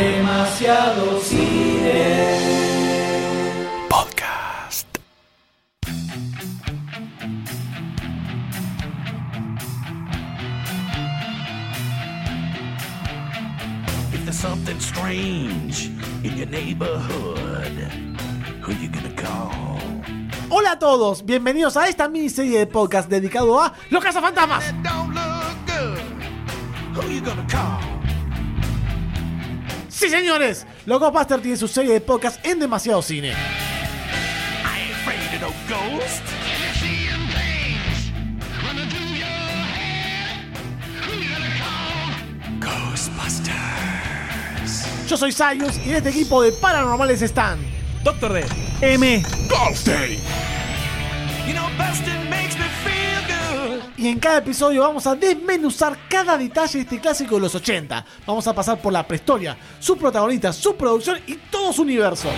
[0.00, 1.92] Demasiado cine.
[3.86, 4.86] Podcast.
[14.14, 15.90] If there's something strange
[16.24, 17.92] in your neighborhood,
[18.62, 19.78] who you gonna call?
[20.48, 24.64] Hola a todos, bienvenidos a esta miniserie de podcast dedicado a Los Cazafantasmas.
[24.82, 26.00] Don't look good.
[26.96, 27.99] Who you gonna call?
[30.00, 33.34] Sí, señores, Los Ghostbusters tiene su serie de podcast en demasiado cine.
[35.68, 36.22] Ghost.
[45.06, 47.58] Yo soy Sayus y en este equipo de paranormales están.
[48.02, 48.46] Doctor D.
[48.80, 49.22] M.
[49.84, 50.18] Day.
[54.00, 58.02] Y en cada episodio vamos a desmenuzar cada detalle de este clásico de los 80.
[58.26, 62.30] Vamos a pasar por la prehistoria, su protagonista, su producción y todo su universo.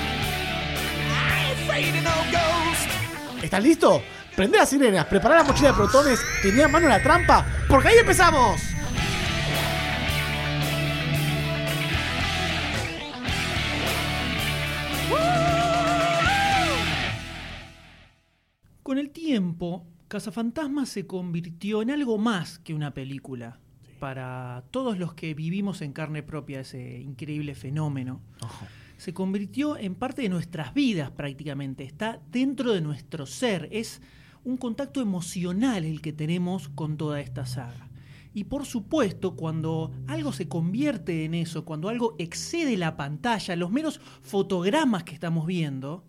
[3.41, 4.03] ¿Estás listo?
[4.35, 8.61] Prende las sirenas, prepara la mochila de protones, tenía mano la trampa, porque ahí empezamos.
[18.83, 23.61] Con el tiempo, Cazafantasmas se convirtió en algo más que una película.
[23.99, 28.21] Para todos los que vivimos en carne propia ese increíble fenómeno,
[28.99, 31.85] se convirtió en parte de nuestras vidas prácticamente.
[31.85, 33.71] Está dentro de nuestro ser.
[33.73, 34.03] Es
[34.45, 37.89] un contacto emocional el que tenemos con toda esta saga.
[38.35, 43.71] Y por supuesto, cuando algo se convierte en eso, cuando algo excede la pantalla, los
[43.71, 46.05] meros fotogramas que estamos viendo,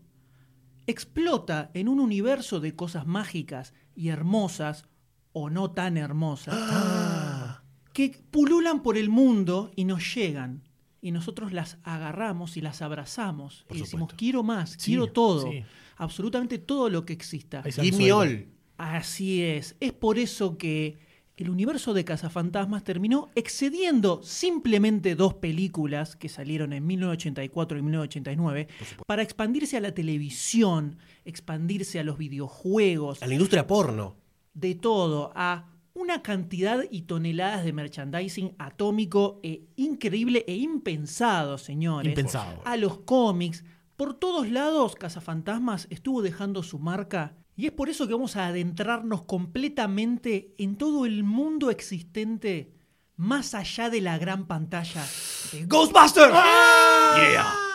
[0.88, 4.86] explota en un universo de cosas mágicas y hermosas,
[5.32, 6.56] o no tan hermosas,
[7.94, 10.64] que pululan por el mundo y nos llegan.
[11.02, 13.66] Y nosotros las agarramos y las abrazamos.
[13.70, 15.52] y decimos, quiero más, quiero todo.
[15.52, 15.64] sí.
[15.98, 17.64] Absolutamente todo lo que exista.
[17.98, 18.48] Me all.
[18.78, 19.76] Así es.
[19.80, 20.98] Es por eso que
[21.36, 28.68] el universo de Cazafantasmas terminó excediendo simplemente dos películas que salieron en 1984 y 1989
[29.08, 34.16] para expandirse a la televisión, expandirse a los videojuegos, A la industria porno.
[34.54, 42.10] de todo, a una cantidad y toneladas de merchandising atómico e increíble e impensado, señores.
[42.10, 42.62] Impensado.
[42.66, 43.64] A los cómics.
[43.96, 47.36] Por todos lados, Cazafantasmas estuvo dejando su marca.
[47.56, 52.74] Y es por eso que vamos a adentrarnos completamente en todo el mundo existente
[53.16, 55.06] más allá de la gran pantalla
[55.52, 56.34] de Ghostbusters.
[56.34, 57.73] Yeah.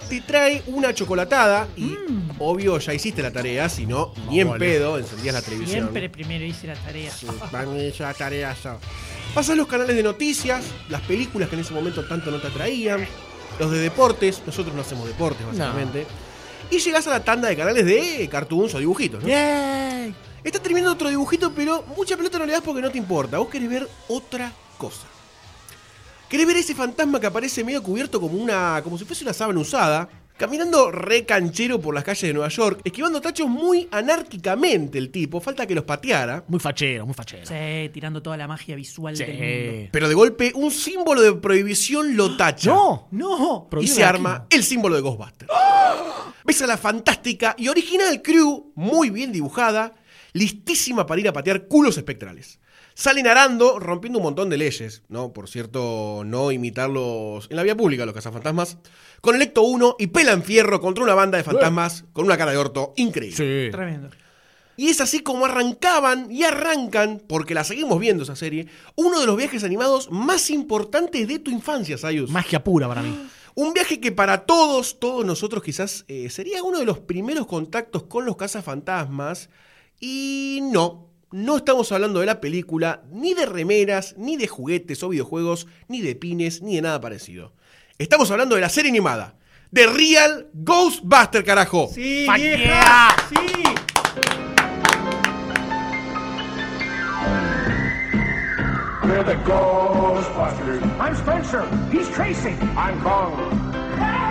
[0.00, 1.96] Te trae una chocolatada y,
[2.38, 5.80] obvio, ya hiciste la tarea, si no, ni en pedo, encendías la televisión.
[5.80, 7.12] Siempre primero hice la tarea.
[7.50, 8.78] Van esa tarea ya.
[9.34, 13.06] Pasas los canales de noticias, las películas que en ese momento tanto no te atraían,
[13.58, 16.06] los de deportes, nosotros no hacemos deportes básicamente,
[16.70, 19.28] y llegás a la tanda de canales de cartoons o dibujitos, ¿no?
[19.28, 20.14] ¡Yay!
[20.42, 23.38] Está terminando otro dibujito, pero mucha pelota no le das porque no te importa.
[23.38, 25.06] Vos querés ver otra cosa.
[26.28, 28.80] Querés ver ese fantasma que aparece medio cubierto como una.
[28.82, 30.08] como si fuese una sábana usada.
[30.36, 35.40] Caminando re canchero por las calles de Nueva York, esquivando tachos muy anárquicamente el tipo,
[35.40, 36.42] falta que los pateara.
[36.48, 37.46] Muy fachero, muy fachero.
[37.46, 39.44] Sí, tirando toda la magia visual del mundo.
[39.44, 39.88] Sí.
[39.92, 42.70] Pero de golpe, un símbolo de prohibición lo tacha.
[42.70, 43.06] ¡No!
[43.12, 45.52] No, Y se arma el símbolo de Ghostbusters.
[46.44, 49.94] Ves a la fantástica y original crew, muy bien dibujada,
[50.32, 52.58] listísima para ir a patear culos espectrales.
[52.94, 55.32] Salen arando, rompiendo un montón de leyes, ¿no?
[55.32, 58.78] Por cierto, no imitarlos en la vía pública, los cazafantasmas.
[59.20, 62.52] Con el Ecto 1 y pelan fierro contra una banda de fantasmas con una cara
[62.52, 63.36] de orto increíble.
[63.36, 63.72] Sí.
[63.72, 64.10] Tremendo.
[64.76, 68.66] Y es así como arrancaban y arrancan, porque la seguimos viendo esa serie,
[68.96, 72.30] uno de los viajes animados más importantes de tu infancia, Sayus.
[72.30, 73.28] Magia pura para mí.
[73.56, 78.04] Un viaje que para todos, todos nosotros quizás eh, sería uno de los primeros contactos
[78.04, 79.48] con los cazafantasmas.
[80.00, 85.08] Y no, no estamos hablando de la película, ni de remeras, ni de juguetes o
[85.08, 87.52] videojuegos, ni de pines, ni de nada parecido.
[87.98, 89.34] Estamos hablando de la serie animada.
[89.72, 91.90] The Real Ghostbuster, carajo.
[91.92, 93.16] Sí, vieja.
[93.28, 93.64] Sí.
[99.02, 100.82] We're the Ghostbusters.
[101.00, 101.66] I'm Spencer.
[101.90, 102.54] He's Tracy.
[102.76, 103.34] I'm Kong.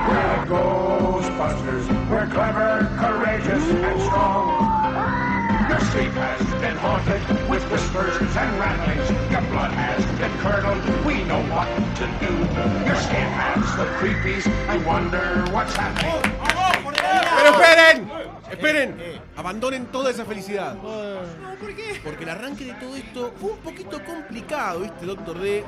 [0.07, 2.09] We're the Ghostbusters.
[2.09, 4.62] We're clever, courageous, and strong.
[5.73, 9.09] Your sleep has has been haunted with whispers and rattlings.
[9.33, 10.83] Your blood has been curdled.
[11.03, 11.65] We know what
[11.97, 12.29] to do.
[12.85, 14.45] Your skin has the creepies.
[14.69, 16.21] I wonder what's happening.
[17.37, 17.97] ¡Pero esperen!
[18.51, 19.19] ¡Esperen!
[19.35, 20.75] Abandonen toda esa felicidad.
[20.75, 21.99] No, ¿por qué?
[22.03, 25.63] Porque el arranque de todo esto fue un poquito complicado, ¿viste, Doctor D?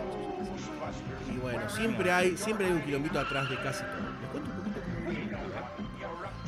[1.33, 4.14] Y bueno, siempre hay, siempre hay un kilómetro atrás de casi todo.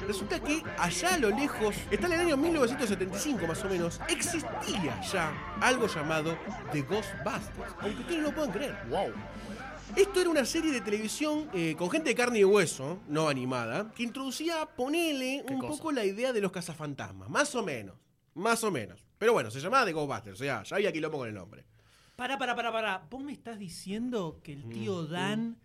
[0.07, 5.01] Resulta que allá a lo lejos, está en el año 1975 más o menos, existía
[5.01, 6.37] ya algo llamado
[6.71, 7.75] The Ghostbusters.
[7.81, 8.77] Aunque ustedes no lo puedan creer.
[8.89, 9.11] ¡Wow!
[9.97, 13.91] Esto era una serie de televisión eh, con gente de carne y hueso, no animada,
[13.93, 17.29] que introducía, ponele, un poco la idea de los cazafantasmas.
[17.29, 17.95] Más o menos.
[18.33, 19.03] Más o menos.
[19.17, 21.65] Pero bueno, se llamaba The Ghostbusters, o sea, ya había quilombo con el nombre.
[22.15, 23.07] Pará, pará, pará, pará.
[23.09, 25.57] ¿Vos me estás diciendo que el tío Mm, Dan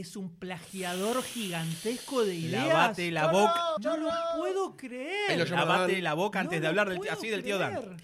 [0.00, 2.66] es un plagiador gigantesco de ideas?
[2.68, 3.60] Lavate la boca.
[3.82, 5.30] No lo puedo creer.
[5.30, 7.42] Ahí lo llamaban- Lavate la boca antes No de lo hablar del- puedo así del
[7.42, 7.74] tío Dan.
[7.74, 7.96] creer.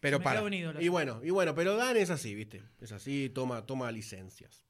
[0.00, 0.36] Pero Me para.
[0.40, 0.80] quedo un ídolo.
[0.80, 2.62] Y bueno, y bueno, pero Dan es así, ¿viste?
[2.80, 4.64] Es así, toma, toma licencias.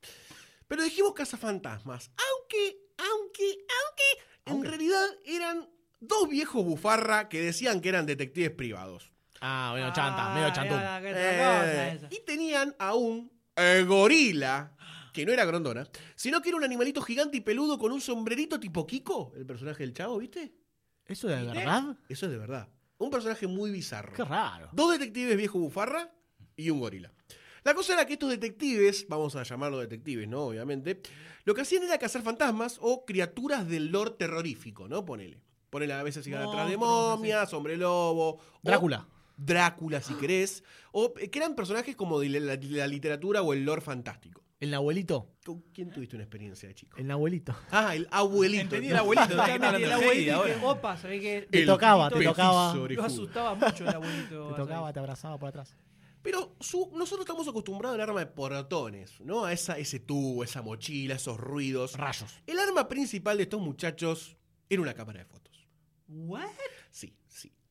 [0.69, 2.11] Pero dijimos cazafantasmas.
[2.17, 5.69] Aunque, aunque, aunque, en realidad eran
[6.01, 9.13] dos viejos bufarra que decían que eran detectives privados.
[9.41, 10.79] Ah, medio chanta, medio Ah, chantún.
[10.79, 12.09] era que otra cosa Eh, esa.
[12.11, 14.76] y tenían a un eh, gorila,
[15.17, 18.61] que no era grondona, sino que era un animalito gigante y peludo con un sombrerito
[18.61, 20.53] tipo Kiko, el personaje del chavo, ¿viste?
[21.07, 21.97] ¿Eso es de verdad?
[22.07, 22.69] Eso es de verdad.
[22.99, 24.13] Un personaje muy bizarro.
[24.13, 24.69] Qué raro.
[24.73, 26.13] Dos detectives viejo bufarra
[26.55, 27.11] y un gorila.
[27.65, 30.43] La cosa era que estos detectives, vamos a llamarlos detectives, ¿no?
[30.49, 31.01] Obviamente,
[31.45, 35.07] lo que hacían era cazar fantasmas o criaturas del lore terrorífico, ¿no?
[35.07, 35.41] Ponele.
[35.71, 38.39] Ponele a veces iban atrás de momias, hombre lobo.
[38.63, 39.09] Drácula.
[39.39, 40.63] Drácula, si querés.
[40.93, 44.46] O eh, que eran personajes como de la, de la literatura o el lore fantástico.
[44.59, 45.35] El abuelito.
[45.45, 46.97] ¿Con quién tuviste una experiencia de chico?
[46.97, 47.55] El abuelito.
[47.71, 48.63] Ah, el abuelito.
[48.63, 49.35] Entendí el abuelito.
[49.45, 52.75] El abuelito que, opa, ve que Te El tocaba, te tocaba.
[52.75, 54.49] lo asustaba mucho el abuelito.
[54.49, 55.77] Te tocaba, te abrazaba por atrás.
[56.23, 59.45] Pero su- nosotros estamos acostumbrados al arma de portones, ¿no?
[59.45, 61.93] A esa, ese tubo, esa mochila, esos ruidos.
[61.93, 62.35] Rayos.
[62.47, 64.37] El arma principal de estos muchachos
[64.69, 65.69] era una cámara de fotos.
[66.09, 66.43] ¿What?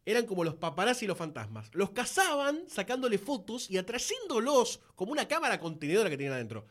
[0.05, 1.69] Eran como los paparazzi y los fantasmas.
[1.73, 6.65] Los cazaban sacándole fotos y atrayéndolos como una cámara contenedora que tenían adentro.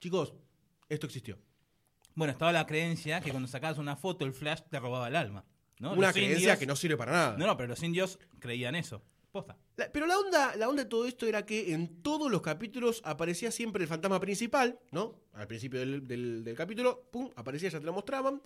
[0.00, 0.34] Chicos,
[0.88, 1.38] esto existió.
[2.14, 5.44] Bueno, estaba la creencia que cuando sacabas una foto el flash te robaba el alma.
[5.78, 5.92] ¿no?
[5.92, 7.36] una Los creencia indios- que no sirve para nada.
[7.38, 9.02] No, no, pero los indios creían eso.
[9.32, 9.56] Posta.
[9.76, 13.00] La- pero la onda, la onda de todo esto era que en todos los capítulos
[13.04, 15.14] aparecía siempre el fantasma principal, ¿no?
[15.34, 18.42] Al principio del, del- del capítulo, pum, aparecía, ya te lo mostraban.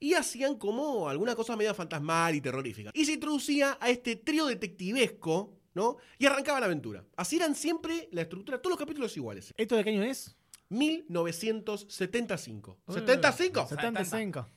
[0.00, 2.90] Y hacían como alguna cosa medio fantasmal y terrorífica.
[2.94, 5.96] Y se introducía a este trío detectivesco, ¿no?
[6.18, 7.04] Y arrancaba la aventura.
[7.16, 9.52] Así eran siempre la estructura, todos los capítulos iguales.
[9.56, 10.36] ¿Esto de qué año es?
[10.68, 12.78] 1975.
[12.86, 13.68] ¿75?
[13.68, 14.48] 75.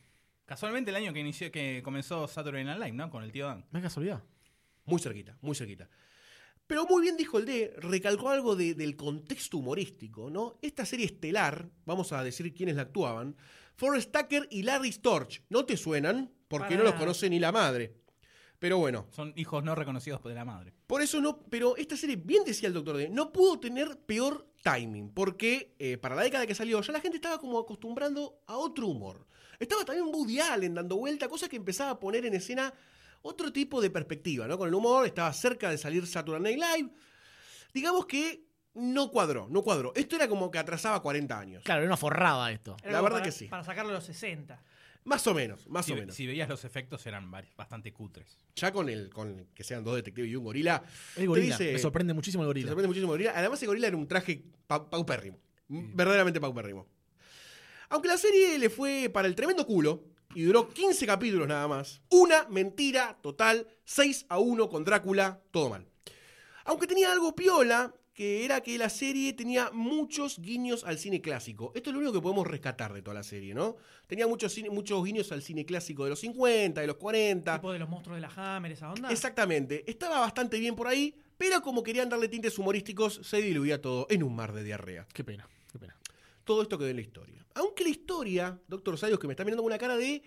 [0.46, 3.10] Casualmente el año que inició, que comenzó Saturday Night Live, ¿no?
[3.10, 3.66] Con el tío Dan.
[3.72, 4.22] Me casualidad.
[4.86, 5.90] Muy cerquita, muy cerquita.
[6.72, 10.58] Pero muy bien dijo el D, recalcó algo de- del contexto humorístico, ¿no?
[10.62, 13.36] Esta serie estelar, vamos a decir quiénes la actuaban,
[13.76, 15.44] Forrest Tucker y Larry Storch.
[15.50, 16.32] ¿No te suenan?
[16.48, 17.98] Porque Para no los conoce ni la madre.
[18.58, 20.72] Pero bueno, Son hijos no reconocidos de la madre.
[20.88, 24.48] por eso no, pero esta serie, bien decía el doctor D, no pudo tener peor
[24.64, 28.56] timing, porque eh, para la década que salió ya la gente estaba como acostumbrando a
[28.56, 29.28] otro humor.
[29.60, 32.74] Estaba también Woody Allen dando vuelta, cosa que empezaba a poner en escena
[33.22, 34.58] otro tipo de perspectiva, ¿no?
[34.58, 36.90] Con el humor, estaba cerca de salir Saturday Night Live.
[37.74, 39.92] Digamos que no cuadró, no cuadró.
[39.96, 41.64] Esto era como que atrasaba 40 años.
[41.64, 42.78] Claro, era una forrada esto.
[42.84, 43.46] Era La verdad para- que sí.
[43.48, 44.62] Para sacarlo a los 60.
[45.04, 46.16] Más o menos, más Si, o menos.
[46.16, 48.38] si veías los efectos eran bastante cutres.
[48.56, 50.84] Ya con el con que sean dos detectives y un gorila.
[51.16, 51.58] El gorila.
[51.58, 52.68] dice- Me sorprende muchísimo el gorila.
[52.68, 53.34] sorprende muchísimo el gorila.
[53.36, 55.40] Además, el gorila era un traje pau- paupérrimo.
[55.68, 56.86] Verdaderamente paupérrimo.
[57.90, 60.04] Aunque la serie le fue para el tremendo culo
[60.36, 62.02] y duró 15 capítulos nada más.
[62.10, 65.86] Una mentira total, 6 a 1 con Drácula, todo mal.
[66.66, 71.72] Aunque tenía algo piola, que era que la serie tenía muchos guiños al cine clásico.
[71.76, 73.78] Esto es lo único que podemos rescatar de toda la serie, ¿no?
[74.06, 77.56] Tenía muchos, cine- muchos guiños al cine clásico de los 50, de los 40.
[77.56, 79.12] Tipo de los monstruos de la Hammer, esa onda.
[79.12, 79.90] Exactamente.
[79.90, 84.24] Estaba bastante bien por ahí, pero como querían darle tintes humorísticos, se diluía todo en
[84.24, 85.08] un mar de diarrea.
[85.14, 85.96] Qué pena, qué pena.
[86.52, 87.46] Todo esto quedó en la historia.
[87.54, 90.22] Aunque la historia, doctor Sayos, que me está mirando con una cara de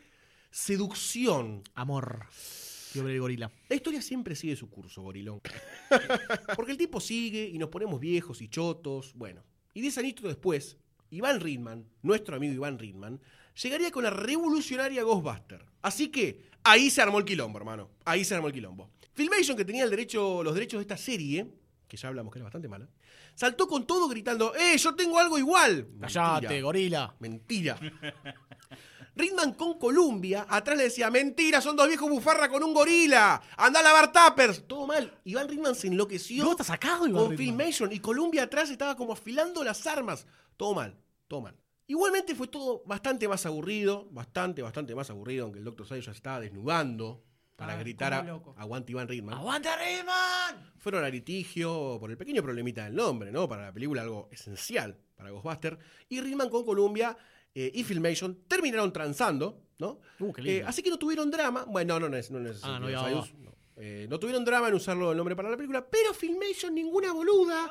[0.51, 1.63] seducción.
[1.75, 2.25] Amor.
[2.31, 3.53] Fiebre del gorila.
[3.69, 5.43] La historia siempre sigue su curso, gorilón.
[6.57, 9.13] Porque el tipo sigue y nos ponemos viejos y chotos.
[9.15, 10.79] Bueno, y 10 añitos después,
[11.11, 13.21] Iván Ridman, nuestro amigo Iván Ridman,
[13.63, 15.63] llegaría con la revolucionaria Ghostbuster.
[15.83, 17.91] Así que ahí se armó el quilombo, hermano.
[18.07, 18.89] Ahí se armó el quilombo.
[19.13, 21.53] Filmation, que tenía el derecho, los derechos de esta serie,
[21.95, 22.89] que ya hablamos que era bastante mala,
[23.35, 25.89] saltó con todo gritando, ¡Eh, yo tengo algo igual!
[25.99, 26.61] Mentira.
[26.61, 27.15] gorila.
[27.21, 27.79] Mentira.
[29.17, 33.79] Ridman con Columbia, atrás le decía, mentira, son dos viejos bufarra con un gorila, anda
[33.79, 34.67] a lavar tappers.
[34.67, 35.21] Todo mal.
[35.23, 37.47] Iván Ridman se enloqueció ¿Cómo está sacado, Iván con Ridman?
[37.47, 40.27] Filmation y Columbia atrás estaba como afilando las armas.
[40.57, 40.99] Todo mal,
[41.29, 41.57] todo mal.
[41.87, 45.87] Igualmente fue todo bastante más aburrido, bastante, bastante más aburrido, aunque el Dr.
[45.87, 47.23] Sayus ya estaba desnudando
[47.57, 49.35] para Ah, gritar a, aguante Iván Ridman.
[49.39, 50.73] ¡Aguante, Rayman!
[50.79, 53.49] Fueron a litigio por el pequeño problemita del nombre, ¿no?
[53.49, 55.79] Para la película algo esencial para Ghostbuster.
[56.09, 57.17] Y Ridman con Columbia
[57.55, 60.01] eh, y Filmation terminaron transando, ¿no?
[60.19, 60.61] Uh, qué lindo.
[60.61, 61.65] Eh, así que no tuvieron drama.
[61.65, 63.55] Bueno, no, no no Ah, no, sentido, ya Sayus, no.
[63.77, 67.71] Eh, no tuvieron drama en usarlo el nombre para la película, pero Filmation, ninguna boluda.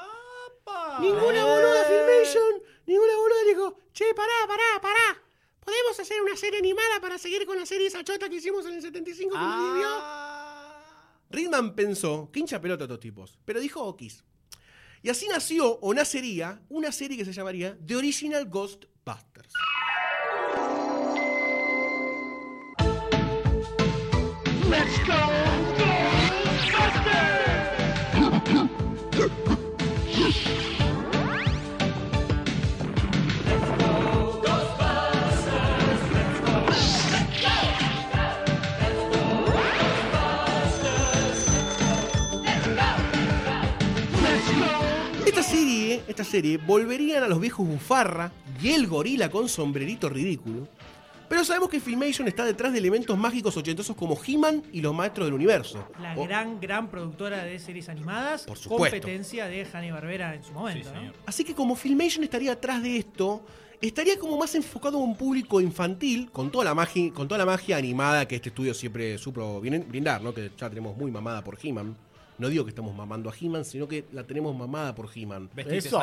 [0.99, 2.61] Ninguna boluda Filmation.
[2.85, 5.22] Ninguna boluda dijo, che, pará, pará, pará.
[5.63, 8.75] ¿Podemos hacer una serie animada para seguir con la serie esa chota que hicimos en
[8.75, 9.87] el 75 que nadie vio?
[11.29, 14.23] Ridman pensó que hincha pelota a estos tipos, pero dijo Okis.
[15.01, 19.53] Y así nació o nacería una serie que se llamaría The Original Ghostbusters.
[24.69, 25.42] Let's go,
[45.97, 48.31] serie, esta serie volverían a los viejos bufarra
[48.61, 50.67] y el gorila con sombrerito ridículo.
[51.29, 55.25] Pero sabemos que Filmation está detrás de elementos mágicos ochentosos como He-Man y los maestros
[55.25, 55.87] del universo.
[55.99, 58.43] La O- gran, gran productora de series animadas.
[58.43, 58.97] Por supuesto.
[58.97, 61.11] Competencia de Hanny Barbera en su momento, Sí, ¿no?
[61.25, 63.43] Así que como Filmation estaría atrás de esto,
[63.81, 67.45] estaría como más enfocado a un público infantil, con toda la magia, con toda la
[67.45, 70.33] magia animada que este estudio siempre supo brindar, ¿no?
[70.35, 71.95] Que ya tenemos muy mamada por He-Man.
[72.37, 75.49] No digo que estamos mamando a He-Man, sino que la tenemos mamada por He-Man.
[75.55, 75.99] Eso.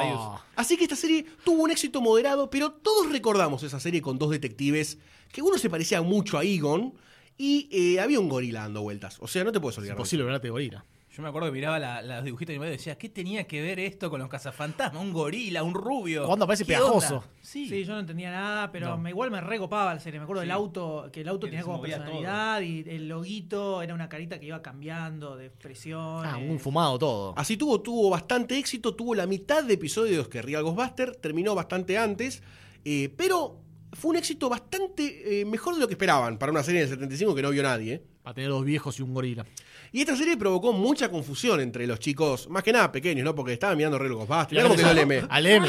[0.56, 4.30] Así que esta serie tuvo un éxito moderado, pero todos recordamos esa serie con dos
[4.30, 4.98] detectives
[5.32, 6.94] que uno se parecía mucho a Egon
[7.36, 9.16] y eh, había un gorila dando vueltas.
[9.20, 9.96] O sea, no te puedes olvidar.
[9.96, 10.84] de Imposible ver a gorila.
[11.12, 13.80] Yo me acuerdo que miraba la- los dibujitos animados y decía, ¿qué tenía que ver
[13.80, 15.02] esto con los cazafantasmas?
[15.02, 16.24] Un gorila, un rubio.
[16.24, 17.24] ¿Cuándo aparece ¿Qué pegajoso?
[17.40, 17.68] Sí.
[17.68, 18.98] Sí, yo no entendía nada, pero No.
[18.98, 20.20] me, igual me recopaba la serie.
[20.20, 23.92] Me acuerdo del auto, que el auto Que tenía como personalidad y el loguito era
[23.92, 26.24] una carita que iba cambiando de expresión.
[26.24, 27.34] Ah, muy fumado todo.
[27.36, 31.98] Así tuvo, tuvo bastante éxito, tuvo la mitad de episodios que Real Ghostbuster, terminó bastante
[31.98, 32.40] antes,
[32.84, 33.58] eh, pero
[33.94, 37.34] fue un éxito bastante eh, mejor de lo que esperaban para una serie del 75
[37.34, 37.94] que no vio nadie.
[37.94, 38.02] ¿eh?
[38.22, 39.44] Para tener dos viejos y un gorila.
[39.92, 43.34] Y esta serie provocó mucha confusión entre los chicos, más que nada pequeños, ¿no?
[43.34, 44.50] Porque estaban mirando Real Ghostbuster.
[44.52, 45.22] Mirá cómo quedó el M.
[45.28, 45.68] Al M.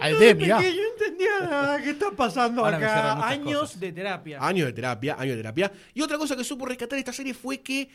[0.00, 0.60] Al D, mirá.
[0.62, 1.82] yo no entendía nada.
[1.82, 3.14] ¿Qué está pasando Ahora me acá?
[3.14, 3.80] muchas Años cosas.
[3.80, 4.38] de terapia.
[4.44, 5.72] Años de terapia, años de terapia.
[5.94, 7.88] Y otra cosa que supo rescatar esta serie fue que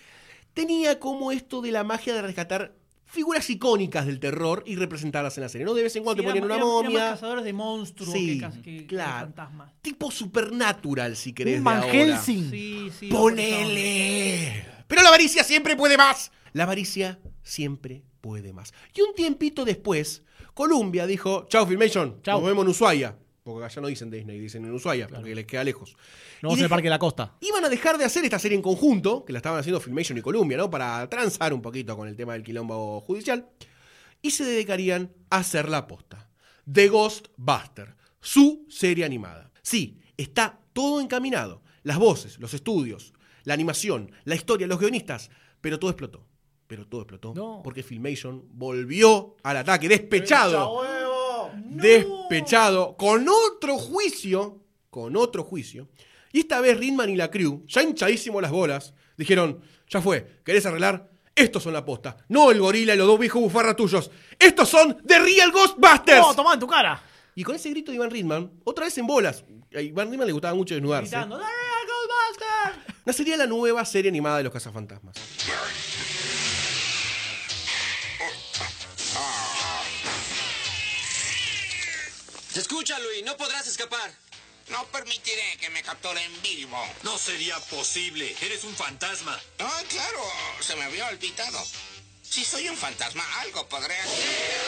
[0.54, 2.74] tenía como esto de la magia de rescatar
[3.08, 5.66] figuras icónicas del terror y representarlas en la serie.
[5.66, 7.10] No de vez en cuando Sí, te ponían eran- una eran- eran momia.
[7.12, 9.26] cazadores de monstruos Sí, que, cas- que- que claro.
[9.28, 9.74] fantasmas.
[9.82, 11.58] Tipo supernatural, si querés.
[11.58, 11.92] Un de Van ahora.
[11.94, 12.50] Helsing.
[12.50, 13.08] Sí, sí.
[13.10, 14.66] ¡Ponele!
[14.88, 16.32] Pero la avaricia siempre puede más.
[16.54, 18.74] La avaricia siempre puede más.
[18.94, 20.24] Y un tiempito después,
[20.54, 22.40] Columbia dijo, chao Filmation, Chau.
[22.40, 23.18] nos vemos en Ushuaia.
[23.44, 25.96] Porque allá no dicen Disney, dicen en Ushuaia, porque les queda lejos.
[26.42, 27.36] No vamos en el Parque de la Costa.
[27.42, 30.22] Iban a dejar de hacer esta serie en conjunto, que la estaban haciendo Filmation y
[30.22, 30.70] Columbia, ¿no?
[30.72, 33.48] Para transar un poquito con el tema del quilombo judicial.
[34.24, 36.28] Y se dedicarían a hacer la posta.
[36.72, 39.52] The Ghostbuster, su serie animada.
[39.62, 41.62] Sí, está todo encaminado.
[41.84, 43.14] Las voces, los estudios,
[43.46, 45.32] la animación, la historia, los guionistas.
[45.62, 46.26] Pero todo explotó.
[46.68, 47.34] Pero todo explotó.
[47.34, 47.62] No.
[47.64, 50.84] Porque Filmation volvió al ataque, despechado
[51.76, 55.90] despechado con otro juicio, con otro juicio.
[56.32, 60.66] Y esta vez Ridman y la crew, ya hinchadísimo las bolas, dijeron, ya fue, ¿querés
[60.66, 61.10] arreglar?
[61.34, 64.10] Estos son la posta, no el gorila y los dos viejos bufarra tuyos.
[64.40, 66.20] Estos son The Real Ghostbusters.
[66.20, 67.02] ¡No, tomá en tu cara!
[67.36, 69.44] Y con ese grito de Iván Ridman, otra vez en bolas,
[69.76, 71.65] a Iván Ridman le gustaba mucho desnudarse, Gritando, "The Real Ghostbusters".
[73.06, 75.16] Nacería la nueva serie animada de los cazafantasmas.
[82.56, 84.12] Escucha, Luis, no podrás escapar.
[84.70, 86.82] No permitiré que me capturen vivo.
[87.04, 88.36] No sería posible.
[88.42, 89.40] Eres un fantasma.
[89.60, 90.24] Ah, claro,
[90.60, 91.64] se me había olvidado.
[92.24, 94.62] Si soy un fantasma, algo podré hacer.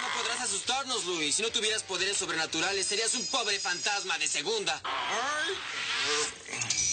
[0.00, 1.34] No podrás asustarnos, Luis.
[1.34, 4.80] Si no tuvieras poderes sobrenaturales, serías un pobre fantasma de segunda.
[4.84, 5.54] Ay,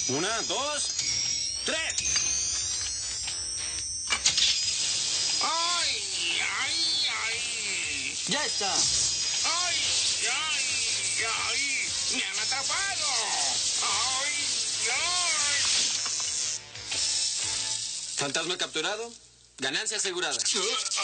[0.10, 0.90] Una, dos,
[1.66, 1.94] tres.
[5.42, 8.16] ay, ay, ay.
[8.28, 8.74] Ya está.
[8.74, 9.76] Ay,
[10.32, 12.18] ay, ay.
[12.18, 13.08] Me han atrapado.
[13.84, 14.34] Ay,
[14.92, 15.62] ay.
[18.18, 19.14] Fantasma capturado.
[19.60, 20.38] Ganancia asegurada.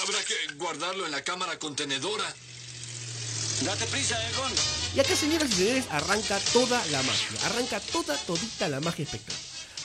[0.01, 2.33] Habrá que guardarlo en la cámara contenedora.
[3.61, 4.84] Date prisa, Egon.
[4.95, 7.45] Y acá, señoras y señores, arranca toda la magia.
[7.47, 9.37] Arranca toda, todita la magia espectral.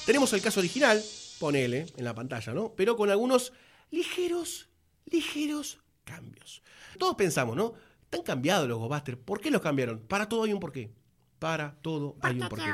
[0.07, 1.03] Tenemos el caso original,
[1.41, 2.75] ponele en la pantalla, ¿no?
[2.77, 3.53] Pero con algunos
[3.91, 4.69] ligeros,
[5.07, 6.63] ligeros cambios.
[6.97, 7.75] Todos pensamos, ¿no?
[8.05, 9.19] Están cambiados los Ghostbusters.
[9.19, 9.99] ¿Por qué los cambiaron?
[9.99, 10.93] Para todo hay un porqué.
[11.41, 12.73] Para todo hay un porqué.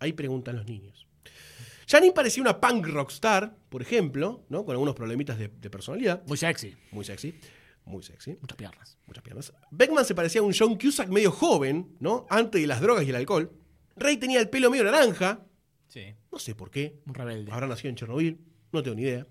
[0.00, 1.06] Ahí preguntan los niños.
[1.86, 4.64] Janine parecía una punk rockstar, por ejemplo, ¿no?
[4.64, 6.20] Con algunos problemitas de, de personalidad.
[6.26, 6.76] Muy sexy.
[6.90, 7.38] Muy sexy.
[7.84, 8.36] Muy sexy.
[8.40, 8.98] Muchas piernas.
[9.06, 9.52] Muchas piernas.
[9.70, 12.26] Beckman se parecía a un John Cusack medio joven, ¿no?
[12.30, 13.50] Antes de las drogas y el alcohol.
[13.96, 15.44] Ray tenía el pelo medio naranja.
[15.88, 16.14] Sí.
[16.30, 17.00] No sé por qué.
[17.06, 17.50] Un rebelde.
[17.52, 18.38] Habrá nacido en Chernobyl.
[18.72, 19.26] No tengo ni idea.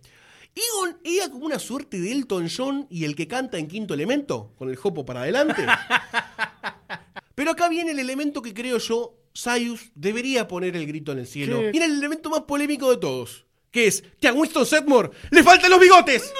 [0.56, 4.54] Egon era como una suerte de Elton John y el que canta en quinto elemento,
[4.58, 5.66] con el jopo para adelante.
[7.36, 11.28] Pero acá viene el elemento que creo yo, Sayus debería poner el grito en el
[11.28, 11.60] cielo.
[11.60, 11.72] ¿Qué?
[11.74, 13.46] Y era el elemento más polémico de todos.
[13.72, 16.34] Que es que a Winston Sedmore le faltan los bigotes.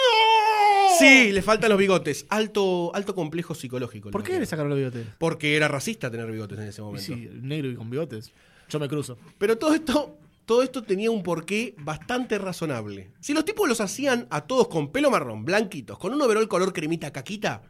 [0.98, 2.26] Sí, le faltan los bigotes.
[2.30, 4.12] Alto, alto complejo psicológico.
[4.12, 5.06] ¿Por qué le sacaron los bigotes?
[5.18, 7.06] Porque era racista tener bigotes en ese momento.
[7.06, 8.32] sí, negro y con bigotes.
[8.70, 9.18] Yo me cruzo.
[9.38, 13.12] Pero todo esto, todo esto tenía un porqué bastante razonable.
[13.20, 16.74] Si los tipos los hacían a todos con pelo marrón, blanquitos, con un overol color
[16.74, 17.64] cremita caquita,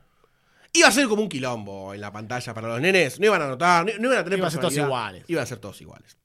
[0.74, 3.20] iba a ser como un quilombo en la pantalla para los nenes.
[3.20, 5.24] No iban a notar, no, no iban a tener Iban a ser todos iguales.
[5.28, 6.18] Iban a ser todos iguales.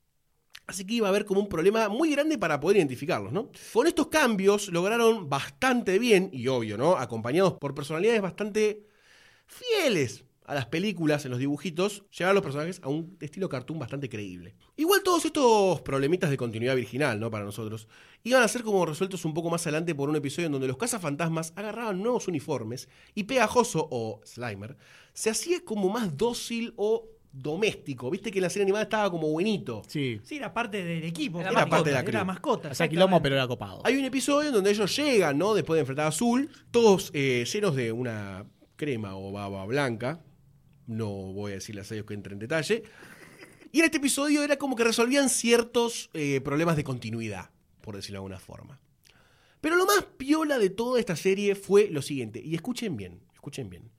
[0.67, 3.51] Así que iba a haber como un problema muy grande para poder identificarlos, ¿no?
[3.73, 6.97] Con estos cambios lograron bastante bien, y obvio, ¿no?
[6.97, 8.87] Acompañados por personalidades bastante
[9.47, 13.79] fieles a las películas, en los dibujitos, llevar a los personajes a un estilo cartoon
[13.79, 14.55] bastante creíble.
[14.77, 17.31] Igual todos estos problemitas de continuidad virginal, ¿no?
[17.31, 17.89] Para nosotros,
[18.23, 20.77] iban a ser como resueltos un poco más adelante por un episodio en donde los
[20.77, 24.77] cazafantasmas agarraban nuevos uniformes y Pegajoso, o Slimer,
[25.15, 28.11] se hacía como más dócil o doméstico.
[28.11, 29.83] Viste que en la serie animada estaba como buenito.
[29.89, 30.21] Sí.
[30.23, 31.41] Sí, era parte del equipo.
[31.41, 32.25] Era Era, parte de la era crew.
[32.25, 32.71] mascota.
[32.71, 33.83] O sea, quilombo, pero era copado.
[33.85, 35.53] Hay un episodio en donde ellos llegan, ¿no?
[35.55, 40.21] Después de enfrentar a Azul, todos eh, llenos de una crema o baba blanca.
[40.87, 42.85] No voy a decirles a ellos que entre en detalle.
[43.73, 47.51] Y en este episodio era como que resolvían ciertos eh, problemas de continuidad,
[47.81, 48.79] por decirlo de alguna forma.
[49.61, 53.71] Pero lo más piola de toda esta serie fue lo siguiente, y escuchen bien, escuchen
[53.71, 53.91] bien.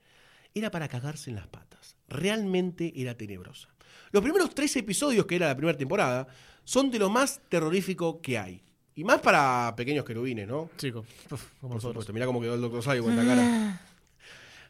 [0.55, 1.97] Era para cagarse en las patas.
[2.07, 3.67] Realmente era tenebrosa.
[4.11, 6.27] Los primeros tres episodios, que era la primera temporada,
[6.63, 8.63] son de lo más terrorífico que hay.
[8.95, 10.69] Y más para pequeños querubines, ¿no?
[10.77, 10.99] Chico.
[11.29, 11.81] Uf, como Por nosotros.
[11.91, 12.81] supuesto, mirá cómo quedó el Dr.
[12.81, 13.81] Saibo en la cara.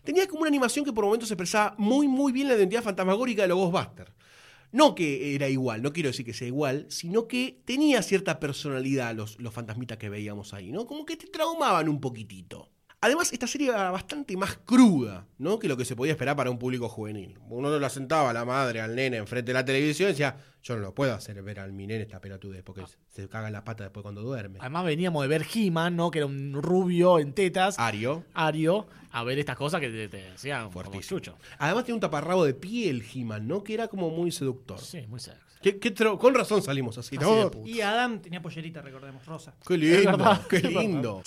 [0.03, 3.49] Tenía como una animación que por momentos expresaba muy, muy bien la identidad fantasmagórica de
[3.49, 4.11] los Ghostbusters.
[4.71, 9.13] No que era igual, no quiero decir que sea igual, sino que tenía cierta personalidad
[9.15, 10.87] los, los fantasmitas que veíamos ahí, ¿no?
[10.87, 12.71] Como que te traumaban un poquitito.
[13.01, 15.59] Además, esta serie era bastante más cruda, ¿no?
[15.59, 17.37] Que lo que se podía esperar para un público juvenil.
[17.49, 20.75] Uno no la sentaba la madre, al nene, enfrente de la televisión y decía, yo
[20.75, 23.63] no lo puedo hacer ver al mi nene esta pelotudez, porque se caga en la
[23.63, 24.57] pata después cuando duerme.
[24.59, 26.09] Además veníamos de ver He-Man, ¿no?
[26.09, 27.77] Que era un rubio en tetas.
[27.77, 28.23] Ario.
[28.33, 28.87] Ario.
[29.11, 31.19] A ver estas cosas que te, te decían como Fuertísimo.
[31.19, 31.37] chucho.
[31.59, 33.63] Además tiene un taparrabo de piel, He-Man, ¿no?
[33.63, 34.79] Que era como muy seductor.
[34.79, 35.39] Sí, muy sexy.
[35.65, 37.25] ¿Qué- qué tro- con razón salimos así, Así.
[37.65, 39.55] Y Adam tenía pollerita, recordemos, rosa.
[39.67, 41.23] Qué lindo, qué lindo.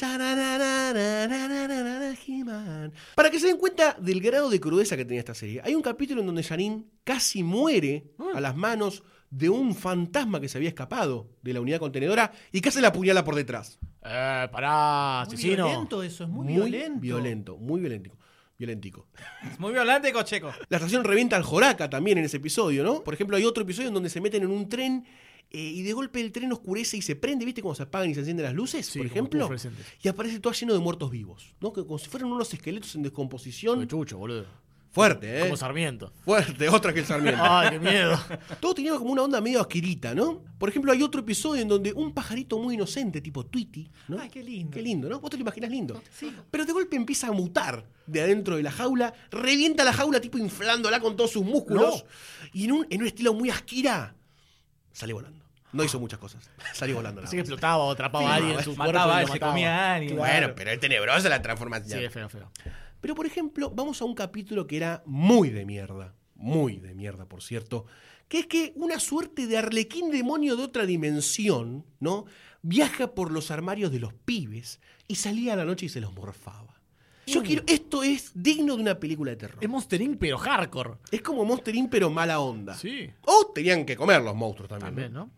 [3.16, 5.82] Para que se den cuenta del grado de crudeza que tenía esta serie, hay un
[5.82, 10.68] capítulo en donde Janine casi muere a las manos de un fantasma que se había
[10.68, 13.78] escapado de la unidad contenedora y casi la apuñala por detrás.
[14.04, 15.66] Eh, pará, Muy asesino.
[15.66, 17.00] violento eso, es muy, violento.
[17.00, 18.16] violento, muy violentico.
[18.58, 19.06] Violentico.
[19.48, 20.52] Es muy violento, Cocheco.
[20.68, 23.04] La estación revienta al Joraca también en ese episodio, ¿no?
[23.04, 25.06] Por ejemplo, hay otro episodio en donde se meten en un tren
[25.50, 27.62] eh, y de golpe el tren oscurece y se prende, ¿viste?
[27.62, 29.48] Cuando se apagan y se encienden las luces, Sí, por ejemplo.
[30.02, 31.72] Y aparece todo lleno de muertos vivos, ¿no?
[31.72, 33.86] Que como si fueran unos esqueletos en descomposición.
[33.86, 34.46] chucho, boludo.
[34.98, 35.42] Fuerte, ¿eh?
[35.44, 36.12] Como Sarmiento.
[36.24, 37.40] Fuerte, otra que el Sarmiento.
[37.48, 38.18] Ay, qué miedo.
[38.58, 40.42] Todo tenía como una onda medio asquerita, ¿no?
[40.58, 44.18] Por ejemplo, hay otro episodio en donde un pajarito muy inocente, tipo Tweety, ¿no?
[44.20, 44.72] Ay, qué lindo.
[44.72, 45.20] Qué lindo, ¿no?
[45.20, 46.02] Vos te lo imaginas lindo.
[46.10, 46.34] Sí.
[46.50, 50.36] Pero de golpe empieza a mutar de adentro de la jaula, revienta la jaula, tipo
[50.36, 52.04] inflándola con todos sus músculos.
[52.52, 54.16] Y en un, en un estilo muy asquira,
[54.90, 55.44] sale volando.
[55.70, 56.50] No hizo muchas cosas.
[56.72, 57.20] Salió volando.
[57.20, 58.74] nada Así que explotaba o atrapaba a alguien en su.
[58.74, 59.52] Mataba, se mataba.
[59.52, 60.16] comía ánimo.
[60.16, 62.00] Bueno, pero es tenebrosa la transformación.
[62.00, 62.50] Sí, es feo, feo.
[63.00, 67.26] Pero por ejemplo, vamos a un capítulo que era muy de mierda, muy de mierda,
[67.26, 67.86] por cierto,
[68.28, 72.26] que es que una suerte de arlequín demonio de otra dimensión, ¿no?
[72.62, 76.12] Viaja por los armarios de los pibes y salía a la noche y se los
[76.12, 76.78] morfaba.
[77.26, 79.58] Yo quiero, esto es digno de una película de terror.
[79.60, 80.94] Es Monster Inc., pero hardcore.
[81.10, 82.74] Es como Monster Inc., pero mala onda.
[82.74, 83.10] Sí.
[83.26, 84.88] O tenían que comer los monstruos también.
[84.88, 85.30] También, ¿no?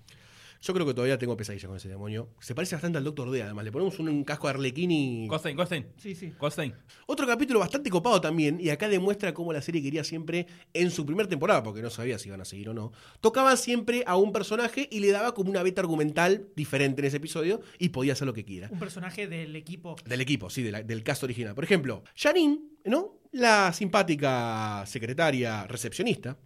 [0.62, 2.29] Yo creo que todavía tengo pesadillas con ese demonio.
[2.38, 3.64] Se parece bastante al Doctor D, además.
[3.64, 5.27] Le ponemos un, un casco de arlequín y...
[5.27, 5.87] Goldstein, Goldstein.
[5.96, 6.35] Sí, sí.
[6.38, 6.75] Goldstein.
[7.07, 11.07] Otro capítulo bastante copado también, y acá demuestra cómo la serie quería siempre, en su
[11.07, 12.92] primera temporada, porque no sabía si iban a seguir o no,
[13.23, 17.16] tocaba siempre a un personaje y le daba como una beta argumental diferente en ese
[17.16, 18.68] episodio y podía hacer lo que quiera.
[18.70, 19.96] Un personaje del equipo.
[20.05, 21.55] Del equipo, sí, de la- del cast original.
[21.55, 23.18] Por ejemplo, Janine, ¿no?
[23.33, 26.37] La simpática secretaria recepcionista,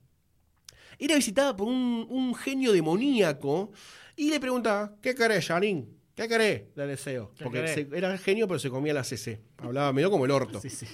[0.99, 3.73] era visitada por un, un genio demoníaco
[4.17, 5.87] y le pregunta, ¿qué querés, Janine?
[6.15, 6.63] ¿Qué querés?
[6.77, 7.33] Le deseo.
[7.37, 9.41] ¿Qué Porque se- era genio, pero se comía la CC.
[9.59, 10.61] Hablaba medio como el orto.
[10.61, 10.87] Sí, sí.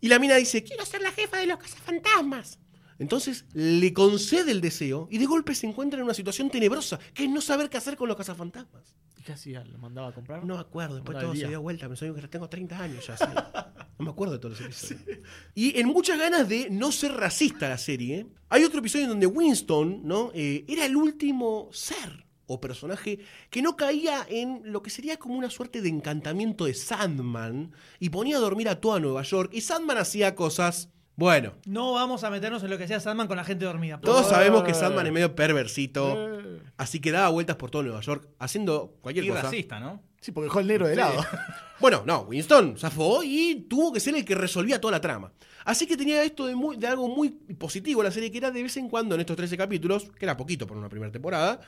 [0.00, 2.58] Y la mina dice, quiero ser la jefa de los cazafantasmas.
[2.98, 7.24] Entonces le concede el deseo y de golpe se encuentra en una situación tenebrosa, que
[7.24, 8.94] es no saber qué hacer con los cazafantasmas.
[9.18, 9.64] ¿Y qué hacía?
[9.64, 10.44] ¿Lo mandaba a comprar?
[10.44, 13.16] No me acuerdo, después todo se dio vuelta, pensé que tengo 30 años ya.
[13.16, 13.24] sí.
[13.98, 15.20] No me acuerdo de todos los episodios.
[15.54, 19.26] Y en muchas ganas de no ser racista la serie, hay otro episodio en donde
[19.26, 20.30] Winston ¿no?
[20.34, 23.18] Eh, era el último ser o personaje
[23.50, 28.10] que no caía en lo que sería como una suerte de encantamiento de Sandman y
[28.10, 32.30] ponía a dormir a toda Nueva York y Sandman hacía cosas, bueno, No vamos a
[32.30, 33.98] meternos en lo que hacía Sandman con la gente dormida.
[34.00, 36.60] por todos sabemos que Sandman es medio perversito, Eh.
[36.76, 39.42] así que daba vueltas por todo Nueva York haciendo cualquier Y cosa.
[39.42, 40.02] racista, ¿no?
[40.20, 41.14] Sí, porque dejó el negro de lado.
[41.78, 45.30] Bueno, no, Winston zafó y tuvo que ser el que resolvía toda la trama.
[45.66, 48.62] Así que tenía esto de, muy- de algo muy positivo la serie, que era de
[48.62, 51.60] vez en cuando en estos 13 capítulos, que era poquito por una primera temporada,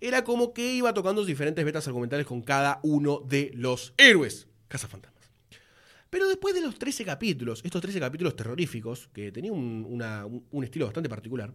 [0.00, 4.46] era como que iba tocando diferentes vetas argumentales con cada uno de los héroes.
[4.68, 5.16] Cazafantasmas.
[6.08, 10.46] Pero después de los 13 capítulos, estos 13 capítulos terroríficos, que tenían un, una- un-
[10.52, 11.52] un estilo bastante particular,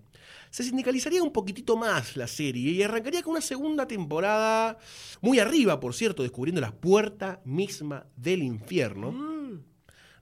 [0.49, 4.77] se sindicalizaría un poquitito más la serie y arrancaría con una segunda temporada
[5.21, 9.31] muy arriba, por cierto, descubriendo la puerta misma del infierno.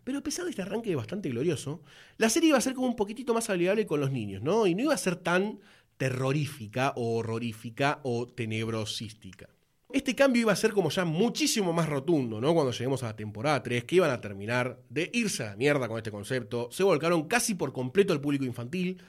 [0.04, 1.82] Pero a pesar de este arranque bastante glorioso,
[2.18, 4.66] la serie iba a ser como un poquitito más amigable con los niños, ¿no?
[4.68, 5.60] Y no iba a ser tan
[6.00, 9.50] terrorífica o horrorífica o tenebrosística.
[9.92, 12.54] Este cambio iba a ser como ya muchísimo más rotundo, ¿no?
[12.54, 15.88] Cuando lleguemos a la temporada 3, que iban a terminar de irse a la mierda
[15.88, 19.02] con este concepto, se volcaron casi por completo al público infantil,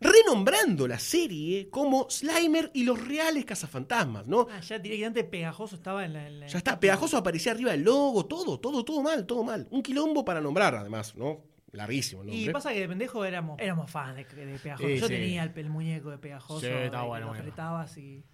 [0.00, 4.46] renombrando la serie como Slimer y los reales cazafantasmas, ¿no?
[4.50, 6.26] Ah, ya directamente pegajoso estaba en la.
[6.26, 9.68] en la- Ya está, pegajoso aparecía arriba el logo, todo, todo, todo mal, todo mal.
[9.70, 11.42] Un quilombo para nombrar, además, ¿no?
[11.72, 14.88] Larguísimo Y pasa que de pendejo éramos, éramos fans de, de Pegajoso.
[14.88, 15.12] Sí, Yo sí.
[15.14, 16.60] tenía el, el muñeco de Pegajoso.
[16.60, 17.30] Sí, y bueno, Lo bueno.
[17.32, 18.24] apretabas y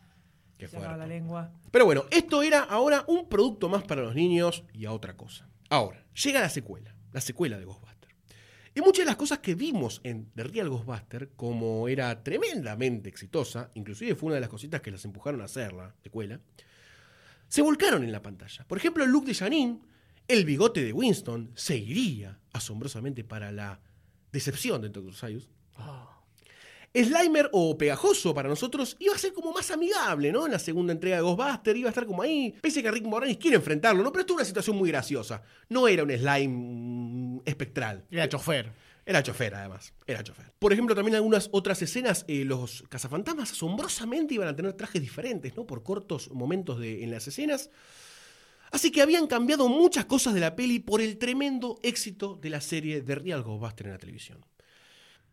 [0.59, 1.53] Qué la lengua.
[1.71, 5.47] Pero bueno, esto era ahora un producto más para los niños y a otra cosa.
[5.69, 8.15] Ahora, llega la secuela, la secuela de Ghostbuster.
[8.75, 13.71] Y muchas de las cosas que vimos en The Real Ghostbuster, como era tremendamente exitosa,
[13.75, 16.41] inclusive fue una de las cositas que las empujaron a hacer la secuela,
[17.49, 18.65] se volcaron en la pantalla.
[18.67, 19.79] Por ejemplo, el look de Janine,
[20.29, 23.81] el bigote de Winston, se iría asombrosamente para la
[24.33, 25.15] decepción de Dr.
[25.15, 25.49] Sayus.
[26.95, 30.47] Slimer o Pegajoso para nosotros iba a ser como más amigable, ¿no?
[30.47, 32.55] En la segunda entrega de Ghostbuster iba a estar como ahí.
[32.63, 34.11] Pese a que Rick Moranis quiere enfrentarlo, ¿no?
[34.11, 35.43] Pero esto es una situación muy graciosa.
[35.69, 38.07] No era un slime mm, espectral.
[38.11, 38.73] Era chofer.
[39.05, 39.93] Era chofer, además.
[40.07, 40.53] Era chofer.
[40.59, 45.55] Por ejemplo, también algunas otras escenas, eh, los cazafantasmas asombrosamente iban a tener trajes diferentes,
[45.55, 45.67] ¿no?
[45.67, 47.71] Por cortos momentos de, en las escenas.
[48.77, 52.61] Así que habían cambiado muchas cosas de la peli por el tremendo éxito de la
[52.61, 54.45] serie de Real Ghostbuster en la televisión.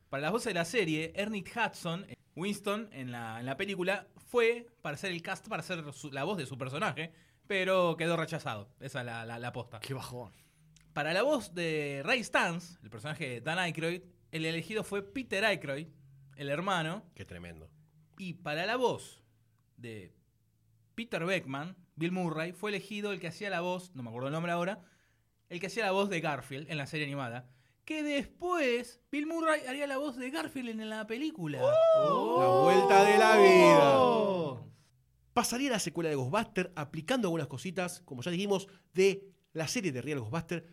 [0.07, 2.05] Para las voces de la serie, Ernie Hudson,
[2.37, 6.23] Winston, en la, en la película, fue para hacer el cast, para hacer su- la
[6.23, 7.11] voz de su personaje,
[7.45, 8.69] pero quedó rechazado.
[8.79, 9.81] Esa es la, la, la posta.
[9.81, 10.31] Qué bajón.
[10.93, 15.43] Para la voz de Ray Stantz, el personaje de Dan Aykroyd, el elegido fue Peter
[15.43, 15.87] Aykroyd,
[16.37, 17.03] el hermano.
[17.13, 17.69] Qué tremendo.
[18.17, 19.21] Y para la voz
[19.75, 20.13] de
[20.95, 24.33] Peter Beckman, Bill Murray, fue elegido el que hacía la voz, no me acuerdo el
[24.33, 24.83] nombre ahora,
[25.49, 27.49] el que hacía la voz de Garfield en la serie animada.
[27.85, 31.61] Que después Bill Murray haría la voz de Garfield en la película.
[31.61, 32.41] Oh.
[32.41, 34.63] La vuelta de la vida.
[35.33, 40.01] Pasaría la secuela de Ghostbuster aplicando algunas cositas, como ya dijimos, de la serie de
[40.01, 40.65] Real Ghostbuster.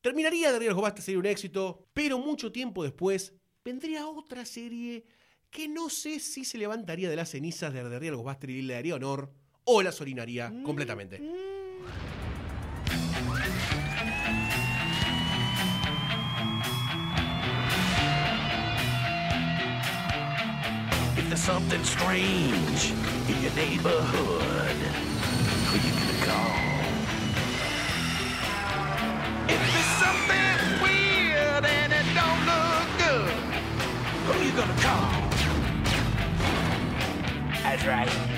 [0.00, 5.04] Terminaría de Real Ghostbuster, sería un éxito, pero mucho tiempo después vendría otra serie
[5.50, 8.74] que no sé si se levantaría de las cenizas de The Real Ghostbuster y le
[8.74, 9.32] daría honor
[9.70, 11.20] o las orinaría completamente.
[21.16, 22.92] If there's something strange
[23.28, 24.78] in your neighborhood,
[25.68, 26.56] who you gonna call?
[29.48, 33.36] If there's something weird and it don't look good,
[34.24, 35.28] who you gonna call?
[37.62, 38.37] That's right.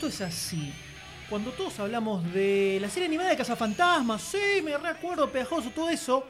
[0.00, 0.72] Esto, es así.
[1.28, 6.24] Cuando todos hablamos de la serie animada de Cazafantasmas, sí, me recuerdo, pegajoso, todo eso.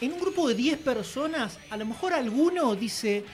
[0.00, 3.24] En un grupo de 10 personas, a lo mejor alguno dice,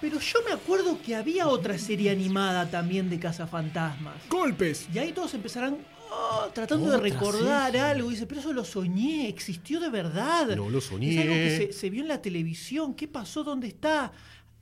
[0.00, 4.14] pero yo me acuerdo que había otra serie animada también de Cazafantasmas.
[4.30, 4.86] Golpes.
[4.94, 5.78] Y ahí todos empezarán,
[6.12, 8.10] "Oh", tratando de recordar algo.
[8.10, 10.54] Dice, pero eso lo soñé, existió de verdad.
[10.54, 11.56] No lo Es algo que soñé.
[11.56, 12.94] se, se vio en la televisión.
[12.94, 13.42] ¿Qué pasó?
[13.42, 14.12] ¿Dónde está?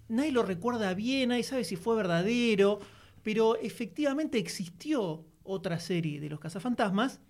[0.09, 2.81] Nadie lo recuerda bien, nadie sabe si fue verdadero.
[3.25, 7.21] Pero efectivamente existió otra serie de los cazafantasmas.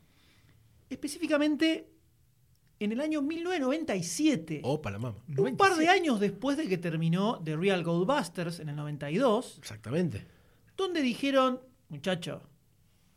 [0.90, 1.88] Específicamente
[2.78, 4.60] en el año 1997.
[4.64, 5.16] Opa, la mama.
[5.36, 10.26] Un par de años después de que terminó The Real Goldbusters en el 92, Exactamente.
[10.76, 12.42] donde dijeron, muchacho,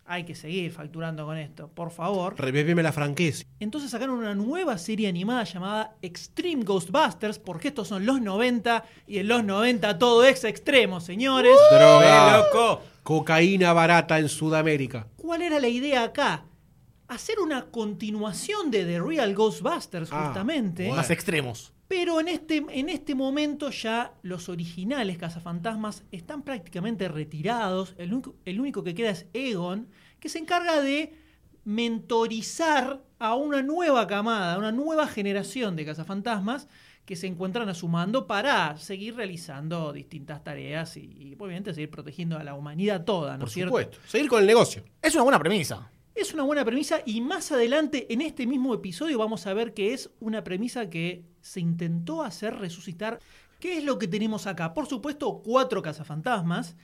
[0.07, 2.35] hay que seguir facturando con esto, por favor.
[2.39, 3.43] Revíveme la franqueza.
[3.59, 9.17] Entonces sacaron una nueva serie animada llamada Extreme Ghostbusters, porque estos son los 90 y
[9.19, 11.55] en los 90 todo es extremo, señores.
[11.71, 12.37] Droga.
[12.37, 12.81] ¡Eh, loco!
[13.03, 15.07] Cocaína barata en Sudamérica.
[15.17, 16.43] ¿Cuál era la idea acá?
[17.09, 20.83] Hacer una continuación de The Real Ghostbusters, Ah, justamente.
[20.83, 20.97] bueno.
[20.97, 21.73] Más extremos.
[21.87, 27.95] Pero en este, en este momento ya los originales cazafantasmas están prácticamente retirados.
[27.97, 29.87] El, único- el único que queda es Egon,
[30.19, 31.13] que se encarga de
[31.63, 36.67] mentorizar a una nueva camada, a una nueva generación de cazafantasmas
[37.05, 41.89] que se encuentran a su mando para seguir realizando distintas tareas y, y, obviamente seguir
[41.89, 43.69] protegiendo a la humanidad toda, ¿no Por es cierto?
[43.69, 43.97] supuesto.
[44.07, 44.83] Seguir con el negocio.
[45.01, 45.89] Es una buena premisa.
[46.17, 49.93] Es una buena premisa y más adelante en este mismo episodio vamos a ver que
[49.93, 53.19] es una premisa que se intentó hacer resucitar.
[53.59, 54.73] ¿Qué es lo que tenemos acá?
[54.73, 56.75] Por supuesto, cuatro cazafantasmas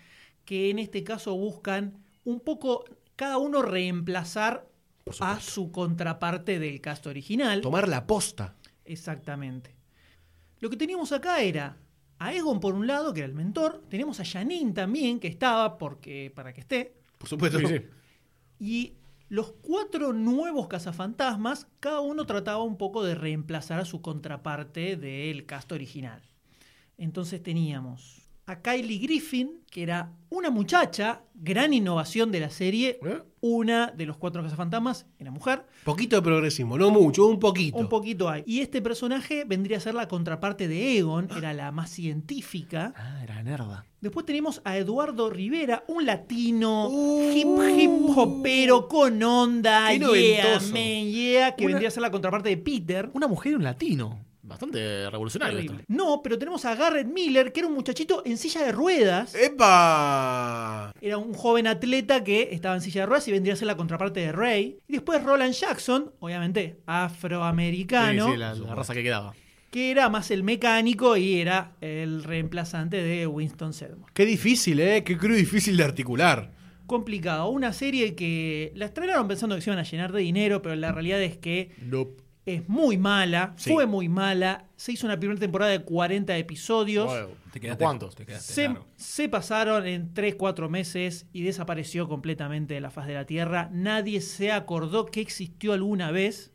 [0.46, 4.67] que en este caso buscan un poco cada uno reemplazar
[5.19, 7.62] a su contraparte del cast original.
[7.62, 8.56] Tomar la posta.
[8.86, 9.76] Exactamente.
[10.60, 11.80] Lo que teníamos acá era
[12.19, 15.80] a Egon por un lado, que era el mentor, tenemos a Janine también, que estaba
[15.80, 17.58] porque para que esté, Por supuesto.
[18.60, 18.93] y
[19.29, 25.45] los cuatro nuevos cazafantasmas, cada uno trataba un poco de reemplazar a su contraparte del
[25.45, 26.21] cast original.
[26.97, 32.99] Entonces teníamos a Kylie Griffin, que era una muchacha, gran innovación de la serie.
[33.03, 33.21] ¿Eh?
[33.45, 35.65] Una de los cuatro cazafantasmas era mujer.
[35.84, 37.77] Poquito de progresismo, no mucho, un poquito.
[37.77, 38.43] Un poquito hay.
[38.45, 42.93] Y este personaje vendría a ser la contraparte de Egon, era la más científica.
[42.95, 43.86] Ah, era nerda.
[44.01, 47.32] Después tenemos a Eduardo Rivera, un latino Uh.
[47.34, 47.47] hip
[47.79, 52.49] hip hopero con onda, Qué yeah, man, yeah, que Una- vendría a ser la contraparte
[52.49, 53.10] de Peter.
[53.13, 54.19] Una mujer y un latino.
[54.45, 55.73] Bastante revolucionario esto.
[55.88, 59.34] No, pero tenemos a Garrett Miller, que era un muchachito en silla de ruedas.
[59.36, 60.93] ¡Epa!
[61.01, 63.77] Era un joven atleta que estaba en silla de ruedas y vendría a ser la
[63.77, 64.77] contraparte de Ray.
[64.88, 69.34] Y después Roland Jackson, obviamente afroamericano, Sí, sí, la, la raza que quedaba.
[69.71, 74.12] que era más el mecánico y era el reemplazante de Winston Sedmore.
[74.13, 75.03] Qué difícil, ¿eh?
[75.03, 76.51] Qué crudo y difícil de articular.
[76.86, 77.47] complicado.
[77.49, 80.91] Una serie que la estrenaron pensando que se iban a llenar de dinero, pero la
[80.91, 82.21] realidad es que Nope.
[82.45, 83.71] Es muy mala, Sí.
[83.71, 84.65] fue muy mala.
[84.75, 87.12] Se hizo una primera temporada de 40 episodios.
[87.51, 88.15] Te quedaste, ¿Cuántos?
[88.15, 93.25] Te quedaste Se, pasaron en 3-4 meses y desapareció completamente de la faz de la
[93.25, 93.69] Tierra.
[93.71, 96.51] Nadie se acordó que existió alguna vez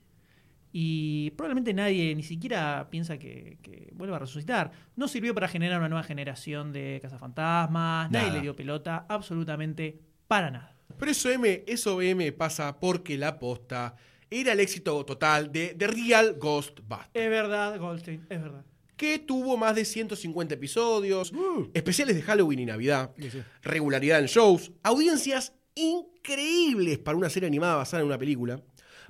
[0.72, 4.70] y probablemente nadie ni siquiera piensa que, que vuelva a resucitar.
[4.96, 8.37] No sirvió para generar una nueva generación de cazafantasmas, nadie Nada.
[8.37, 10.74] le dio pelota, absolutamente para nada.
[10.98, 13.94] Pero eso M, eso M pasa porque la posta
[14.31, 17.11] era el éxito total de The Real Ghostbusters.
[17.14, 18.64] Es verdad, Goldstein, es verdad.
[18.97, 21.33] que tuvo más de 150 episodios,
[21.73, 23.12] especiales de Halloween y Navidad,
[23.62, 28.61] regularidad en shows, audiencias increíbles para una serie animada basada en una película.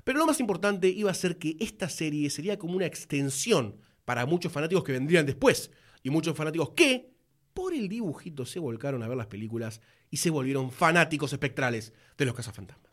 [0.03, 4.25] Pero lo más importante iba a ser que esta serie sería como una extensión para
[4.25, 5.71] muchos fanáticos que vendrían después
[6.03, 7.11] y muchos fanáticos que,
[7.53, 12.25] por el dibujito, se volcaron a ver las películas y se volvieron fanáticos espectrales de
[12.25, 12.91] los cazafantasmas.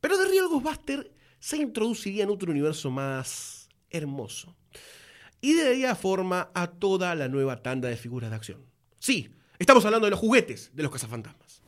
[0.00, 4.56] Pero The Real Ghostbuster se introduciría en otro universo más hermoso
[5.40, 8.64] y daría forma a toda la nueva tanda de figuras de acción.
[8.98, 11.62] Sí, estamos hablando de los juguetes de los cazafantasmas.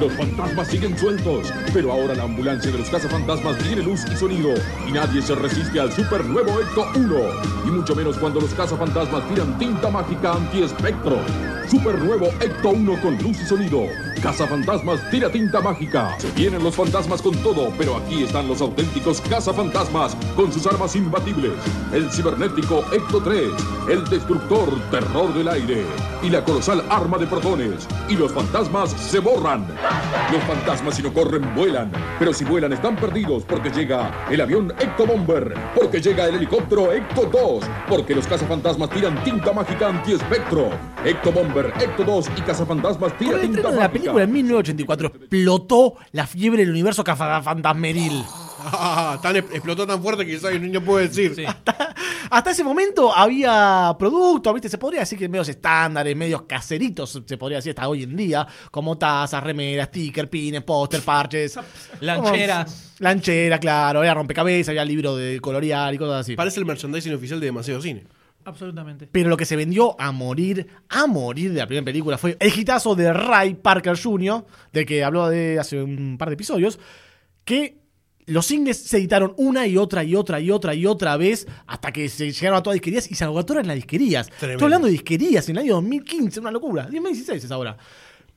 [0.00, 4.54] Los fantasmas siguen sueltos, pero ahora la ambulancia de los cazafantasmas tiene luz y sonido,
[4.88, 7.14] y nadie se resiste al super nuevo Ecto 1,
[7.66, 11.18] y mucho menos cuando los cazafantasmas tiran tinta mágica anti-espectro.
[11.70, 13.82] Super nuevo Ecto 1 con luz y sonido.
[14.20, 16.16] Cazafantasmas tira tinta mágica.
[16.18, 20.96] Se vienen los fantasmas con todo, pero aquí están los auténticos cazafantasmas con sus armas
[20.96, 21.52] imbatibles.
[21.92, 23.50] El cibernético Ecto 3,
[23.88, 25.84] el destructor terror del aire
[26.22, 27.86] y la colosal arma de protones.
[28.08, 29.59] Y los fantasmas se borran.
[30.32, 34.72] Los fantasmas si no corren vuelan, pero si vuelan están perdidos porque llega el avión
[34.78, 40.70] Ecto Bomber, porque llega el helicóptero Ecto 2, porque los cazafantasmas tiran tinta mágica anti-espectro.
[41.04, 43.92] Ecto Bomber, Ecto 2 y cazafantasmas Con tira el tinta de la mágica.
[43.92, 48.24] película en 1984 explotó la fiebre del universo cazafantasmeril.
[48.62, 51.34] Ah, tan, explotó tan fuerte que quizás no puede decir.
[51.34, 51.44] Sí.
[52.30, 54.68] Hasta ese momento había productos, ¿viste?
[54.68, 58.46] Se podría decir que medios estándares, medios caseritos, se podría decir hasta hoy en día,
[58.70, 61.58] como tazas, remeras, stickers, pines, póster, parches.
[62.00, 62.94] Lancheras.
[62.98, 66.36] Lanchera, claro, había rompecabezas, había libro de colorear y cosas así.
[66.36, 68.04] Parece el merchandising oficial de demasiado cine.
[68.44, 69.08] Absolutamente.
[69.10, 72.58] Pero lo que se vendió a morir, a morir de la primera película fue el
[72.58, 76.78] hitazo de Ray Parker Jr., del que habló de hace un par de episodios,
[77.44, 77.79] que
[78.30, 81.92] los singles se editaron una y otra y otra y otra y otra vez hasta
[81.92, 84.28] que se llegaron a todas las disquerías y se agotaron en las disquerías.
[84.28, 84.52] Tremendo.
[84.52, 86.84] Estoy hablando de disquerías en el año 2015, una locura.
[86.84, 87.76] 2016 es ahora.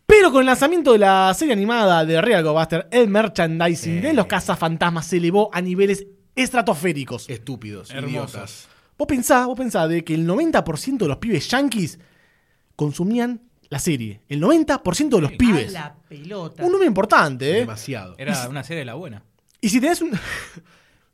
[0.05, 4.25] Pero con el lanzamiento de la serie animada de Real Buster, el merchandising de los
[4.25, 7.29] cazafantasmas se elevó a niveles estratosféricos.
[7.29, 8.33] Estúpidos, Hermosos.
[8.33, 8.67] idiotas.
[8.97, 11.99] Vos pensá, vos pensá de que el 90% de los pibes yankees
[12.75, 14.21] consumían la serie.
[14.27, 15.71] El 90% de los pibes.
[15.71, 16.63] La pelota.
[16.63, 17.59] Un número importante, ¿eh?
[17.61, 18.15] Demasiado.
[18.17, 19.23] Era una serie de la buena.
[19.63, 20.11] Y si tenés un.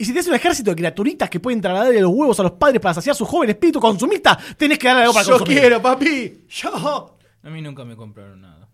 [0.01, 2.79] Y si tenés un ejército de criaturitas que pueden trasladarle los huevos a los padres
[2.79, 5.59] para saciar su joven espíritu consumista, tenés que darle algo para Yo consumir.
[5.59, 6.45] quiero, papi.
[6.47, 7.17] Yo.
[7.43, 8.69] A mí nunca me compraron nada.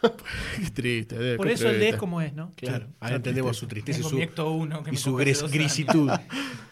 [0.00, 1.94] Qué triste, Dave, Por qué eso el D triste.
[1.96, 2.50] es como es, ¿no?
[2.56, 5.32] Claro, ahora entendemos su tristeza y su, mi Ecto 1 que y me su compré
[5.32, 6.10] hace gris- dos grisitud.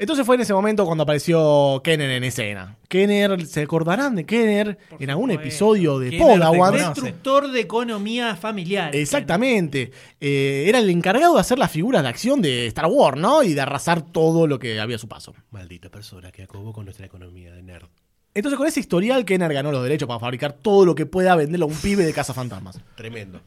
[0.00, 2.78] Entonces fue en ese momento cuando apareció Kenner en escena.
[2.88, 6.78] Kenner, ¿se acordarán de Kenner en algún episodio de conoce.
[6.78, 8.96] Destructor de economía familiar.
[8.96, 9.92] Exactamente.
[10.18, 13.42] Eh, era el encargado de hacer las figuras de acción de Star Wars, ¿no?
[13.42, 15.34] Y de arrasar todo lo que había a su paso.
[15.50, 17.88] Maldita persona que acabó con nuestra economía de nerd.
[18.32, 21.66] Entonces, con ese historial, Kenner ganó los derechos para fabricar todo lo que pueda venderlo
[21.66, 22.80] a un pibe de cazafantasmas.
[22.96, 23.42] Tremendo.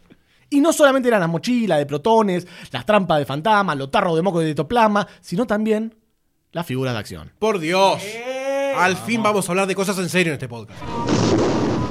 [0.52, 4.22] Y no solamente eran las mochilas de protones, las trampas de fantasmas, los tarros de
[4.22, 5.96] moco de toplasma, sino también
[6.54, 7.32] las figuras de acción.
[7.40, 8.02] Por Dios.
[8.78, 10.82] Al fin vamos a hablar de cosas en serio en este podcast.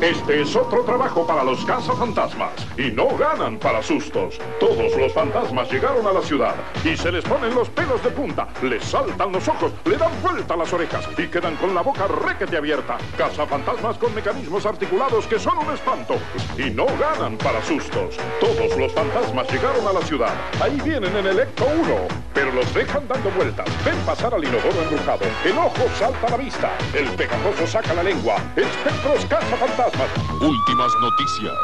[0.03, 4.37] Este es otro trabajo para los cazafantasmas y no ganan para sustos.
[4.59, 8.49] Todos los fantasmas llegaron a la ciudad y se les ponen los pelos de punta,
[8.63, 12.57] les saltan los ojos, le dan vuelta las orejas y quedan con la boca requete
[12.57, 12.99] abierta.
[13.17, 16.17] Cazafantasmas con mecanismos articulados que son un espanto
[16.59, 18.17] y no ganan para sustos.
[18.41, 20.35] Todos los fantasmas llegaron a la ciudad.
[20.61, 21.95] Ahí vienen en el Ecto 1,
[22.35, 23.69] pero los dejan dando vueltas.
[23.85, 25.27] Ven pasar al inodoro embrujado.
[25.45, 26.77] El ojo salta a la vista.
[26.93, 28.35] El pegajoso saca la lengua.
[28.57, 29.92] Espectros cazafantasmas.
[30.41, 31.55] Últimas noticias.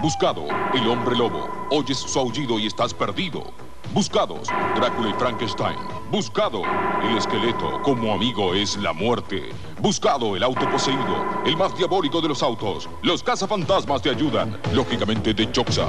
[0.00, 1.48] Buscado, el hombre lobo.
[1.70, 3.52] Oyes su aullido y estás perdido.
[3.92, 5.78] Buscados, Drácula y Frankenstein.
[6.10, 6.62] Buscado,
[7.08, 9.50] el esqueleto como amigo es la muerte.
[9.80, 12.88] Buscado, el auto poseído, el más diabólico de los autos.
[13.02, 15.86] Los cazafantasmas te ayudan, lógicamente de Choxa.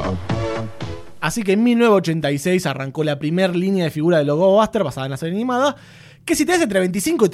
[1.20, 5.12] Así que en 1986 arrancó la primera línea de figura de Logo Buster basada en
[5.12, 5.76] la serie animada,
[6.24, 7.30] que si tenés entre 25 y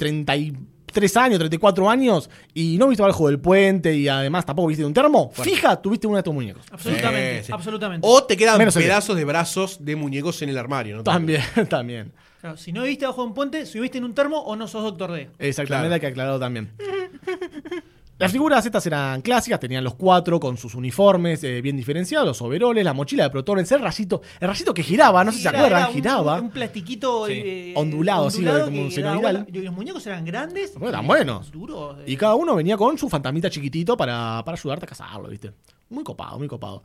[0.92, 4.92] 33 años, 34 años, y no viste abajo del puente y además tampoco viste un
[4.94, 6.62] termo, fija, tuviste uno de estos muñecos.
[6.70, 7.52] Absolutamente, Sí, sí.
[7.52, 8.06] absolutamente.
[8.08, 11.02] O te quedan Menos pedazos de brazos de muñecos en el armario, ¿no?
[11.02, 12.12] También, también.
[12.40, 14.82] Claro, si no viviste bajo un puente, si viviste en un termo o no sos
[14.82, 15.30] Doctor D.
[15.38, 15.94] Exactamente, Claro.
[15.94, 16.70] hay que aclararlo también.
[18.22, 22.40] Las figuras estas eran clásicas, tenían los cuatro con sus uniformes eh, bien diferenciados, los
[22.42, 25.48] overoles, la mochila de protones, el rayito, el rayito que giraba, no sé si se
[25.50, 26.40] acuerdan, un- giraba.
[26.40, 27.32] Un, plastiquito Sí.
[27.34, 29.46] eh, Ondulado, así, como un senoidal.
[29.52, 30.74] Y los muñecos eran grandes.
[30.74, 31.50] Bueno, eran buenos.
[31.52, 31.98] Duros.
[32.00, 32.04] eh.
[32.06, 35.52] Y cada uno venía con su fantasmita chiquitito para, para ayudarte a cazarlo, ¿viste?
[35.90, 36.82] Muy copado, muy copado.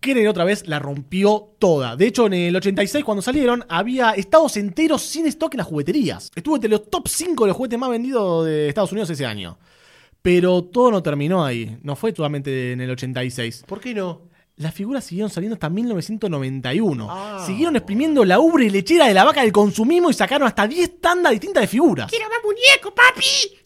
[0.00, 1.94] Kenner otra vez la rompió toda.
[1.94, 6.30] De hecho, en el 86, cuando salieron, había estados enteros sin stock en las jugueterías.
[6.34, 9.58] Estuvo entre los top 5 de los juguetes más vendidos de Estados Unidos ese año.
[10.22, 11.78] Pero todo no terminó ahí.
[11.82, 13.64] No fue solamente en el 86.
[13.66, 14.22] ¿Por qué no?
[14.56, 17.40] Las figuras siguieron saliendo hasta 1991.
[17.46, 21.00] Siguieron exprimiendo la ubre y lechera de la vaca del consumismo y sacaron hasta 10
[21.00, 22.10] tandas distintas de figuras.
[22.10, 23.56] ¡Quiero más muñeco, papi!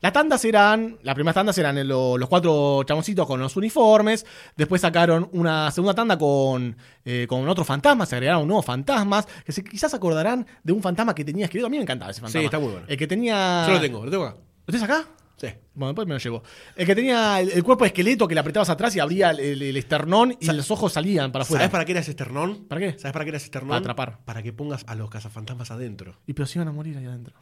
[0.00, 4.26] Las tandas eran, las primeras tandas eran lo- los cuatro chamoncitos con los uniformes.
[4.54, 6.76] Después sacaron una segunda tanda con,
[7.06, 9.26] eh, con otros fantasmas, se agregaron nuevos fantasmas.
[9.46, 11.68] Que se, quizás acordarán de un fantasma que tenía esqueleto.
[11.68, 12.40] A mí me encantaba ese fantasma.
[12.40, 12.86] Sí, está muy bueno.
[12.86, 13.64] El que tenía.
[13.66, 14.36] Yo lo tengo, lo tengo acá.
[14.66, 15.06] ¿Lo tenés acá?
[15.36, 15.48] Sí.
[15.74, 16.42] Bueno, después me lo llevo.
[16.76, 19.40] El que tenía el, el cuerpo de esqueleto que le apretabas atrás y abría el,
[19.40, 21.62] el- el esternón y los ojos salían para afuera.
[21.62, 22.66] ¿Sabes para qué era ese esternón?
[22.66, 22.98] ¿Para qué?
[22.98, 23.68] ¿Sabes para qué era ese esternón?
[23.70, 24.18] Para atrapar.
[24.24, 26.16] Para que pongas a los cazafantasmas adentro.
[26.26, 27.34] Y pero se iban a morir ahí adentro.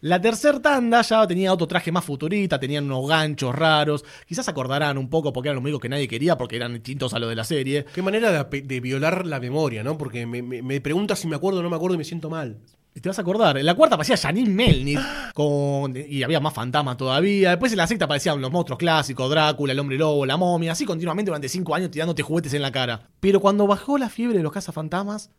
[0.00, 4.04] La tercera tanda ya tenía otro traje más futurista, tenían unos ganchos raros.
[4.26, 7.18] Quizás acordarán un poco porque eran los únicos que nadie quería porque eran distintos a
[7.18, 7.84] los de la serie.
[7.94, 9.98] Qué manera de violar la memoria, ¿no?
[9.98, 12.30] Porque me, me, me preguntas si me acuerdo o no me acuerdo y me siento
[12.30, 12.58] mal.
[12.94, 13.56] Te vas a acordar.
[13.56, 15.00] En la cuarta aparecía Janine Melnitz
[15.34, 17.50] con, y había más fantasmas todavía.
[17.50, 20.84] Después en la sexta aparecían los monstruos clásicos, Drácula, el hombre lobo, la momia, así
[20.84, 23.08] continuamente durante cinco años tirándote juguetes en la cara.
[23.20, 25.30] Pero cuando bajó la fiebre de los cazafantasmas,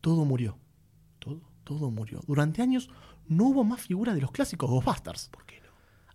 [0.00, 0.58] todo murió.
[1.18, 2.20] Todo, todo murió.
[2.26, 2.90] Durante años
[3.28, 5.28] no hubo más figuras de los clásicos Ghostbusters.
[5.30, 5.61] ¿Por qué?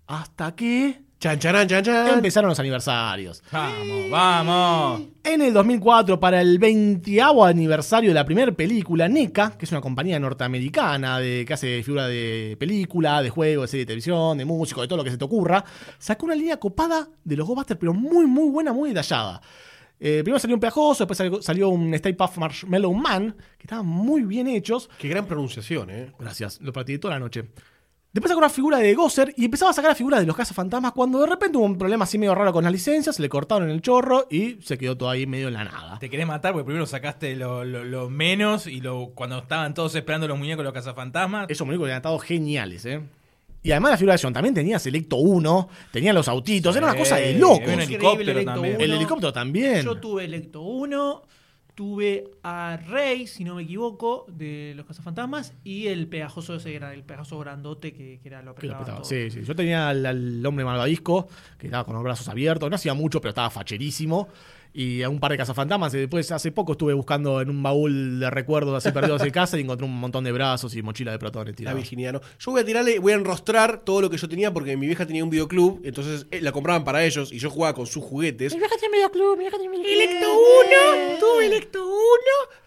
[0.07, 2.07] Hasta que Chan, chan, chan.
[2.09, 3.41] empezaron los aniversarios.
[3.51, 5.01] Vamos, vamos.
[5.23, 9.81] En el 2004, para el 20 aniversario de la primera película, NECA, que es una
[9.81, 14.45] compañía norteamericana de, que hace figura de película, de juego, de serie de televisión, de
[14.45, 15.65] músico, de todo lo que se te ocurra,
[15.97, 19.41] sacó una línea copada de los Ghostbusters, pero muy, muy buena, muy detallada.
[19.99, 23.87] Eh, primero salió un pegajoso, después salió, salió un Stay Puft Marshmallow Man, que estaban
[23.87, 24.87] muy bien hechos.
[24.99, 26.13] Qué gran pronunciación, ¿eh?
[26.19, 27.45] Gracias, lo practiqué toda la noche.
[28.17, 30.91] Después sacó una figura de Gosser y empezaba a sacar la figura de los cazafantasmas
[30.93, 33.79] cuando de repente hubo un problema así medio raro con las licencias, le cortaron el
[33.79, 35.99] chorro y se quedó todo ahí medio en la nada.
[35.99, 39.93] Te querés matar porque primero sacaste lo, lo- lo menos y lo, cuando estaban todos
[39.93, 41.45] esperando los muñecos los cazafantasmas.
[41.47, 43.01] Esos muñecos eran atados geniales, ¿eh?
[43.61, 46.95] Y además la figura de acción también tenía Selecto 1, tenía los autitos, era una
[46.97, 47.59] cosa de locos.
[47.67, 48.81] un Increíble, helicóptero también.
[48.81, 49.81] El helicóptero también.
[49.83, 51.21] Yo tuve Electo 1,
[51.77, 56.91] tuve a Rey, si no me equivoco, de los cazafantasmas, y el pegajoso ese era
[56.91, 59.03] el pegajoso grandote que, que era lo apretaba todo.
[59.03, 59.43] Sí, sí.
[59.43, 61.27] Yo tenía al, al hombre malvavisco,
[61.59, 62.67] que estaba con los brazos abiertos.
[62.67, 64.27] No hacía mucho, pero estaba facherísimo.
[64.79, 65.91] Y a un par de cazafantasmas.
[65.95, 69.57] Y después, hace poco estuve buscando en un baúl de recuerdos así perdidos en casa
[69.57, 71.73] y encontré un montón de brazos y mochila de protones La
[72.11, 72.21] ¿no?
[72.37, 75.07] Yo voy a tirarle, voy a enrostrar todo lo que yo tenía porque mi vieja
[75.07, 78.53] tenía un videoclub, entonces eh, la compraban para ellos y yo jugaba con sus juguetes.
[78.53, 80.27] Electo
[81.09, 81.95] 1, tuve Electo 1,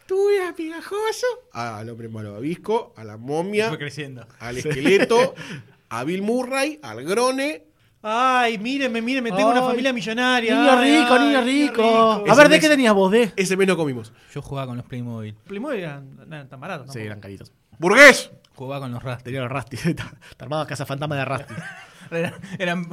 [0.07, 4.27] tuve a Pegajoso, al hombre malvavisco, a la momia, Fue creciendo.
[4.41, 5.35] al esqueleto,
[5.89, 7.70] a Bill Murray, al Grone.
[8.03, 10.55] Ay, mírenme, mírenme, tengo una familia millonaria.
[10.59, 11.83] Niño Ay, rico, niño rico.
[11.83, 13.33] A Ese ver, ¿de mes- qué tenías vos, de?
[13.37, 14.13] Ese mes no comimos.
[14.33, 15.35] Yo jugaba con los Playmobil.
[15.47, 16.87] Playmobil eran, no eran tan baratos.
[16.87, 17.07] Sí, tampoco.
[17.07, 17.53] eran caritos.
[17.79, 18.31] ¡Burgués!
[18.55, 19.25] Jugaba con los rastros.
[19.25, 19.77] Tenía los Rusty.
[20.37, 21.55] Te armabas cazafantasmas de Rusty.
[22.59, 22.89] Eran,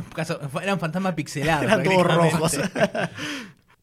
[0.62, 1.64] eran fantasmas pixelados.
[1.64, 2.38] Eran todos prácticamente.
[2.38, 3.10] rojos.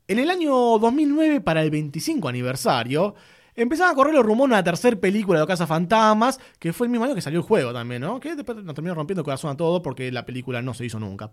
[0.08, 3.16] en el año 2009, para el 25 aniversario,
[3.55, 6.90] empezaban a correr los rumores de una tercera película de los Cazafantasmas, que fue el
[6.90, 8.20] mismo año que salió el juego también, ¿no?
[8.20, 10.98] Que después nos terminó rompiendo el corazón a todos porque la película no se hizo
[10.98, 11.30] nunca.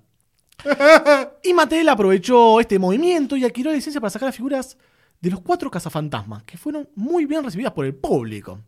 [1.44, 4.78] y Mattel aprovechó este movimiento y adquirió la licencia para sacar las figuras
[5.20, 8.60] de los cuatro cazafantasmas, que fueron muy bien recibidas por el público.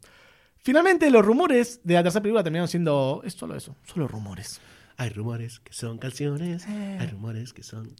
[0.57, 3.21] Finalmente, los rumores de la tercera película terminaron siendo.
[3.25, 4.61] Es solo eso, solo rumores.
[4.95, 7.95] Hay rumores que son canciones, hay rumores que son...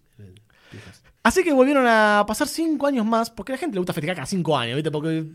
[1.23, 4.15] Así que volvieron a pasar cinco años más, porque a la gente le gusta festejar
[4.15, 4.91] cada cinco años, ¿viste?
[4.91, 5.25] Porque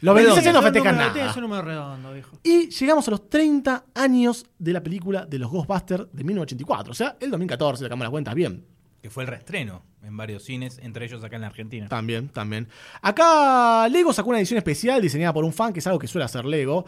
[0.00, 1.30] los 26 años no festejan nada.
[1.30, 2.38] Es un número redondo, viejo.
[2.42, 6.90] Y llegamos a los 30 años de la película de los Ghostbusters de 1984.
[6.90, 8.64] O sea, el 2014, sacamos las cuentas bien.
[9.00, 11.88] Que fue el reestreno en varios cines, entre ellos acá en la Argentina.
[11.88, 12.68] También, también.
[13.00, 16.24] Acá Lego sacó una edición especial diseñada por un fan, que es algo que suele
[16.24, 16.84] hacer Lego.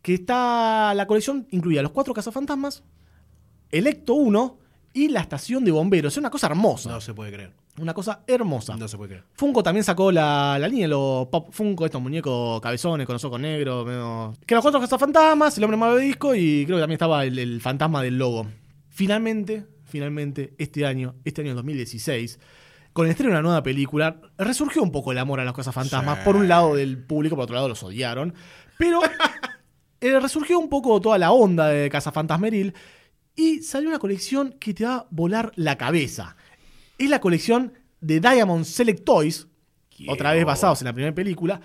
[0.00, 0.92] Que está.
[0.94, 2.82] La colección incluía los cuatro cazafantasmas,
[3.70, 4.58] Electo 1
[4.94, 6.12] y la estación de bomberos.
[6.14, 6.90] Es una cosa hermosa.
[6.90, 7.52] No se puede creer.
[7.80, 8.76] Una cosa hermosa.
[8.76, 9.24] No se puede creer.
[9.34, 13.24] Funko también sacó la, la línea de los Pop Funko, estos muñecos cabezones con los
[13.24, 13.86] ojos negros.
[13.86, 17.60] medio- Que los cuatro cazafantasmas, el hombre malvavisco y creo que también estaba el, el
[17.62, 18.46] fantasma del logo.
[18.90, 22.38] Finalmente, finalmente, este año, este año 2016,
[22.92, 26.18] con el estreno de una nueva película, resurgió un poco el amor a los cazafantasmas.
[26.18, 28.34] Por un lado del público, por otro lado los odiaron.
[28.78, 29.00] Pero
[30.02, 32.74] eh, resurgió un poco toda la onda de Cazafantasmeril
[33.34, 36.36] y salió una colección que te va a volar la cabeza.
[36.98, 39.46] Es la colección de Diamond Select Toys,
[40.08, 41.60] otra vez basados en la primera película.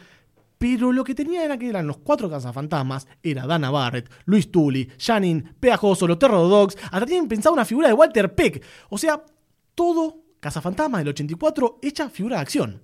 [0.58, 4.90] Pero lo que tenía era que eran los cuatro cazafantasmas, era Dana Barrett, Luis Tully,
[4.98, 8.64] Janine, Pegajoso, los Terror Dogs, hasta tienen pensado una figura de Walter Peck.
[8.90, 9.24] O sea,
[9.76, 12.82] todo cazafantasmas del 84 hecha figura de acción.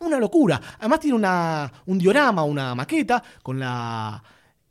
[0.00, 0.60] Una locura.
[0.78, 4.22] Además tiene una, un diorama, una maqueta con la,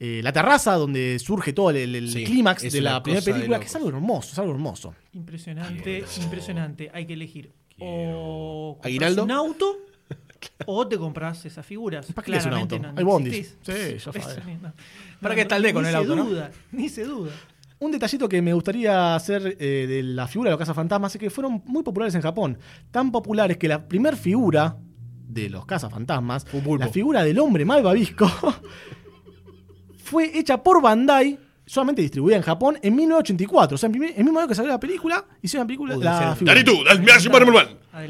[0.04, 3.32] eh, la terraza donde surge todo el, el- el Sí, clímax de la primera de
[3.34, 4.96] película, que es algo hermoso, es algo hermoso.
[5.14, 6.90] Impresionante, impresionante.
[6.92, 7.52] Hay que elegir.
[7.80, 9.24] O ¿Aguinaldo?
[9.24, 9.78] un auto
[10.66, 12.12] o te compras esas figuras.
[12.14, 12.88] ¿Para qué es un Claramente auto?
[12.94, 13.58] no, Hay bondis.
[13.62, 14.28] Sí, ya sabes.
[14.62, 14.74] no.
[15.22, 16.26] ¿Para No, qué está el D ni con el se auto, no?
[16.26, 17.32] duda, Ni se duda.
[17.80, 21.30] Un detallito que me gustaría hacer eh, de la figura de los cazafantasmas es que
[21.32, 22.58] fueron muy populares en Japón.
[22.92, 24.78] Tan populares que la primer figura
[25.28, 26.46] de los cazafantasmas,
[26.78, 28.30] la figura del hombre malvavisco,
[30.12, 33.76] fue hecha por Bandai, solamente distribuida en Japón, en 1984.
[33.76, 35.98] O sea, en primer- el mismo año que salió la película, hicieron la película.
[35.98, 36.54] Uy, la debe ser- figura.
[36.54, 37.30] Dale tú, dale, me hace.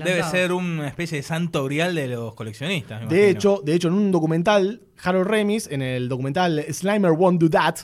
[0.04, 3.08] Debe ser una especie de santo grial de los coleccionistas.
[3.08, 7.50] De hecho, de hecho, en un documental, Harold Remis, en el documental Slimer Won't Do
[7.50, 7.76] That,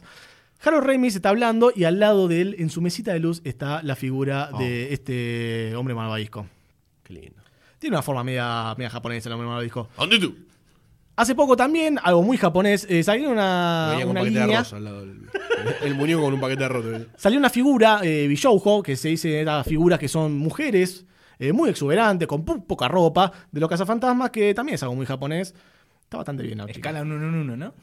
[0.64, 3.84] Harold Remis está hablando y al lado de él, en su mesita de luz, está
[3.84, 6.48] la figura de este hombre malvavisco.
[7.04, 7.42] Qué lindo.
[7.78, 9.90] Tiene una forma media, media japonesa el hombre malvavisco.
[9.98, 10.36] ¿Dónde tú?
[11.18, 14.46] Hace poco también, algo muy japonés, eh, salió una, Venía con una un paquete de
[14.46, 15.18] línea, arroz al lado del.
[15.84, 16.86] El muñeco con un paquete de arroz.
[16.86, 17.08] eh.
[17.18, 21.06] salió una figura, eh, Bishoujo, que se dice estas figuras que son mujeres,
[21.40, 25.54] eh, muy exuberantes, con poca ropa, de los cazafantasmas, que también es algo muy japonés.
[26.04, 26.78] Está bastante bien, la chica.
[26.90, 27.74] Escala 1 en 1, ¿no?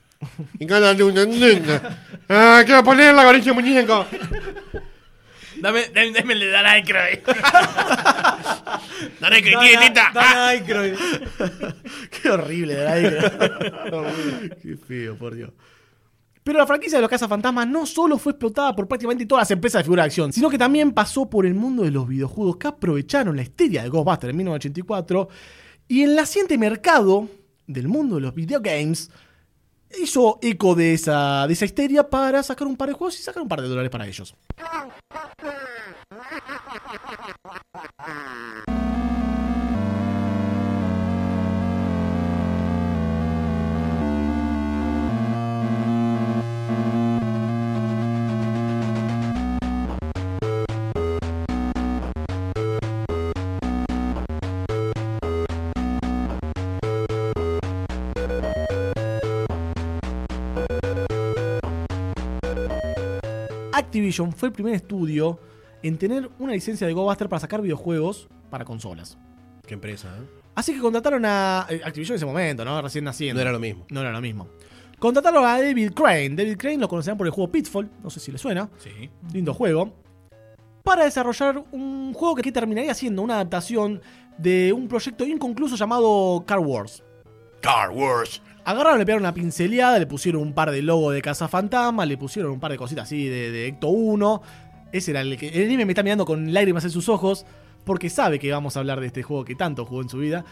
[0.59, 1.21] Y cada uno-
[2.29, 4.07] Ah, ¿qué va a poner la varilla muñeco?
[5.65, 7.21] Dame, dame, dame el de Dan Aykroyd.
[9.19, 10.11] Dale, que tiene teta.
[10.13, 10.95] Dan Aykroyd.
[12.11, 13.33] Qué horrible, ¿verdad?
[14.63, 15.53] Qué feo, por Dios.
[16.43, 19.79] Pero la franquicia de los cazafantasmas no solo fue explotada por prácticamente todas las empresas
[19.79, 22.67] de figura de acción, sino que también pasó por el mundo de los videojuegos que
[22.67, 25.29] aprovecharon la histeria de Ghostbusters en 1984
[25.89, 27.27] y el naciente mercado
[27.67, 29.11] del mundo de los videogames
[30.01, 33.43] hizo eco de esa, de esa histeria para sacar un par de juegos y sacar
[33.43, 34.35] un par de dólares para ellos.
[63.85, 65.39] Activision fue el primer estudio
[65.83, 69.19] en tener una licencia de Ghostbusters para sacar videojuegos para consolas.
[69.67, 70.27] Qué empresa, ¿eh?
[70.55, 72.81] Así que contrataron a eh, Activision en ese momento, ¿no?
[72.81, 73.35] Recién naciendo.
[73.35, 73.85] No era lo mismo.
[73.91, 74.49] No era lo mismo.
[74.99, 76.31] Contrataron a David Crane.
[76.31, 78.71] David Crane lo conocerán por el juego Pitfall, no sé si le suena.
[78.79, 79.11] Sí.
[79.33, 79.93] Lindo juego.
[80.83, 84.01] Para desarrollar un juego que aquí terminaría siendo una adaptación
[84.39, 87.03] de un proyecto inconcluso llamado Car Wars.
[87.61, 88.41] Car Wars.
[88.65, 92.17] Agarraron, le pegaron una pinceleada, le pusieron un par de logos de Casa Fantasma, le
[92.17, 94.43] pusieron un par de cositas así de, de Ecto 1.
[94.93, 95.49] Ese era el que.
[95.49, 97.45] El anime me está mirando con lágrimas en sus ojos,
[97.85, 100.45] porque sabe que vamos a hablar de este juego que tanto jugó en su vida.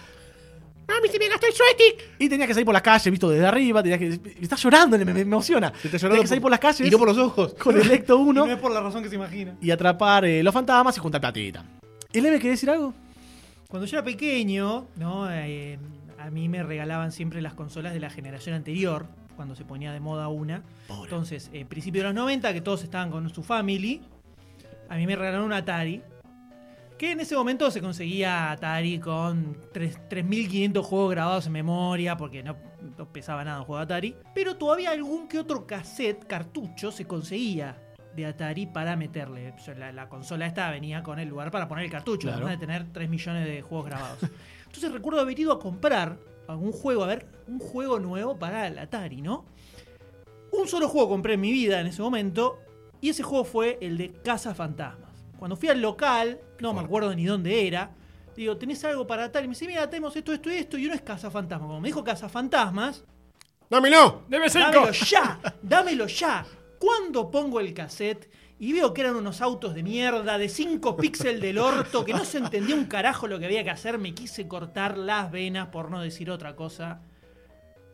[0.89, 2.05] ¡Mami, se me gastó el joystick!
[2.19, 3.83] Y tenía que salir por las calles, visto desde arriba.
[3.83, 5.69] Tenía que, me está llorando, me, me emociona.
[5.69, 6.87] está tenía llorando que salir por- las calles.
[6.87, 7.55] y no por los ojos.
[7.55, 9.57] Con el Ecto Y 1 no es por la razón que se imagina.
[9.61, 11.65] y atrapar eh, los fantasmas y juntar platita.
[12.13, 12.93] ¿El M quiere decir algo?
[13.69, 15.31] Cuando yo era pequeño, ¿no?
[15.33, 15.79] Eh,
[16.25, 19.07] a mí me regalaban siempre las consolas de la generación anterior,
[19.37, 20.63] cuando se ponía de moda una.
[21.03, 24.03] Entonces, en principio de los 90, que todos estaban con su family,
[24.89, 26.03] a mí me regalaron un Atari.
[26.99, 32.43] Que en ese momento se conseguía Atari con tres- 3.500 juegos grabados en memoria, porque
[32.45, 32.57] no,
[32.97, 34.17] no pesaba nada un juego de Atari.
[34.35, 37.77] Pero todavía algún que otro cassette, cartucho, se conseguía
[38.15, 39.53] de Atari para meterle.
[39.79, 42.47] La, la consola esta venía con el lugar para poner el cartucho, Claro.
[42.47, 44.19] además de tener 3 millones de juegos grabados.
[44.73, 46.19] Entonces recuerdo haber ido a comprar
[46.49, 49.45] algún juego, a ver, un juego nuevo para el Atari, ¿no?
[50.51, 52.59] Un solo juego compré en mi vida en ese momento,
[53.03, 55.11] y ese juego fue el de Casa Fantasmas.
[55.39, 57.91] Cuando fui al local, no me acuerdo ni dónde era,
[58.35, 59.45] digo, ¿tenés algo para Atari?
[59.45, 61.69] Y me dice, mira, tenemos esto, esto y esto, y uno es Casa Fantasmas.
[61.69, 63.05] Como me dijo Casa Fantasmas,
[63.69, 64.23] ¡Dámelo!
[64.29, 66.47] Debe ser dámelo ya, dámelo ya.
[66.79, 71.41] Cuando pongo el cassette y veo que eran unos autos de mierda de 5 píxeles
[71.41, 74.47] del orto, que no se entendía un carajo lo que había que hacer, me quise
[74.47, 77.01] cortar las venas por no decir otra cosa.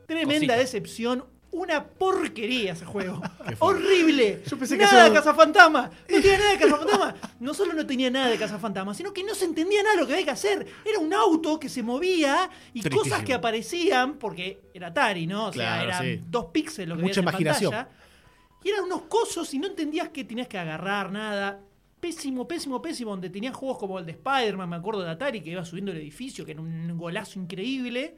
[0.07, 0.57] Tremenda Cosita.
[0.57, 1.25] decepción.
[1.51, 3.23] Una porquería ese juego.
[3.61, 4.43] Horrible.
[4.47, 5.91] Yo pensé que nada eso- de Cazafantasma.
[6.07, 7.15] No tenía nada de Cazafantasma.
[7.41, 10.07] No solo no tenía nada de Cazafantasma, sino que no se entendía nada de lo
[10.07, 10.67] que había que hacer.
[10.85, 13.03] Era un auto que se movía y Tristísimo.
[13.03, 15.47] cosas que aparecían, porque era Atari, ¿no?
[15.47, 16.21] O sea, Claro, eran sí.
[16.29, 17.73] dos píxeles lo que Mucha veías en imaginación.
[17.73, 17.98] pantalla.
[18.65, 21.61] Y eran unos cosos y no entendías que tenías que agarrar nada.
[22.01, 23.11] Pésimo, pésimo, pésimo.
[23.13, 25.99] Donde tenías juegos como el de Spider-Man, me acuerdo de Atari, que iba subiendo el
[25.99, 28.17] edificio, que era un golazo increíble.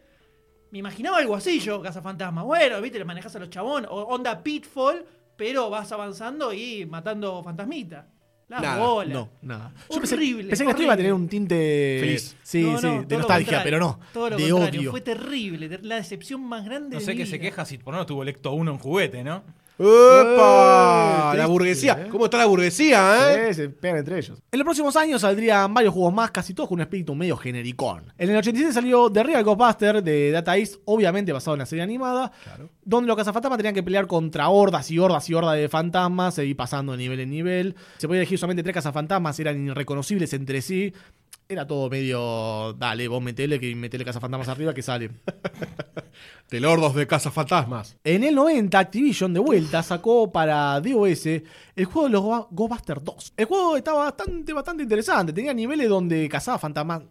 [0.70, 2.42] Me imaginaba algo así yo, Fantasma.
[2.42, 3.90] Bueno, viste, le manejas a los chabones.
[3.90, 5.04] O onda Pitfall,
[5.36, 8.06] pero vas avanzando y matando fantasmitas.
[8.48, 9.14] La Nada, bola.
[9.14, 9.72] No, nada.
[9.88, 11.98] Yo pensé, Horrible, pensé que esto iba a tener un tinte.
[12.00, 12.36] Feliz.
[12.42, 14.00] Sí, No, sí, de nostalgia, pero no.
[14.12, 14.80] Todo lo de contrario.
[14.80, 14.90] odio.
[14.90, 15.68] Fue terrible.
[15.68, 18.28] ter- La decepción más grande No sé qué se queja si por no tuvo el
[18.28, 19.44] Ecto 1 en juguete, ¿no?
[19.82, 21.32] ¡Opa!
[21.34, 21.92] Eh, la burguesía.
[22.04, 22.08] eh.
[22.10, 23.48] ¿Cómo está la burguesía, eh?
[23.48, 24.38] Sí, se pegan entre ellos.
[24.50, 28.12] En los próximos años saldrían varios juegos más, casi todos con un espíritu medio genericón.
[28.18, 31.82] En el 87 salió The Real Ghostbuster de Data East, obviamente basado en la serie
[31.82, 32.32] animada,
[32.84, 36.44] donde los cazafantasmas tenían que pelear contra hordas y hordas y hordas de fantasmas, e
[36.46, 37.76] ir pasando de nivel en nivel.
[37.98, 40.92] Se podía elegir solamente tres cazafantasmas, eran irreconocibles entre sí.
[41.50, 45.10] Era todo medio, dale, vos metele, que metele cazafantasmas arriba que sale.
[46.48, 47.96] De lordos de Casa Fantasmas.
[48.04, 53.32] En el 90, Activision de vuelta sacó para DOS el juego de los Ghostbusters 2.
[53.36, 55.32] El juego estaba bastante, bastante interesante.
[55.32, 57.02] Tenía niveles donde cazaba fantasmas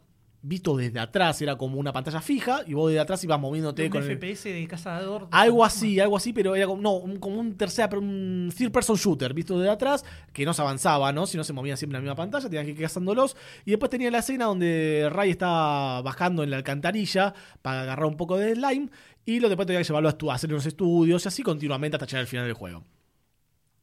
[0.41, 1.41] visto desde atrás.
[1.41, 4.17] Era como una pantalla fija y vos desde atrás ibas moviéndote Un con el...
[4.17, 5.27] FPS de cazador.
[5.31, 8.95] Algo así, algo así, pero era como, no, un- como un tercera, un third person
[8.95, 11.25] shooter, visto desde atrás, que no se avanzaba, ¿no?
[11.27, 13.35] Sino se movía siempre en la misma pantalla, tenías que ir cazándolos.
[13.65, 18.17] Y después tenía la escena donde Ray está bajando en la alcantarilla para agarrar un
[18.17, 18.89] poco de slime.
[19.25, 22.05] Y lo después tenía que llevarlo a, a hacer unos estudios y así continuamente hasta
[22.07, 22.83] llegar al final del juego.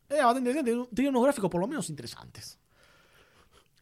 [0.09, 2.59] Era bastante interesante, tenía unos gráficos por lo menos interesantes.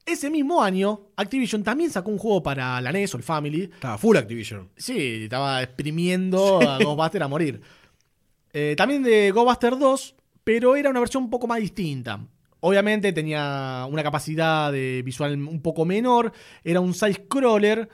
[0.07, 3.97] Ese mismo año, Activision también sacó un juego para la NES o el Family, Estaba
[3.97, 4.69] full Activision.
[4.77, 7.63] Sí, estaba exprimiendo a Ghostbuster a morir.
[8.53, 12.21] Eh, también de Ghostbuster 2, pero era una versión un poco más distinta.
[12.61, 16.33] Obviamente tenía una capacidad de visual un poco menor.
[16.63, 17.89] Era un side-scroller.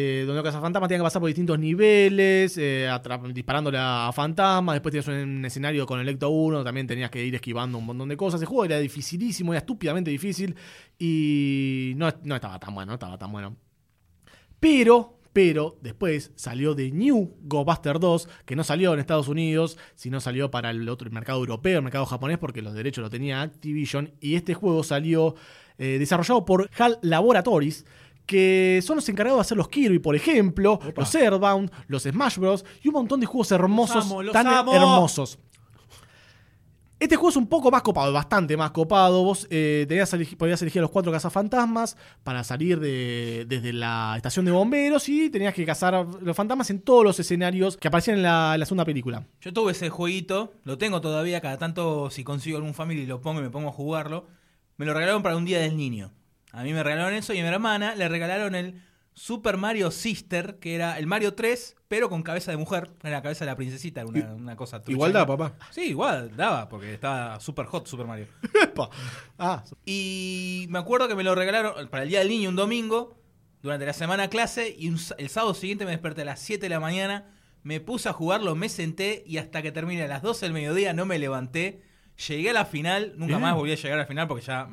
[0.00, 2.88] Eh, donde los cazafantasmas tenían que pasar por distintos niveles, eh,
[3.34, 4.76] disparándole a fantasmas.
[4.76, 8.08] Después tenías un escenario con el Ecto 1, también tenías que ir esquivando un montón
[8.08, 8.40] de cosas.
[8.40, 10.54] El juego era dificilísimo, era estúpidamente difícil.
[11.00, 13.56] Y no, no estaba tan bueno, no estaba tan bueno.
[14.60, 20.20] Pero, pero, después salió The New Ghostbuster 2, que no salió en Estados Unidos, sino
[20.20, 24.12] salió para el otro mercado europeo, el mercado japonés, porque los derechos lo tenía Activision.
[24.20, 25.34] Y este juego salió
[25.78, 27.84] eh, desarrollado por HAL Laboratories,
[28.28, 32.64] que son los encargados de hacer los Kirby, por ejemplo, los Airbound, los Smash Bros.
[32.82, 34.74] y un montón de juegos hermosos, amo, los tan amo.
[34.74, 35.38] hermosos.
[37.00, 39.22] Este juego es un poco más copado, bastante más copado.
[39.22, 44.44] Vos eh, tenías podías elegir a los cuatro cazafantasmas para salir de, desde la estación
[44.44, 48.16] de bomberos y tenías que cazar a los fantasmas en todos los escenarios que aparecían
[48.18, 49.24] en la, en la segunda película.
[49.40, 53.40] Yo tuve ese jueguito, lo tengo todavía, cada tanto si consigo algún family lo pongo
[53.40, 54.26] y me pongo a jugarlo.
[54.76, 56.12] Me lo regalaron para un día del niño.
[56.52, 58.80] A mí me regalaron eso y a mi hermana le regalaron el
[59.14, 62.90] Super Mario Sister, que era el Mario 3, pero con cabeza de mujer.
[63.02, 65.18] Era la cabeza de la princesita, era una, una cosa Igual trucha.
[65.18, 65.52] da, papá.
[65.70, 68.26] Sí, igual daba, porque estaba super hot Super Mario.
[68.62, 68.88] Epa.
[69.38, 73.18] Ah, Y me acuerdo que me lo regalaron para el Día del Niño un domingo,
[73.60, 76.70] durante la semana clase, y un el sábado siguiente me desperté a las 7 de
[76.70, 77.26] la mañana,
[77.64, 80.92] me puse a jugarlo, me senté y hasta que termine a las 12 del mediodía
[80.92, 81.82] no me levanté.
[82.28, 84.68] Llegué a la final, nunca más volví a llegar a la final porque ya,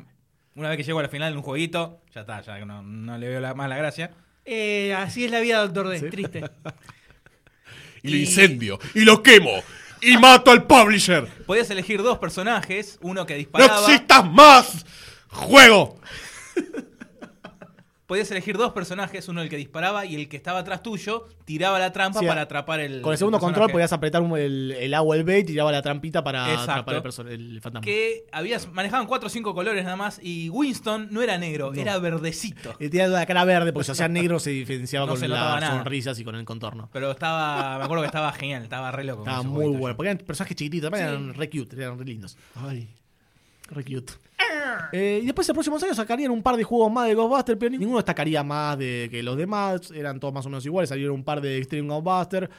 [0.55, 3.17] una vez que llego a la final en un jueguito, ya está, ya no, no
[3.17, 4.11] le veo la- más la gracia.
[4.45, 6.09] Eh, así es la vida, Doctor D.
[6.09, 6.43] Triste.
[8.03, 8.79] Y lo incendio.
[8.93, 9.63] Y lo quemo.
[10.01, 11.25] Y mato al publisher.
[11.47, 13.81] Podías elegir dos personajes, uno que ¡No disparaba.
[13.81, 14.85] existas más!
[15.29, 15.99] ¡Juego!
[18.05, 21.79] Podías elegir dos personajes, uno el que disparaba y el que estaba atrás tuyo tiraba
[21.79, 23.01] la trampa Sí, para atrapar el.
[23.01, 25.81] con el segundo control podías apretar el, el A o el B y tiraba la
[25.81, 26.91] trampita para Exacto.
[26.91, 27.83] atrapar el, el fantasma.
[27.83, 31.97] que habías manejaban cuatro o cinco colores nada más y Winston no era negro, era
[31.97, 32.75] verdecito.
[32.79, 35.39] Y tenía la cara verde porque si hacía negro se diferenciaba No con se las
[35.61, 35.71] nada.
[35.77, 36.89] sonrisas y con el contorno.
[36.93, 39.23] Pero estaba, me acuerdo que estaba genial, estaba re loco.
[39.23, 39.97] Estaba muy bueno.
[39.97, 41.13] Porque eran personajes chiquititos, también Sí.
[41.15, 42.37] eran re cute, eran re lindos.
[42.55, 42.87] Ay.
[43.69, 44.13] Re cute.
[44.91, 47.57] Eh, y después, en los próximos años, sacarían un par de juegos más de Ghostbusters,
[47.59, 49.91] pero ninguno destacaría más de que los demás.
[49.91, 50.89] Eran todos más o menos iguales.
[50.89, 52.49] Salieron un par de Extreme Ghostbusters.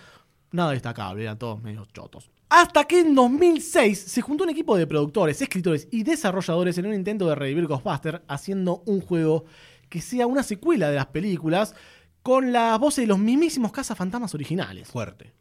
[0.53, 2.31] Nada destacable, eran todos medio chotos.
[2.49, 6.95] Hasta que en 2006 se juntó un equipo de productores, escritores y desarrolladores en un
[6.95, 9.45] intento de revivir Ghostbusters haciendo un juego
[9.89, 11.74] que sea una secuela de las películas
[12.22, 14.89] con las voces de los mismísimos cazafantasmas originales.
[14.89, 15.33] Fuerte.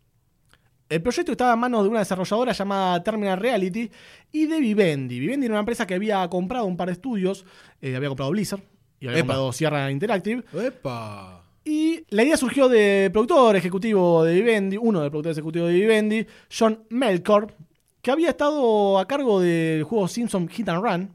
[0.88, 3.90] El proyecto estaba en manos de una desarrolladora llamada Terminal Reality
[4.32, 5.20] y de Vivendi.
[5.20, 7.44] Vivendi era una empresa que había comprado un par de estudios,
[7.82, 8.62] eh, había comprado Blizzard
[9.00, 9.28] y había Epa.
[9.28, 10.44] comprado Sierra Interactive.
[10.54, 11.42] ¡Epa!
[11.64, 15.74] Y la idea surgió del productor ejecutivo de Vivendi, uno de los productores ejecutivos de
[15.74, 17.56] Vivendi, John Melkor,
[18.04, 21.12] que había estado a cargo del juego Simpson Hit and Run.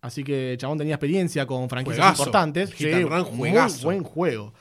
[0.00, 2.22] Así que el chabón tenía experiencia con franquicias Juegazo.
[2.22, 2.72] importantes.
[2.72, 3.52] Hit and Run, muy
[3.82, 4.54] buen juego.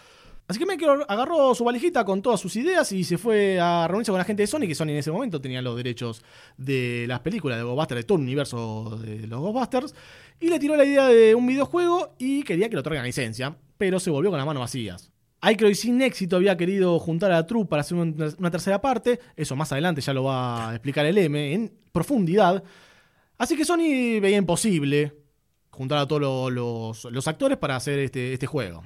[0.45, 4.11] Así que Melkor agarró su valijita con todas sus ideas y se fue a reunirse
[4.11, 6.21] con la gente de Sony, que Sony en ese momento tenía los derechos
[6.57, 9.95] de las películas de Ghostbusters, de todo el universo de los Ghostbusters,
[10.41, 13.99] y le tiró la idea de un videojuego y quería que lo traigan licencia, pero
[14.01, 15.11] se volvió con las manos vacías.
[15.39, 19.55] Aykroyd sin éxito había querido juntar a la troupe para hacer una, tercera parte, eso
[19.55, 22.63] más adelante ya lo va a explicar el M en profundidad,
[23.37, 25.13] así que Sony veía imposible
[25.69, 28.83] juntar a todos lo- los, los actores para hacer este, este juego.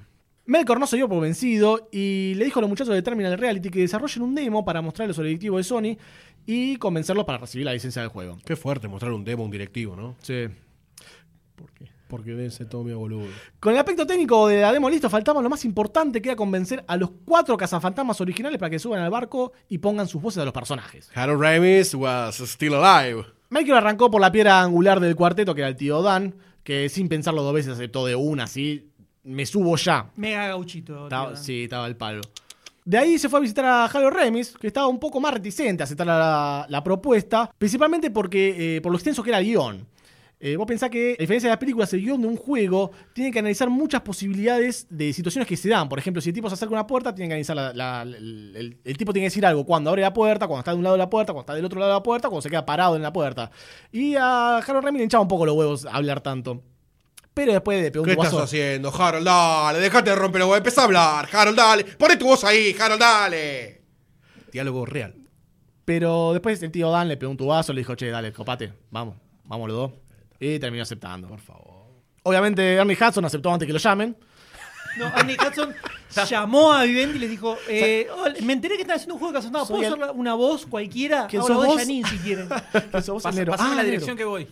[0.48, 3.70] Melkor no se dio por vencido y le dijo a los muchachos de Terminal Reality
[3.70, 5.98] que desarrollen un demo para mostrarle sobre el directivo de Sony
[6.46, 8.38] y convencerlos para recibir la licencia del juego.
[8.46, 10.16] Qué fuerte mostrar un demo a un directivo, ¿no?
[10.22, 10.48] Sí.
[12.08, 13.28] Porque debe ser todo medio boludo.
[13.60, 16.82] Con el aspecto técnico de la demo listo, faltaba lo más importante que era convencer
[16.88, 20.46] a los cuatro cazafantasmas originales para que suban al barco y pongan sus voces a
[20.46, 21.12] los personajes.
[21.14, 23.26] Harold Ramis was still alive.
[23.50, 27.10] Melchior arrancó por la piedra angular del cuarteto, que era el tío Dan, que sin
[27.10, 28.90] pensarlo dos veces aceptó de una, así,
[29.28, 30.10] me subo ya.
[30.16, 31.04] Mega gauchito.
[31.04, 32.22] Estaba- sí, estaba el palo.
[32.86, 35.84] De ahí se fue a visitar a Halo Remis, que estaba un poco más reticente
[35.84, 39.86] a aceptar la, la propuesta, principalmente porque eh, por lo extenso que era el guion.
[40.40, 43.32] Eh, vos pensás que, a diferencia de las películas, el guion de un juego tiene
[43.32, 45.90] que analizar muchas posibilidades de situaciones que se dan.
[45.90, 48.04] Por ejemplo, si el tipo se acerca a una puerta, tiene que analizar la- la-
[48.04, 50.78] el, el- el tipo tiene que decir algo cuando abre la puerta, cuando está de
[50.78, 52.50] un lado de la puerta, cuando está del otro lado de la puerta, cuando se
[52.52, 53.50] queda parado en la puerta.
[53.92, 56.62] Y a Halo Remis le hinchaba un poco los huevos hablar tanto.
[57.38, 59.24] Pero después le pegó un ¿Qué estás haciendo, Harold?
[59.26, 60.58] Dale, dejate de romper los huevos.
[60.58, 61.84] Empezá a hablar, Harold, dale.
[61.84, 63.84] Poné tu voz ahí, Harold, dale.
[64.52, 65.14] Diálogo real.
[65.86, 69.18] Pero después el tío Dan le pegó un tubazo, le dijo, che, dale, copate, vamos,
[69.44, 69.92] vamos los dos.
[70.40, 71.28] Y terminó aceptando.
[71.28, 71.86] Por favor.
[72.24, 74.18] Obviamente Ernie Hudson aceptó antes que lo llamen.
[74.98, 75.76] No, Andy Hudson
[76.28, 79.34] llamó a Vivendi y les dijo: eh, hola, Me enteré que están haciendo un juego
[79.34, 79.68] de Casanova.
[79.68, 81.28] ¿Puedo Soy hacer una voz cualquiera?
[81.28, 81.78] ¿Quién Ahora sos vos?
[81.78, 82.50] Janine si quieren.
[82.92, 84.48] Que sos vos, Pas- el Ah, la dirección que voy.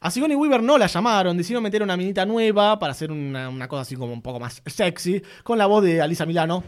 [0.00, 3.66] A Sigourney Weaver no la llamaron, decidieron meter una minita nueva para hacer una, una
[3.66, 6.62] cosa así como un poco más sexy, con la voz de Alisa Milano.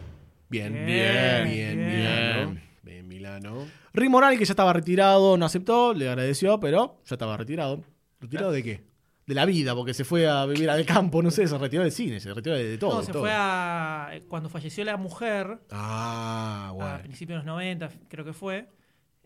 [0.49, 1.87] Bien, bien, Bien, bien, bien.
[1.99, 2.59] Milano.
[2.81, 3.67] Bien, Milano.
[3.93, 7.83] Rick Moral, que ya estaba retirado, no aceptó, le agradeció, pero ya estaba retirado.
[8.19, 8.83] ¿Retirado de qué?
[9.27, 11.91] De la vida, porque se fue a vivir al campo, no sé, se retiró del
[11.91, 12.95] cine, se retiró de, de todo.
[12.95, 13.21] no, se todo.
[13.21, 14.09] fue a.
[14.27, 16.99] Cuando falleció la mujer, Ah, a bueno.
[17.03, 18.67] principios de los 90, creo que fue,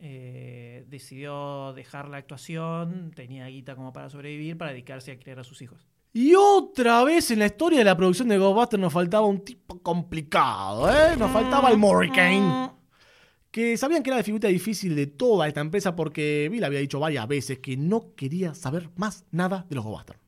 [0.06, 5.46] eh, decidió dejar la actuación, tenía guita como para sobrevivir, para dedicarse a criar a
[5.46, 5.88] sus hijos.
[6.12, 9.82] Y otra vez en la historia de la producción de Ghostbusters nos faltaba un tipo
[9.82, 11.16] complicado, ¿eh?
[11.18, 12.72] Nos faltaba el Morricane.
[13.50, 17.00] Que sabían que era la dificultad difícil de toda esta empresa porque Bill había dicho
[17.00, 20.20] varias veces que no quería saber más nada de los Ghostbusters.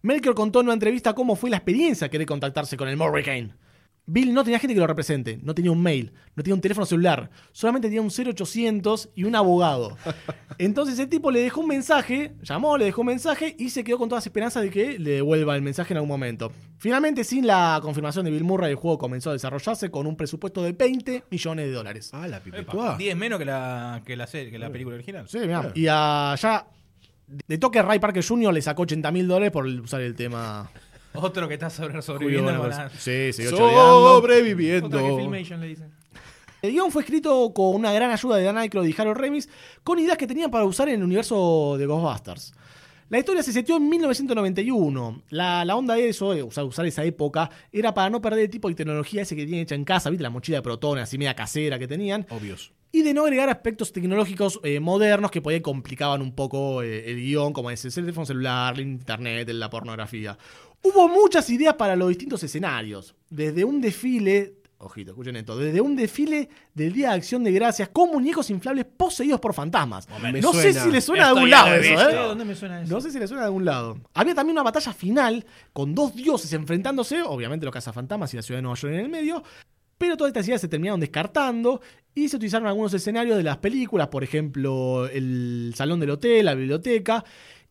[0.00, 3.52] Melchior contó en una entrevista cómo fue la experiencia querer contactarse con el Morricane.
[4.06, 6.84] Bill no tenía gente que lo represente, no tenía un mail, no tenía un teléfono
[6.84, 9.96] celular, solamente tenía un 0800 y un abogado.
[10.58, 13.98] Entonces el tipo le dejó un mensaje, llamó, le dejó un mensaje y se quedó
[13.98, 16.50] con todas las esperanzas de que le devuelva el mensaje en algún momento.
[16.78, 20.64] Finalmente, sin la confirmación de Bill Murray, el juego comenzó a desarrollarse con un presupuesto
[20.64, 22.10] de 20 millones de dólares.
[22.12, 22.96] Ah, la Epa, pipetuá.
[22.96, 25.28] 10 menos que la, que la, serie, que la película original.
[25.28, 25.70] Sí, mirá.
[25.76, 26.66] Y allá,
[27.28, 28.52] de toque Ray Parker Jr.
[28.52, 30.70] le sacó 80 mil dólares por usar el tema.
[31.14, 32.90] Otro que está sobre, sobreviviendo con la-
[33.50, 33.56] Sí.
[33.56, 34.86] Sobreviviendo.
[34.86, 35.92] Otra que Filmation le dicen.
[36.62, 39.48] El guion fue escrito con una gran ayuda de Dan Aykroyd y Harold Remis,
[39.82, 42.54] con ideas que tenían para usar en el universo de Ghostbusters.
[43.12, 45.24] La historia se setió en 1991.
[45.28, 48.48] La, la onda de eso, de usar, usar esa época, era para no perder el
[48.48, 50.22] tipo de tecnología ese que tienen hecha en casa, ¿viste?
[50.22, 52.26] La mochila de protones, así media casera que tenían.
[52.30, 52.72] Obvios.
[52.90, 57.10] Y de no agregar aspectos tecnológicos eh, modernos que por ahí complicaban un poco eh,
[57.10, 60.38] el guion, como es el teléfono celular, el internet, la pornografía.
[60.82, 63.14] Hubo muchas ideas para los distintos escenarios.
[63.28, 67.88] Desde un desfile, ojito, escuchen esto, desde un desfile del Día de Acción de Gracias
[67.88, 70.08] con muñecos inflables poseídos por fantasmas.
[70.20, 72.10] Me no sé si les suena de algún lado eso.
[72.10, 72.14] ¿eh?
[72.14, 72.92] ¿Dónde me suena eso?
[72.92, 73.98] No sé si le suena de algún lado.
[74.14, 78.58] Había también una batalla final con dos dioses enfrentándose, obviamente los cazafantasmas y la ciudad
[78.58, 79.42] de Nueva York en el medio.
[79.98, 81.80] Pero todas estas ideas se terminaron descartando
[82.14, 86.54] y se utilizaron algunos escenarios de las películas, por ejemplo, el salón del hotel, la
[86.54, 87.24] biblioteca.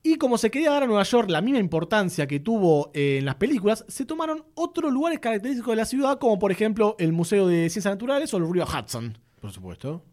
[0.04, 3.26] Y como se quería dar a Nueva York la misma importancia que tuvo eh, en
[3.26, 7.48] las películas, se tomaron otros lugares característicos de la ciudad, como por ejemplo el Museo
[7.48, 9.18] de Ciencias Naturales o el río Hudson.
[9.40, 10.04] Por supuesto.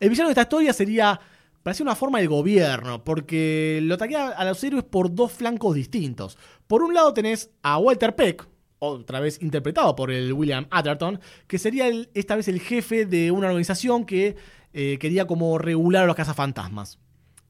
[0.00, 1.20] El villano de esta historia sería.
[1.62, 6.36] Parecía una forma de gobierno, porque lo ataquea a los héroes por dos flancos distintos.
[6.66, 8.48] Por un lado tenés a Walter Peck,
[8.80, 13.30] otra vez interpretado por el William Atherton, que sería el- esta vez el jefe de
[13.30, 14.34] una organización que
[14.72, 16.98] eh, quería como regular a los cazafantasmas.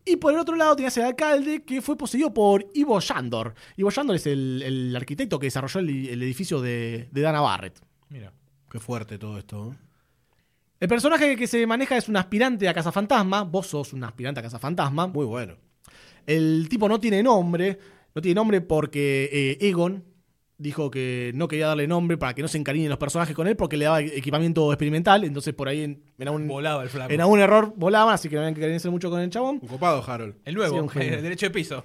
[0.04, 3.54] Y por el otro lado tenías el alcalde que fue poseído por Ivo Shandor.
[3.76, 7.78] Ivo Shandor es el, el arquitecto que desarrolló el, el edificio de, de Dana Barrett.
[8.08, 8.32] Mira.
[8.72, 9.70] Qué fuerte todo esto.
[9.70, 9.76] ¿eh?
[10.80, 13.42] El personaje que se maneja es un aspirante a cazafantasma.
[13.44, 15.08] Vos sos un aspirante a cazafantasma.
[15.08, 15.56] Muy bueno.
[16.26, 17.78] El tipo no tiene nombre.
[18.14, 20.02] No tiene nombre porque eh, Egon
[20.62, 23.56] dijo que no quería darle nombre para que no se encariñen los personajes con él
[23.56, 25.24] porque le daba equipamiento experimental.
[25.24, 27.12] Entonces por ahí en, en algún, Volaba el flaco.
[27.12, 29.58] en algún error volaban, así que no habían que encariñarse mucho con el chabón.
[29.60, 30.36] Un copado, Harold.
[30.44, 31.84] El nuevo, Sí, eh, derecho de piso.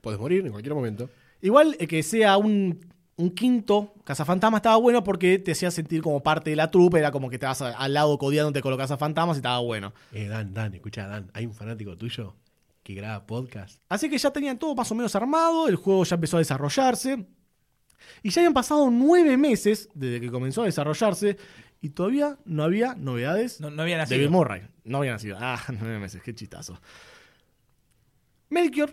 [0.00, 1.08] Podés morir en cualquier momento.
[1.40, 2.80] Igual eh, que sea un,
[3.16, 6.98] un quinto cazafantasma estaba bueno porque te hacía sentir como parte de la trupe.
[6.98, 9.92] Era como que estabas a- al lado codiándote con los cazafantasmas y estaba bueno.
[10.12, 11.30] Eh, Dan, Dan, escucha, Dan.
[11.34, 12.34] Hay un fanático tuyo
[12.82, 13.80] que graba podcast.
[13.88, 17.26] Así que ya tenían todo más o menos armado, el juego ya empezó a desarrollarse.
[18.22, 21.36] Y ya habían pasado nueve meses desde que comenzó a desarrollarse
[21.80, 24.20] y todavía no había novedades No, no había de nacido.
[24.20, 24.62] Bill Murray.
[24.84, 25.36] No había nacido.
[25.40, 26.80] Ah, nueve meses, qué chistazo.
[28.50, 28.90] Melchior,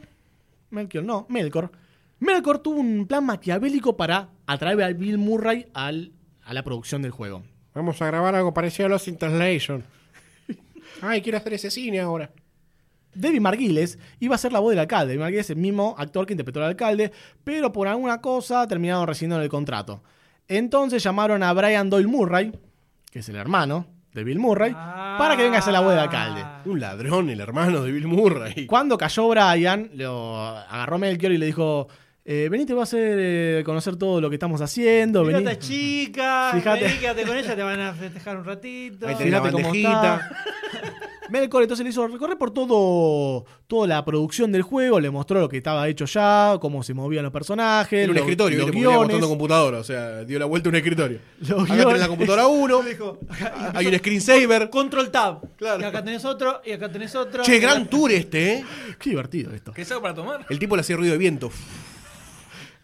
[0.70, 1.72] Melchior no, Melkor.
[2.20, 6.12] Melkor tuvo un plan maquiavélico para atraer a Bill Murray al,
[6.44, 7.44] a la producción del juego.
[7.74, 9.84] Vamos a grabar algo parecido a Los Translation.
[11.02, 12.32] Ay, quiero hacer ese cine ahora.
[13.16, 15.14] David Marguiles iba a ser la voz del alcalde.
[15.14, 17.12] David Marguiles es el mismo actor que interpretó al alcalde,
[17.44, 20.04] pero por alguna cosa terminaron rescindiendo el contrato.
[20.48, 22.52] Entonces llamaron a Brian Doyle Murray,
[23.12, 26.00] que es el hermano de Bill Murray, para que venga a ser la voz del
[26.00, 26.44] alcalde.
[26.66, 28.66] Un ladrón, el hermano de Bill Murray.
[28.66, 31.88] Cuando cayó Brian, lo agarró Melchior y le dijo:
[32.26, 35.24] eh, Vení, te voy a hacer eh, conocer todo lo que estamos haciendo.
[35.24, 35.52] Mira vení".
[35.52, 36.86] esta chica, Fíjate.
[36.86, 39.08] vení, quédate con ella, te van a festejar un ratito.
[39.08, 40.30] Ahí tenés la Fíjate cómo bandejita.
[41.30, 45.50] Melkor entonces le hizo recorrer por todo toda la producción del juego, le mostró lo
[45.50, 48.98] que estaba hecho ya, cómo se movían los personajes, Era un los- escritorio, los guiones.
[49.00, 49.80] mostrando computadora.
[49.80, 51.20] O sea, dio la vuelta a un escritorio.
[51.40, 51.86] Los Acá guiones.
[51.86, 52.82] tenés la computadora 1.
[53.74, 54.70] Hay un screensaver.
[54.70, 55.42] Control Tab.
[55.58, 55.82] Claro.
[55.82, 57.42] Y acá tenés otro, y acá tenés otro.
[57.44, 58.66] Che, gran tour este, ¿eh?
[59.00, 59.72] Qué divertido esto.
[59.74, 60.46] ¿Qué es algo para tomar?
[60.48, 61.50] El tipo le hacía ruido de viento.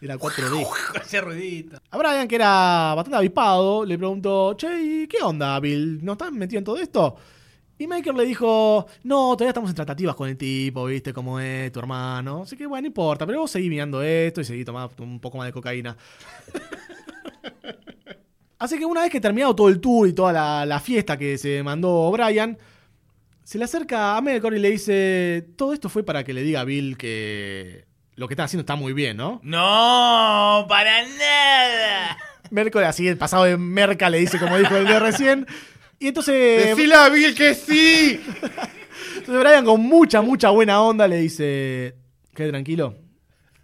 [0.02, 0.66] Era 4D.
[1.00, 1.78] Hacía ruidito.
[1.90, 6.04] A Brian, que era bastante avispado, le preguntó, che, ¿y qué onda, Bill?
[6.04, 7.14] ¿No estás metido en todo esto?
[7.78, 11.70] Y Maker le dijo, no, todavía estamos en tratativas con el tipo, viste cómo es
[11.70, 12.42] tu hermano.
[12.42, 15.38] Así que bueno, no importa, pero vos seguí mirando esto y seguí tomando un poco
[15.38, 15.96] más de cocaína.
[18.58, 21.38] Así que una vez que terminado todo el tour y toda la, la fiesta que
[21.38, 22.58] se mandó Brian,
[23.44, 26.60] se le acerca a Melkor y le dice, todo esto fue para que le diga
[26.60, 29.40] a Bill que lo que está haciendo está muy bien, ¿no?
[29.42, 32.18] No, para nada.
[32.50, 35.46] Melkor así, el pasado de Merca le dice como dijo el de recién.
[35.98, 36.66] Y entonces...
[36.66, 38.20] Decile a Bill que sí.
[39.16, 41.96] Entonces Brian con mucha, mucha buena onda le dice,
[42.34, 42.96] quede tranquilo,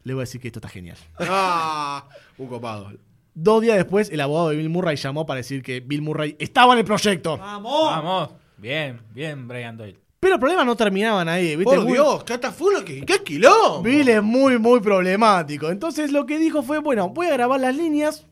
[0.05, 0.97] le voy a decir que esto está genial.
[1.19, 2.93] Ah, un copado.
[3.35, 6.73] Dos días después, el abogado de Bill Murray llamó para decir que Bill Murray estaba
[6.73, 7.37] en el proyecto.
[7.39, 8.31] Vamos.
[8.57, 9.99] Bien, bien, Brian Doyle.
[10.21, 11.65] Pero los problemas no terminaban ahí, ¿viste?
[11.77, 12.85] Por Muy- Dios, ¿qué atafulo?
[12.85, 13.83] ¿Qué, qué quilombo?
[13.83, 15.71] Bill es muy, muy problemático.
[15.71, 18.27] Entonces lo que dijo fue, bueno, voy a grabar las líneas,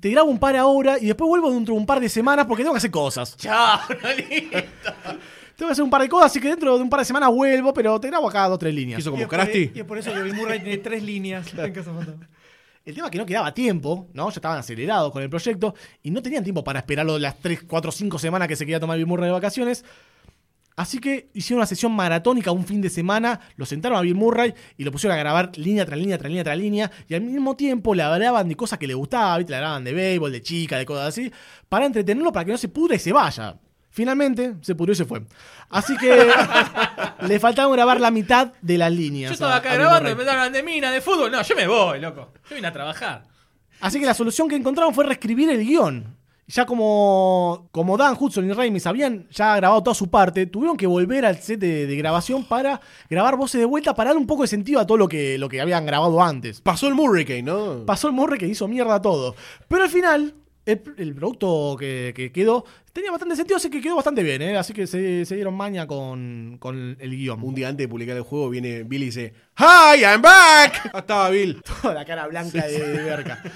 [0.00, 2.64] te grabo un par ahora y después vuelvo dentro de un par de semanas porque
[2.64, 3.36] tengo que hacer cosas.
[3.38, 3.78] Chao,
[4.16, 4.58] listo.
[5.54, 7.30] Tengo que hacer un par de cosas, así que dentro de un par de semanas
[7.30, 8.98] vuelvo, pero te grabo acá dos o tres líneas.
[8.98, 9.70] Hizo Y como es por- Krusty.
[9.74, 12.28] Y es por eso que Bill Murray tiene tres líneas en Cazafantasmas.
[12.84, 14.28] El tema es que no quedaba tiempo, ¿no?
[14.30, 17.92] Ya estaban acelerados con el proyecto y no tenían tiempo para esperarlo las 3, 4,
[17.92, 19.84] 5 semanas que se quería tomar Bill Murray de vacaciones.
[20.74, 24.54] Así que hicieron una sesión maratónica un fin de semana, lo sentaron a Bill Murray
[24.78, 27.56] y lo pusieron a grabar línea tras línea, tras línea, tras línea, y al mismo
[27.56, 29.50] tiempo le hablaban de cosas que le gustaban, ¿viste?
[29.52, 31.30] le hablaban de béisbol, de chica, de cosas así,
[31.68, 33.56] para entretenerlo, para que no se pudra y se vaya.
[33.90, 35.22] Finalmente, se pudrió y se fue.
[35.68, 36.26] Así que
[37.28, 39.28] le faltaba grabar la mitad de las líneas.
[39.30, 41.30] Yo estaba a- acá a Bill grabando, empezaron de mina, de fútbol.
[41.30, 42.32] No, yo me voy, loco.
[42.48, 43.24] Yo vine a trabajar.
[43.80, 46.16] Así que la solución que encontraron fue reescribir el guion.
[46.52, 50.86] Ya como, como Dan Hudson y Ramis habían ya grabado toda su parte, tuvieron que
[50.86, 52.78] volver al set de, de grabación para
[53.08, 55.48] grabar voces de vuelta para darle un poco de sentido a todo lo que, lo
[55.48, 56.60] que habían grabado antes.
[56.60, 57.86] Pasó el Hurricane, ¿no?
[57.86, 59.34] Pasó el Murray que hizo mierda todo.
[59.66, 60.34] Pero al final,
[60.66, 64.58] el, el producto que, que quedó tenía bastante sentido, así que quedó bastante bien, ¿eh?
[64.58, 67.42] Así que se, se dieron maña con, con el guion.
[67.42, 70.90] Un día antes de publicar el juego viene Bill y dice ¡Hi, I'm back!
[70.94, 71.62] Estaba Bill.
[71.62, 73.42] Toda la cara blanca de, de verga.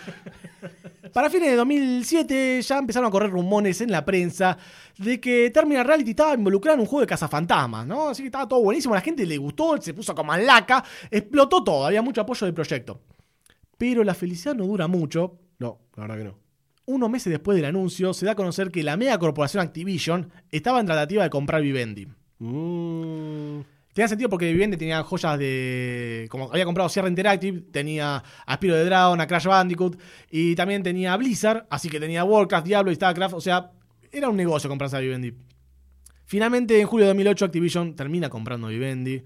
[1.17, 4.59] Para fines de 2007 ya empezaron a correr rumores en la prensa
[4.99, 8.11] de que Terminal Reality estaba involucrada en un juego de cazafantasmas, ¿no?
[8.11, 11.87] Así que estaba todo buenísimo, la gente le gustó, se puso como laca, explotó todo,
[11.87, 13.01] había mucho apoyo del proyecto.
[13.79, 15.39] Pero la felicidad no dura mucho.
[15.59, 16.39] No, la verdad que no.
[16.85, 20.81] Unos meses después del anuncio, se da a conocer que la mega corporación Activision estaba
[20.81, 22.09] en tratativa de comprar Vivendi.
[22.41, 23.61] Mm,
[23.97, 26.27] Tenía sentido porque Vivendi tenía joyas de.
[26.29, 29.99] Como había comprado Sierra Interactive, tenía a Spiro de Dragon, a Crash Bandicoot,
[30.31, 33.33] y también tenía Blizzard, así que tenía Warcraft, Diablo y StarCraft.
[33.33, 33.71] O sea,
[34.13, 35.33] era un negocio comprarse a Vivendi.
[36.27, 39.23] Finalmente, en julio de 2008, Activision termina comprando Vivendi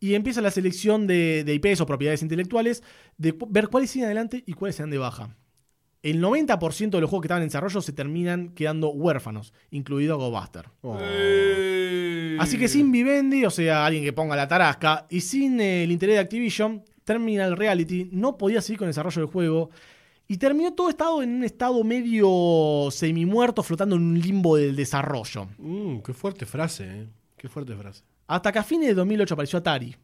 [0.00, 2.82] y empieza la selección de, de IPs o propiedades intelectuales
[3.18, 5.36] de ver cuáles siguen adelante y cuáles se dan de baja.
[6.02, 10.66] El 90% de los juegos que estaban en desarrollo se terminan quedando huérfanos, incluido GoBuster.
[10.82, 10.98] oh.
[12.38, 15.92] Así que sin Vivendi, o sea, alguien que ponga la tarasca, y sin eh, el
[15.92, 19.70] interés de Activision, Terminal Reality no podía seguir con el desarrollo del juego.
[20.28, 25.48] Y terminó todo estado en un estado medio semi-muerto, flotando en un limbo del desarrollo.
[25.58, 27.06] Mm, qué fuerte frase, ¿eh?
[27.36, 28.02] Qué fuerte frase.
[28.26, 29.94] Hasta que a fines de 2008 apareció Atari.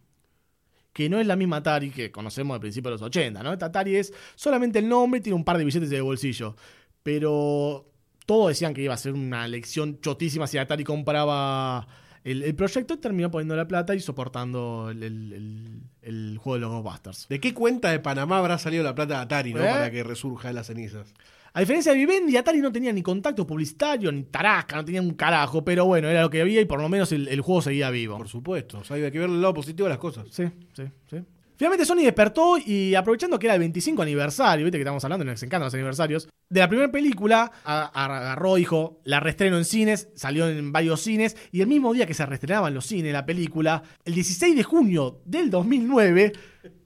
[0.93, 3.53] Que no es la misma Atari que conocemos al principio de los 80, ¿no?
[3.53, 6.57] Esta Atari es solamente el nombre y tiene un par de billetes de bolsillo.
[7.03, 7.91] Pero
[8.26, 11.86] todos decían que iba a ser una lección chotísima si Atari compraba
[12.24, 16.70] el, el proyecto terminó poniendo la plata y soportando el, el- el- juego de los
[16.70, 17.26] Ghostbusters.
[17.28, 19.62] ¿De qué cuenta de Panamá habrá salido la plata de Atari, no?
[19.62, 19.68] ¿Eh?
[19.68, 21.12] Para que resurja de las cenizas.
[21.54, 25.14] A diferencia de Vivendi, Atari no tenía ni contacto publicitario, ni tarasca, no tenía un
[25.14, 27.90] carajo, pero bueno, era lo que había y por lo menos el, el juego seguía
[27.90, 28.16] vivo.
[28.16, 28.78] Por supuesto.
[28.78, 30.26] O sea, hay que ver el lado positivo de las cosas.
[30.30, 30.44] Sí,
[30.74, 31.16] sí, sí.
[31.59, 35.42] Finalmente Sony despertó y aprovechando que era el 25 aniversario, viste que estamos hablando, nos
[35.42, 40.70] encantan los aniversarios, de la primera película, agarró, dijo, la reestreno en cines, salió en
[40.70, 44.14] varios cines, y el mismo día que se reestrenaba en los cines la película, el
[44.14, 46.32] 16 de junio del 2009,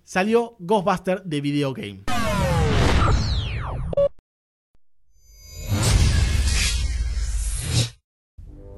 [0.04, 2.04] salió Ghostbuster de Video Game.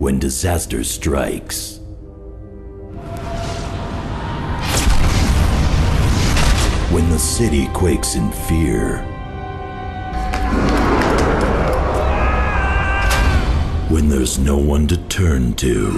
[0.01, 1.80] When disaster strikes,
[6.95, 8.99] when the city quakes in fear,
[13.88, 15.90] when there's no one to turn to,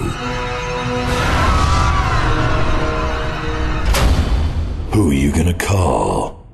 [4.91, 6.47] who are you gonna call?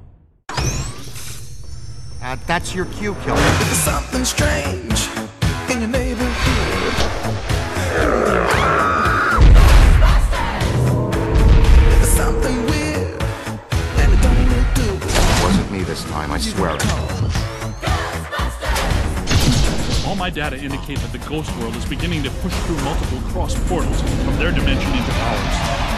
[2.21, 3.37] Uh, that's your cue, killer.
[3.37, 5.22] Something strange
[15.93, 16.83] this time, I swear it.
[20.07, 23.19] All my data data indicate that the ghost world is beginning to push through multiple
[23.29, 25.55] cross portals from their dimension into ours.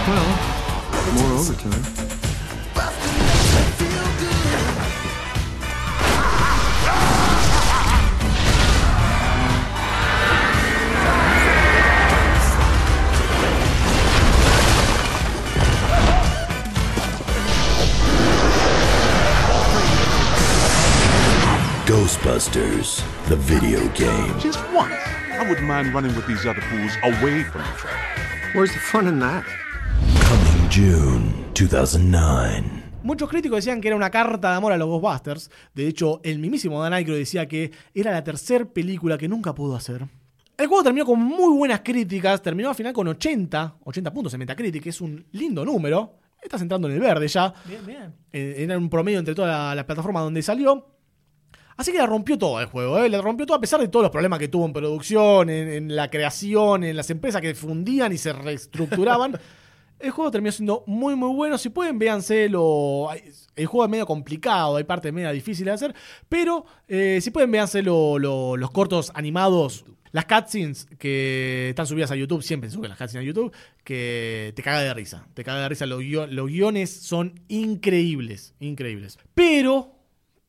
[0.09, 2.14] Well, more overtime.
[21.85, 24.33] Ghostbusters, the video game.
[24.39, 24.95] Just once.
[25.37, 28.55] I wouldn't mind running with these other fools away from the track.
[28.55, 29.45] Where's the fun in that?
[30.21, 32.63] Coming June 2009.
[33.03, 35.51] Muchos críticos decían que era una carta de amor a los Ghostbusters.
[35.75, 39.75] De hecho, el mismísimo Dan Aykroyd decía que era la tercera película que nunca pudo
[39.75, 40.07] hacer.
[40.57, 44.39] El juego terminó con muy buenas críticas, terminó al final con 80, 80 puntos en
[44.39, 46.17] Metacritic, que es un lindo número.
[46.41, 47.53] Estás entrando en el verde ya.
[47.65, 48.15] Bien, bien.
[48.33, 50.94] Eh, era un promedio entre todas las la plataformas donde salió.
[51.77, 53.09] Así que la rompió todo el juego, ¿eh?
[53.09, 55.95] la rompió todo a pesar de todos los problemas que tuvo en producción, en, en
[55.95, 59.37] la creación, en las empresas que fundían y se reestructuraban.
[59.99, 61.57] el juego terminó siendo muy muy bueno.
[61.57, 63.07] Si pueden, véanselo.
[63.55, 65.95] El juego es medio complicado, hay partes medio difíciles de hacer,
[66.29, 69.85] pero eh, si pueden, véanselo lo- los cortos animados.
[70.11, 73.53] Las cutscenes que están subidas a YouTube, siempre suben las cutscenes a YouTube,
[73.83, 75.27] que te caga de risa.
[75.33, 75.85] Te caga de risa.
[75.85, 79.17] Los, guio- los guiones son increíbles, increíbles.
[79.33, 79.91] Pero,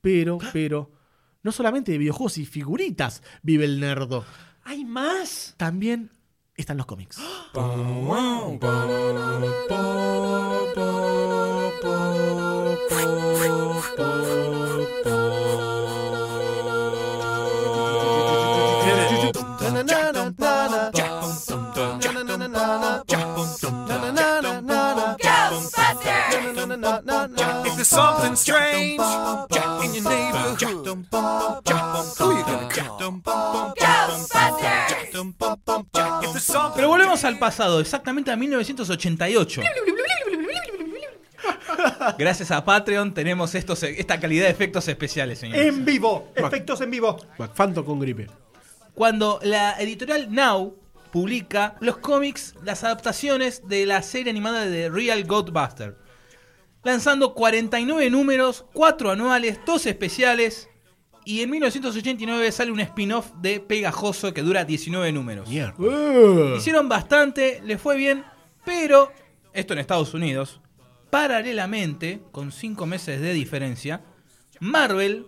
[0.01, 0.91] pero, pero,
[1.47, 4.25] no solamente de videojuegos y figuritas vive el nerdo.
[4.65, 5.55] ¿Hay más?
[5.57, 6.11] También
[6.57, 7.19] están los cómics.
[26.87, 29.01] If there's something strange
[29.83, 30.87] in your neighborhood,
[32.17, 33.23] who you gonna call?
[36.23, 39.63] If there's something Pero volvemos al pasado, exactamente a 1988.
[42.19, 45.67] Gracias a Patreon tenemos estos, esta calidad de efectos especiales, señores.
[45.67, 47.17] En vivo, efectos en vivo.
[47.39, 48.29] McFanto con gripe.
[48.95, 50.77] Cuando la editorial Now
[51.11, 56.06] publica los cómics, las adaptaciones de la serie animada de Real Ghostbuster,
[56.87, 60.71] lanzando 49 números, 4 anuales, 2 especiales,
[61.25, 65.49] y en 1989 sale un spin-off de Pegajoso que dura 19 números.
[66.57, 68.25] Hicieron bastante, les fue bien,
[68.65, 69.11] pero
[69.53, 70.61] esto en Estados Unidos,
[71.11, 74.05] paralelamente, con 5 meses de diferencia,
[74.61, 75.27] Marvel,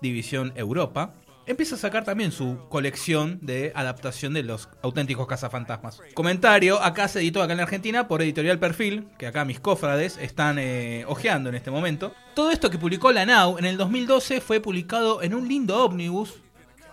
[0.00, 1.14] División Europa,
[1.46, 6.00] empieza a sacar también su colección de adaptación de los auténticos cazafantasmas.
[6.14, 10.18] Comentario, acá se editó acá en la Argentina por Editorial Perfil, que acá mis cofrades
[10.18, 12.14] están eh, ojeando en este momento.
[12.34, 16.34] Todo esto que publicó la Now en el 2012 fue publicado en un lindo ómnibus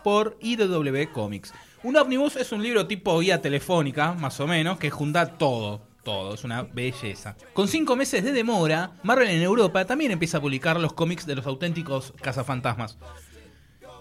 [0.03, 1.53] por IDW Comics.
[1.83, 5.81] Un ómnibus es un libro tipo guía telefónica, más o menos, que junta todo.
[6.03, 7.35] Todo, es una belleza.
[7.53, 11.35] Con cinco meses de demora, Marvel en Europa también empieza a publicar los cómics de
[11.35, 12.97] los auténticos cazafantasmas.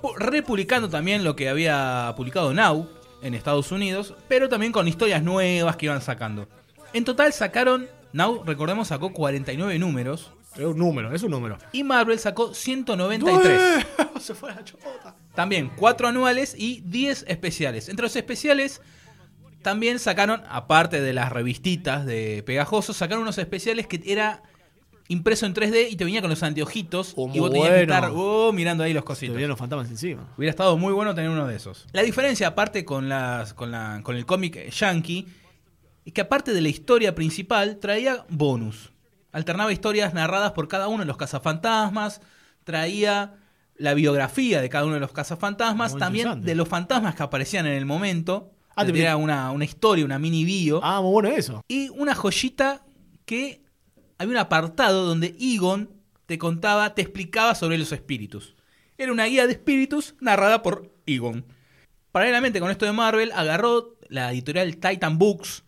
[0.03, 2.89] Pu- Republicando también lo que había publicado Now
[3.23, 6.49] en Estados Unidos, pero también con historias nuevas que iban sacando.
[6.93, 10.33] En total sacaron, Now, recordemos, sacó 49 números.
[10.57, 11.59] Es un número, es un número.
[11.71, 13.87] Y Marvel sacó 193.
[14.21, 15.15] Se fue la chota.
[15.35, 17.89] También 4 anuales y 10 especiales.
[17.89, 18.81] Entre los especiales
[19.63, 24.43] también sacaron, aparte de las revistitas de Pegajoso, sacaron unos especiales que era
[25.11, 27.95] impreso en 3D y te venía con los anteojitos y vos tenías que bueno.
[27.95, 29.33] estar oh, mirando ahí los cositos.
[29.33, 30.33] Te venían los fantasmas encima.
[30.39, 31.89] Hubiera estado muy bueno tener uno de esos.
[31.93, 35.27] La diferencia, aparte con, las, con, la, con el cómic yankee,
[36.05, 38.93] es que aparte de la historia principal, traía bonus.
[39.33, 42.21] Alternaba historias narradas por cada uno de los cazafantasmas,
[42.63, 43.35] traía
[43.75, 47.67] la biografía de cada uno de los cazafantasmas, Muy también de los fantasmas que aparecían
[47.67, 48.53] en el momento.
[48.77, 50.81] Ah, te- una historia, una mini bio.
[50.85, 51.65] Ah, muy bueno eso.
[51.67, 52.85] Y una joyita
[53.25, 53.60] que
[54.21, 55.89] había un apartado donde Egon
[56.27, 58.55] te contaba, te explicaba sobre los espíritus.
[58.99, 61.47] Era una guía de espíritus narrada por Egon.
[62.13, 65.65] Paralelamente con esto de Marvel, agarró la editorial Titan Books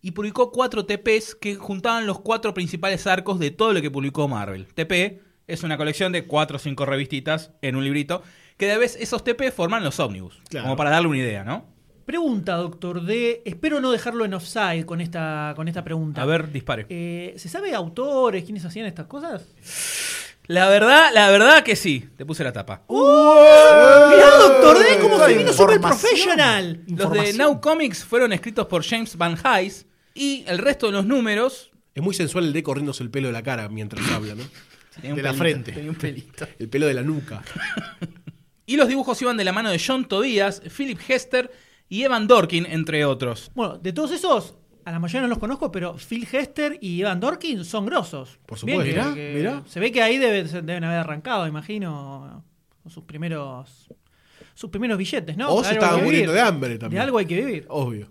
[0.00, 4.26] y publicó cuatro TPs que juntaban los cuatro principales arcos de todo lo que publicó
[4.26, 4.66] Marvel.
[4.74, 8.24] TP es una colección de cuatro o cinco revistitas en un librito,
[8.56, 10.42] que de vez esos TP forman los ómnibus.
[10.48, 10.64] Claro.
[10.64, 11.66] Como para darle una idea, ¿no?
[12.04, 13.42] Pregunta, doctor D.
[13.44, 16.22] Espero no dejarlo en offside con esta, con esta pregunta.
[16.22, 16.86] A ver, dispare.
[16.88, 19.44] Eh, ¿Se sabe autores, quiénes hacían estas cosas?
[20.48, 22.08] La verdad, la verdad que sí.
[22.16, 22.82] Te puse la tapa.
[22.88, 26.80] Mirá, doctor D, cómo se vino super professional.
[26.88, 31.06] Los de Now Comics fueron escritos por James Van Hise y el resto de los
[31.06, 31.70] números.
[31.94, 34.42] Es muy sensual el de corriéndose el pelo de la cara mientras habla, ¿no?
[34.94, 35.72] Tenía un de la pelito, frente.
[35.72, 36.46] tenía un pelito.
[36.58, 37.42] El pelo de la nuca.
[38.64, 41.50] Y los dibujos iban de la mano de John Tobias, Philip Hester
[41.92, 43.50] y Evan Dorkin, entre otros.
[43.54, 47.20] Bueno, de todos esos, a la mayoría no los conozco, pero Phil Hester y Evan
[47.20, 48.38] Dorkin son grosos.
[48.46, 48.84] Por Bien supuesto.
[48.84, 49.62] que- Mirá, que- mirá.
[49.66, 52.42] Se ve que ahí debe- deben haber arrancado, imagino,
[52.82, 53.88] con sus primeros
[54.54, 55.48] sus primeros billetes, ¿no?
[55.50, 56.98] O De se que muriendo de hambre también.
[56.98, 57.64] De algo hay que vivir.
[57.68, 58.08] Obvio.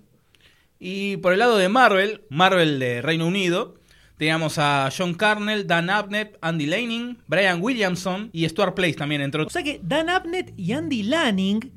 [0.79, 3.75] Y por el lado de Marvel, Marvel de Reino Unido,
[4.17, 9.41] teníamos a John Carnell, Dan Abnett, Andy Lanning, Brian Williamson y Stuart Place también, entre
[9.41, 9.53] O otros.
[9.53, 11.71] sea que Dan Abnett y Andy Lanning,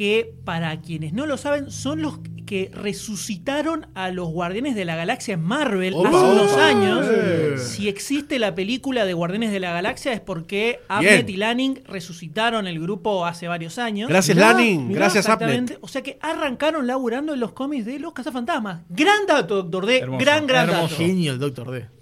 [0.00, 4.96] que para quienes no lo saben, son los que resucitaron a los Guardianes de la
[4.96, 6.66] Galaxia en Marvel Opa, hace unos opa.
[6.68, 7.06] años.
[7.06, 7.58] Eh.
[7.58, 11.28] Si existe la película de Guardianes de la Galaxia es porque Abnett Bien.
[11.28, 14.08] y Lanning resucitaron el grupo hace varios años.
[14.08, 14.90] Gracias, Lanning.
[14.90, 15.28] Gracias.
[15.28, 15.76] Abnett.
[15.82, 18.80] O sea que arrancaron laburando en los cómics de los Cazafantasmas.
[18.88, 19.98] Gran dato, Doctor D.
[19.98, 20.24] Hermoso.
[20.24, 20.94] Gran, gran Hermoso.
[20.94, 20.96] dato.
[20.96, 21.99] Genio el Doctor D.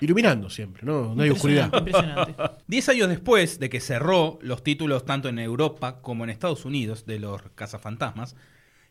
[0.00, 1.14] Iluminando siempre, ¿no?
[1.14, 1.70] No hay oscuridad.
[1.72, 2.34] Impresionante.
[2.66, 7.06] Diez años después de que cerró los títulos tanto en Europa como en Estados Unidos
[7.06, 8.34] de los cazafantasmas,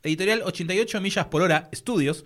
[0.03, 2.25] la editorial 88 millas por hora Studios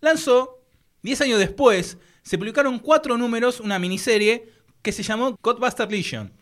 [0.00, 0.62] lanzó,
[1.02, 4.48] 10 años después, se publicaron cuatro números, una miniserie
[4.82, 6.32] que se llamó Godbuster Legion,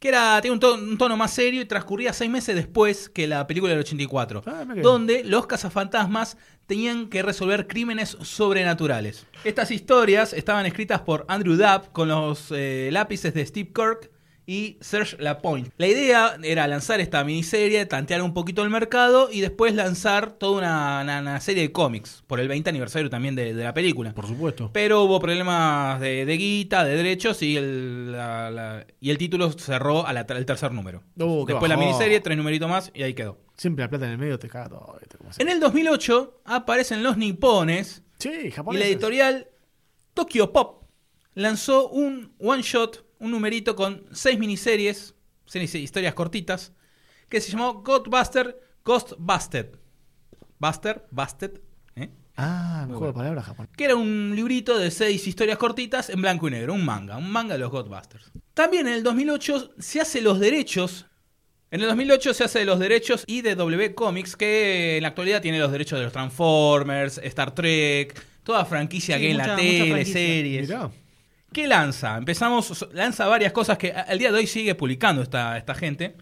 [0.00, 3.28] que era, tenía un tono, un tono más serio y transcurría seis meses después que
[3.28, 9.26] la película del 84, Ah, donde los cazafantasmas tenían que resolver crímenes sobrenaturales.
[9.44, 14.10] Estas historias estaban escritas por Andrew Dabb con los eh, lápices de Steve Kirk
[14.50, 15.70] y Serge Lapointe.
[15.76, 20.58] La idea era lanzar esta miniserie, tantear un poquito el mercado y después lanzar toda
[20.58, 24.12] una, una- una serie de cómics por el 20 aniversario también de, de la película.
[24.12, 24.70] Por supuesto.
[24.72, 29.52] Pero hubo problemas de, de guita, de derechos y el, la- la- y el título
[29.52, 31.04] cerró al tercer número.
[31.16, 33.38] Uh, qué Después la miniserie, tres numeritos más y ahí quedó.
[33.56, 34.98] Siempre la plata en el medio te caga todo.
[35.38, 39.46] En el 2008 aparecen los nipones Sí, y la editorial
[40.14, 40.84] Tokyo Pop
[41.34, 45.14] lanzó un one shot, un numerito con seis miniseries,
[45.46, 46.72] series- historias cortitas,
[47.28, 49.66] que se llamó Godbuster Ghost Busted.
[50.58, 51.52] Buster, Busted,
[51.96, 52.10] ¿eh?
[52.36, 53.14] Ah, me Muy juego de bueno.
[53.14, 53.70] palabras japonés.
[53.76, 57.30] que era un librito de seis historias cortitas en blanco y negro, un manga, un
[57.30, 58.30] manga de los Godbusters.
[58.54, 61.06] También en el 2008 se hace los derechos.
[61.70, 65.08] En el 2008 se hace de los derechos y de W Comics, que en la
[65.10, 69.38] actualidad tiene los derechos de los Transformers, Star Trek, toda franquicia Sí, que hay en
[69.38, 70.68] la tele, series.
[70.68, 70.90] Mirá.
[71.52, 72.16] ¿Qué lanza?
[72.16, 76.16] Empezamos, lanza varias cosas que al día de hoy sigue publicando esta, esta gente.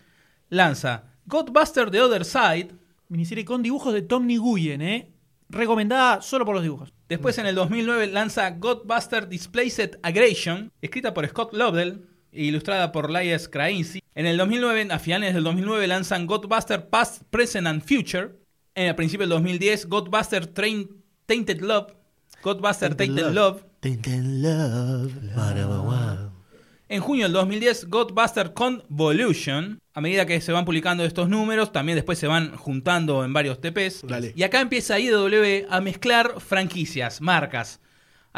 [0.49, 2.69] Lanza Godbuster The Other Side,
[3.09, 5.13] Miniserie con dibujos de Tom Nguyen, ¿eh?
[5.51, 6.93] Recomendada solo por los dibujos.
[7.09, 13.09] Después en el 2009 lanza Godbuster Displaced Aggression, escrita por Scott Lobdell e ilustrada por
[13.11, 14.03] Elias Krasinski.
[14.15, 18.33] En el 2009, a finales del 2009 lanzan Godbuster Past, Present and Future.
[18.75, 21.93] En el principio del 2010 Godbuster Train- Tainted Love,
[22.43, 23.55] Godbuster Tainted Tainted, Love.
[23.57, 23.65] Love.
[23.81, 25.13] Love.
[26.89, 29.81] En junio del 2010 Godbuster Convolution.
[29.95, 33.61] A medida que se van publicando estos números, también después se van juntando en varios
[33.61, 34.05] TPs.
[34.05, 34.33] Dale.
[34.35, 37.81] Y acá empieza IDW a mezclar franquicias, marcas.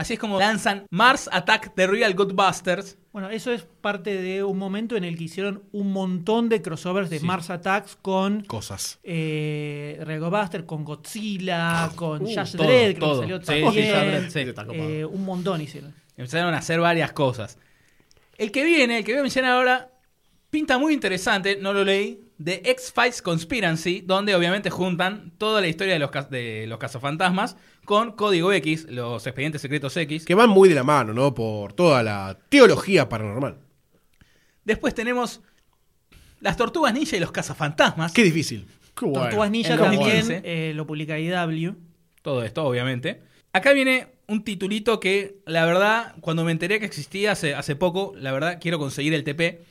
[0.01, 2.97] Así es como lanzan Mars Attack The Real Godbusters.
[3.13, 7.11] Bueno, eso es parte de un momento en el que hicieron un montón de crossovers
[7.11, 7.27] de Sí.
[7.27, 8.99] Mars Attacks con Cosas.
[9.03, 13.21] eh, Real Buster, con Godzilla, con Uh, todo, Dredd, que todo.
[13.21, 14.31] salió Sí, también.
[14.31, 14.53] sí, sí.
[14.73, 15.93] Eh, un montón hicieron.
[16.17, 17.59] Empezaron a hacer varias cosas.
[18.39, 19.91] El que viene, el que voy a mencionar ahora,
[20.49, 25.93] pinta muy interesante, no lo leí, de X-Files Conspiracy, donde obviamente juntan toda la historia
[25.93, 27.57] de los, de los cazafantasmas
[27.91, 30.25] con Código X, los expedientes secretos X.
[30.25, 31.35] Que van muy de la mano, ¿no?
[31.35, 33.59] Por toda la teología paranormal.
[34.65, 35.41] Después tenemos
[36.39, 38.13] las Tortugas Ninja y los cazafantasmas.
[38.13, 38.69] Qué difícil.
[38.97, 39.23] Qué bueno.
[39.23, 40.43] Tortugas Ninja En también 2015.
[40.45, 41.75] eh, lo publica IW.
[42.23, 43.23] Todo esto, obviamente.
[43.53, 48.13] Acá viene un titulito que, la verdad, cuando me enteré que existía hace, hace poco,
[48.15, 49.65] la verdad, quiero conseguir el TP.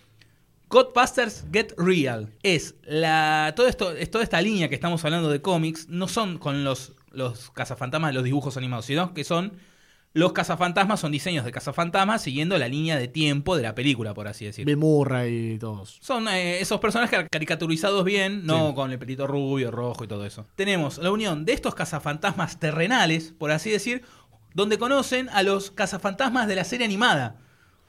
[0.68, 2.34] Godbusters Get Real.
[2.44, 3.54] Es la.
[3.56, 5.88] Todo esto, es toda esta línea que estamos hablando de cómics.
[5.88, 9.54] No son con los, los cazafantasmas de los dibujos animados, sino que son.
[10.12, 14.28] Los cazafantasmas son diseños de cazafantasmas siguiendo la línea de tiempo de la película, por
[14.28, 14.66] así decirlo.
[14.66, 16.00] Bill Murray y todos.
[16.02, 20.48] Son eh, esos personajes caricaturizados bien, no con el pelito rubio, rojo y todo eso.
[20.56, 24.02] Tenemos la unión de estos cazafantasmas terrenales, por así decir,
[24.56, 27.36] donde conocen a los cazafantasmas de la serie animada.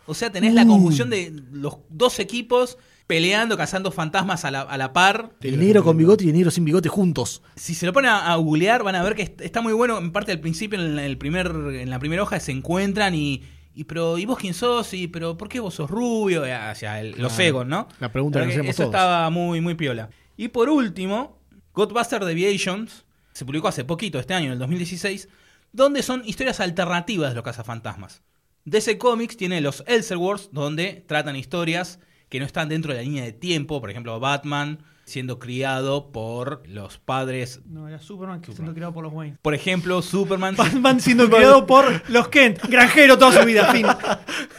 [0.05, 2.77] O sea, tenés la conjunción de los dos equipos
[3.11, 5.33] peleando, cazando fantasmas a la, a la par.
[5.41, 7.43] El negro con bigote y el negro sin bigote juntos.
[7.57, 9.99] Si se lo ponen a, a googlear, van a ver que est- está muy bueno.
[9.99, 13.43] En parte al principio, en, el primer, en la primera hoja, se encuentran y.
[13.75, 14.95] Y pero, ¿y vos quién sos?
[14.95, 16.45] Y pero, ¿por qué vos sos rubio?
[16.45, 17.43] Eh, Hacia el- los Claro.
[17.49, 17.89] egos, ¿no?
[17.99, 18.95] La pregunta que verdad nos hacemos Eso todos.
[18.95, 20.09] estaba muy, muy piola.
[20.37, 21.39] Y por último,
[21.75, 25.29] Godbuster Deviations se publicó hace poquito, este año, en el 2016,
[25.73, 28.23] donde son historias alternativas de los cazafantasmas.
[28.67, 31.99] DC Comics tiene los Elseworlds, donde tratan historias
[32.31, 33.81] que no están dentro de la línea de tiempo.
[33.81, 37.61] Por ejemplo, Batman siendo criado por los padres.
[37.67, 39.37] No, era Superman siendo criado por los Wayne.
[39.43, 40.55] Por ejemplo, Superman.
[40.57, 42.65] Batman siendo criado por los Kent.
[42.69, 43.85] Granjero toda su vida, fin.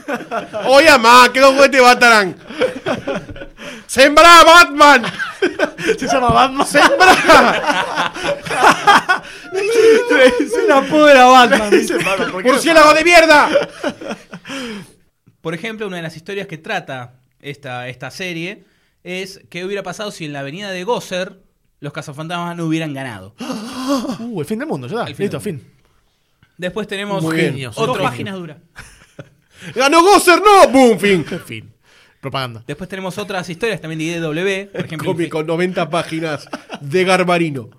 [0.68, 2.36] Oye, más, que los juguetes batarán.
[3.88, 5.04] ¡Sembra, Batman!
[5.98, 6.68] Se llama Batman.
[6.68, 8.14] ¡Sembra!
[9.52, 11.72] Se la era Batman.
[12.44, 13.50] ¡Murciélago de mierda!
[15.40, 18.64] Por ejemplo, una de las historias que trata esta, esta serie
[19.04, 21.42] es qué hubiera pasado si en la avenida de Gosser
[21.80, 23.36] los cazafantasmas no hubieran ganado.
[24.20, 25.10] Uh, el fin del mundo, ya está.
[25.10, 25.62] El fin Listo, fin.
[26.58, 27.54] Después tenemos Muy bien.
[27.54, 27.78] Genios.
[27.78, 28.58] otro Dos páginas duras.
[29.76, 30.68] ¡Ganó Gosser, no!
[30.70, 31.26] ¡Boom, fin!
[31.46, 31.74] Fin.
[32.22, 32.64] Propaganda.
[32.68, 34.72] Después tenemos otras historias también de IDW.
[34.72, 36.48] Por ejemplo, Cómic con 90 páginas
[36.80, 37.70] de Garbarino.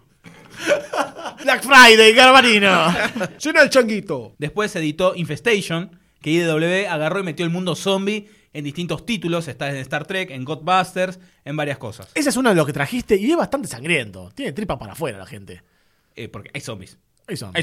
[1.45, 2.93] Black Friday, Garbarino.
[3.39, 4.35] ¡Llena el changuito!
[4.39, 9.49] Después editó Infestation, que IDW agarró y metió el mundo zombie en distintos títulos.
[9.49, 12.09] Está en Star Trek, en Godbusters, en varias cosas.
[12.15, 14.31] Ese es uno de los que trajiste y es bastante sangriento.
[14.35, 15.63] Tiene tripa para afuera la gente.
[16.15, 16.99] Eh, porque hay zombies.
[17.29, 17.63] Hay zombies.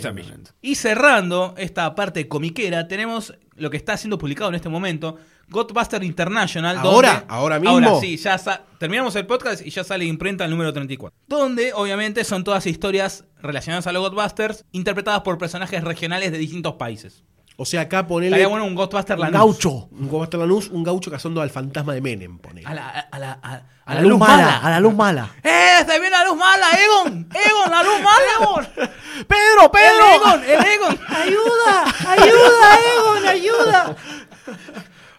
[0.61, 5.17] Y cerrando esta parte comiquera, tenemos lo que está siendo publicado en este momento,
[5.49, 6.77] Godbuster International.
[6.77, 7.11] ¿Ahora?
[7.11, 7.75] donde- ¿Ahora mismo?
[7.75, 8.37] Ahora sí, ya
[8.79, 11.15] terminamos el podcast y ya sale imprenta el número 34.
[11.27, 16.75] Donde, obviamente, son todas historias relacionadas a los Godbusters, interpretadas por personajes regionales de distintos
[16.75, 17.23] países.
[17.61, 18.27] O sea, acá ponele.
[18.29, 19.37] Estaría bueno un Ghostbuster un Lanús.
[19.37, 19.69] gaucho.
[19.91, 22.65] Un Ghostbuster Lanús, un gaucho cazando al fantasma de Menem, ponele.
[22.65, 25.29] A la, a la, a, A la luz mala, a la luz mala.
[25.43, 25.83] ¡Eh!
[25.85, 26.67] ¡Se viene la luz mala!
[26.71, 27.29] ¡Egon!
[27.33, 27.69] ¡Egon!
[27.69, 28.69] ¡La luz mala!
[29.27, 30.05] ¡Pedro, ¡El Pedro!
[30.15, 30.43] Egon!
[30.45, 30.99] ¡El Egon!
[31.09, 31.95] ¡Ayuda!
[32.07, 33.27] ¡Ayuda, Egon!
[33.27, 33.95] ¡Ayuda!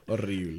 [0.06, 0.58] Horrible.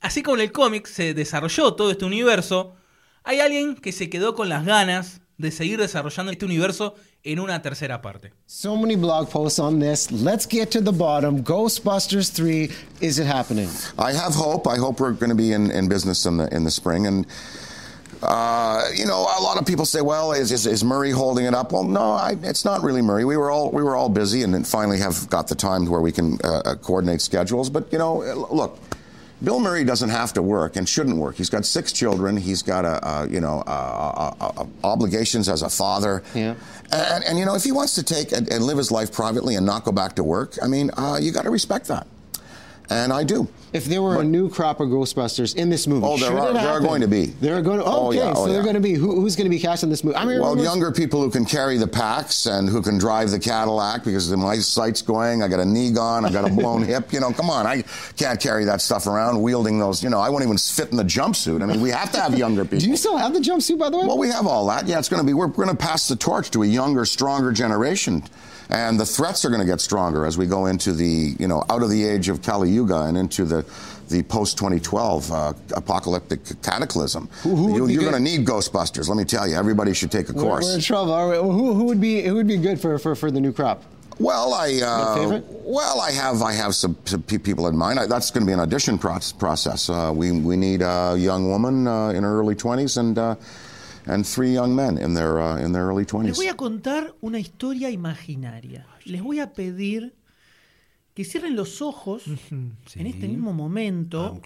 [0.00, 2.76] Así como en el cómic se desarrolló todo este universo,
[3.24, 6.94] hay alguien que se quedó con las ganas de seguir desarrollando este universo
[7.24, 8.30] en una tercera parte.
[8.46, 10.10] So many blog posts on this.
[10.10, 11.42] Let's get to the bottom.
[11.42, 12.70] Ghostbusters 3,
[13.00, 13.68] is it happening?
[13.98, 14.66] I have hope.
[14.66, 17.06] I hope we're going to be in, in business in the in the spring.
[17.06, 17.26] And
[18.22, 21.54] uh, you know, a lot of people say, "Well, is, is, is Murray holding it
[21.54, 23.24] up?" Well, no, I, it's not really Murray.
[23.24, 26.00] We were all we were all busy, and then finally have got the time where
[26.00, 27.70] we can uh, uh, coordinate schedules.
[27.70, 28.18] But you know,
[28.50, 28.78] look.
[29.42, 31.36] Bill Murray doesn't have to work and shouldn't work.
[31.36, 32.36] He's got six children.
[32.36, 36.22] He's got a, a you know a, a, obligations as a father.
[36.34, 36.54] Yeah.
[36.92, 39.56] And, and you know, if he wants to take and, and live his life privately
[39.56, 42.06] and not go back to work, I mean, uh, you got to respect that.
[42.90, 43.48] And I do.
[43.72, 46.68] If there were a new crop of Ghostbusters in this movie, Oh, there are- there
[46.68, 47.26] are going to be.
[47.40, 47.84] There are going to.
[47.86, 48.92] Oh, Okay, yeah, oh, so they're going to be.
[48.92, 50.16] Who, who's going to be cast in this movie?
[50.16, 53.38] I mean, well, younger people who can carry the packs and who can drive the
[53.38, 55.42] Cadillac because my sight's going.
[55.42, 56.26] I got a knee gone.
[56.26, 57.14] I got a blown hip.
[57.14, 57.66] You know, come on.
[57.66, 57.82] I
[58.18, 60.02] can't carry that stuff around wielding those.
[60.02, 61.62] You know, I won't even fit in the jumpsuit.
[61.62, 62.78] I mean, we have to have younger people.
[62.80, 64.06] Do you still have the jumpsuit, by the way?
[64.06, 64.86] Well, we have all that.
[64.86, 65.32] Yeah, it's going to be.
[65.32, 68.22] We're going to pass the torch to a younger, stronger generation,
[68.72, 71.62] and the threats are going to get stronger as we go into the, you know,
[71.68, 73.66] out of the age of Kali Yuga and into the,
[74.08, 77.28] the post 2012 uh, apocalyptic cataclysm.
[77.42, 79.08] who would you, you're going to need Ghostbusters.
[79.08, 79.56] Let me tell you.
[79.56, 80.64] Everybody should take a We're, course.
[80.64, 81.12] we're in trouble.
[81.12, 81.42] All right.
[81.42, 83.82] Well, who, who would be who would be good for, for, for the new crop?
[84.18, 87.98] Well, I uh, well, I have I have some, some people in mind.
[87.98, 89.90] I, that's going to be an audition proc- process.
[89.90, 93.34] Uh, we we need a young woman uh, in her early 20s and uh,
[94.06, 96.36] and three young men in their uh, in their early Les 20s.
[96.36, 98.86] voy a contar una historia imaginaria.
[99.04, 100.14] Les voy a pedir
[101.14, 104.40] que cierren los ojos en este mismo momento.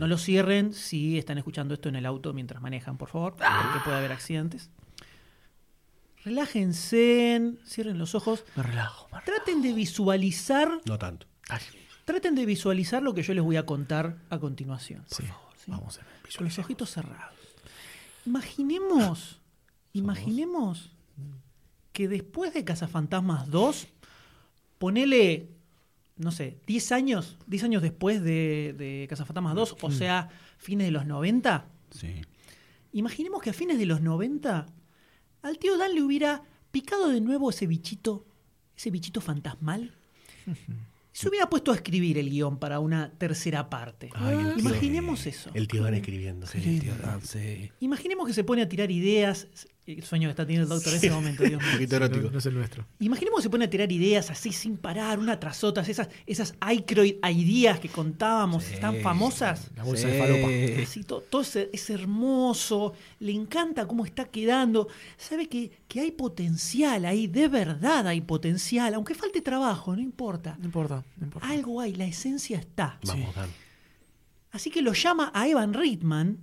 [0.00, 3.80] No lo cierren si están escuchando esto en el auto mientras manejan, por favor, porque
[3.84, 4.68] puede haber accidentes.
[6.24, 8.44] Relájense, cierren los ojos.
[8.56, 9.06] Me relajo.
[9.24, 11.26] Traten de visualizar, No tanto.
[12.04, 15.04] traten de visualizar lo que yo les voy a contar a continuación.
[15.08, 15.70] por Sí, favor, ¿sí?
[15.70, 16.10] Vamos a ver.
[16.36, 17.35] Con los ojitos cerrados.
[18.26, 19.40] Imaginemos,
[19.92, 20.90] imaginemos
[21.92, 23.86] que después de Cazafantasmas 2,
[24.78, 25.48] ponele,
[26.16, 30.28] no sé, 10 años, 10 años después de, de Cazafantasmas 2, o sea,
[30.58, 32.20] fines de los 90, Sí.
[32.92, 34.66] imaginemos que a fines de los 90
[35.42, 36.42] al tío Dan le hubiera
[36.72, 38.26] picado de nuevo ese bichito,
[38.76, 39.92] ese bichito fantasmal.
[41.16, 44.10] Se hubiera puesto a escribir el guion para una tercera parte.
[44.14, 45.50] Ay, el tío- Imaginemos eso.
[45.54, 46.46] El tío Dan escribiendo.
[47.80, 49.48] Imaginemos que se pone a tirar ideas.
[49.86, 51.68] El sueño que está teniendo el doctor en ese momento, Dios mío.
[51.68, 52.28] Un poquito erótico.
[52.30, 52.84] No es el nuestro.
[52.98, 56.54] Imaginemos que se pone a tirar ideas así sin parar, una tras otra, esas, esas
[56.72, 59.70] Icroid ideas que contábamos, tan famosas.
[59.76, 60.82] La bolsa de falopa.
[60.82, 64.88] Así, to- todo, es hermoso, le encanta cómo está quedando.
[65.16, 70.56] Sabe que, que hay potencial ahí, de verdad hay potencial, aunque falte trabajo, no importa.
[70.58, 71.48] No importa, no importa.
[71.48, 72.98] Algo hay, la esencia está.
[73.04, 73.50] Vamos, Dan.
[74.50, 76.38] Así que lo llama a Evan Reitman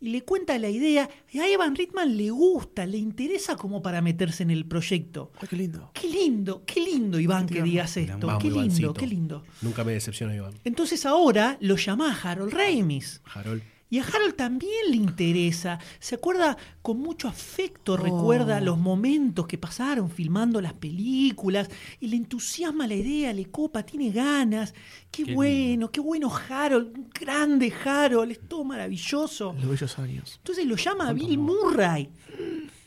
[0.00, 1.08] y le cuenta la idea.
[1.30, 5.30] Y a Evan Reitman le gusta, le interesa como para meterse en el proyecto.
[5.48, 5.90] qué lindo.
[5.94, 8.26] Qué lindo, qué lindo, Iván, que digas esto.
[8.26, 8.94] Vamos, Qué lindo, Ivancito.
[8.94, 9.44] qué lindo.
[9.62, 10.54] Nunca me decepciona, Iván.
[10.64, 13.20] Entonces ahora lo llama a Harold Ramis.
[13.24, 13.62] Harold.
[13.90, 15.80] Y a Harold también le interesa.
[15.98, 21.68] Se acuerda con mucho afecto, recuerda los momentos que pasaron filmando las películas
[21.98, 24.72] y le entusiasma la idea, le copa, tiene ganas.
[25.10, 29.54] Qué, Qué bueno, qué bueno Harold, un grande Harold, es todo maravilloso.
[29.54, 30.34] Los bellos años.
[30.36, 32.08] Entonces lo llama a Bill Murray.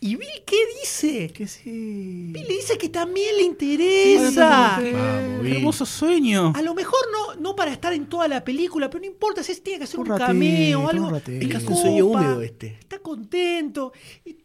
[0.05, 1.29] ¿Y Bill qué dice?
[1.31, 2.27] Que sí.
[2.33, 4.77] Bill le dice que también le interesa.
[4.81, 5.55] Vamos, Bill.
[5.55, 6.51] Hermoso sueño.
[6.53, 9.55] A lo mejor no, no para estar en toda la película, pero no importa si
[9.61, 11.09] tiene que hacer un, ratito, cameo, algo.
[11.09, 11.47] ratito.
[11.47, 12.67] le Es un sueño húmedo este.
[12.81, 13.93] Está contento.
[14.25, 14.35] Le,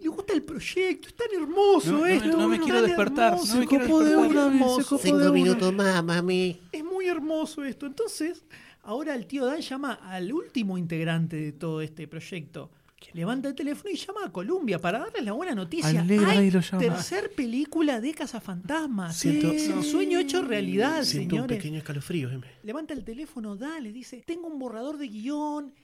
[0.00, 2.36] le gusta el proyecto, es tan hermoso No, no, esto.
[2.38, 4.30] no me quiero despertar, hermoso, no me quiero copó de despertar.
[4.30, 4.82] una, Hermoso.
[4.82, 5.32] se copó Cinco de una.
[5.34, 6.60] minutos más, mami.
[6.72, 7.84] Es muy hermoso esto.
[7.84, 8.44] Entonces,
[8.82, 12.70] ahora el tío Dan llama al último integrante de todo este proyecto.
[13.12, 16.00] Levanta el teléfono y llama a Columbia para darles la buena noticia.
[16.00, 16.78] Al negro Hay lo llama.
[16.82, 19.16] tercer película de Cazafantasmas.
[19.16, 21.58] Siento- Es sueño hecho realidad, Siento un señores.
[21.58, 22.46] pequeño escalofrío, M.
[22.62, 25.74] Levanta el teléfono, da, le dice, tengo un borrador de guion.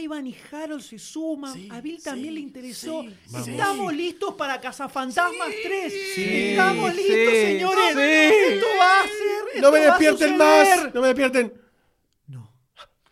[0.00, 1.70] Ivan y Harold se suman.
[1.72, 3.04] a Bill también le interesó.
[3.34, 5.92] Estamos listos para Cazafantasmas 3.
[6.14, 7.94] Sí, Estamos sí, listos, señores.
[7.94, 8.54] sí.
[8.54, 9.60] Esto va a ser.
[9.62, 10.94] No me despierten más.
[10.94, 11.52] No me despierten.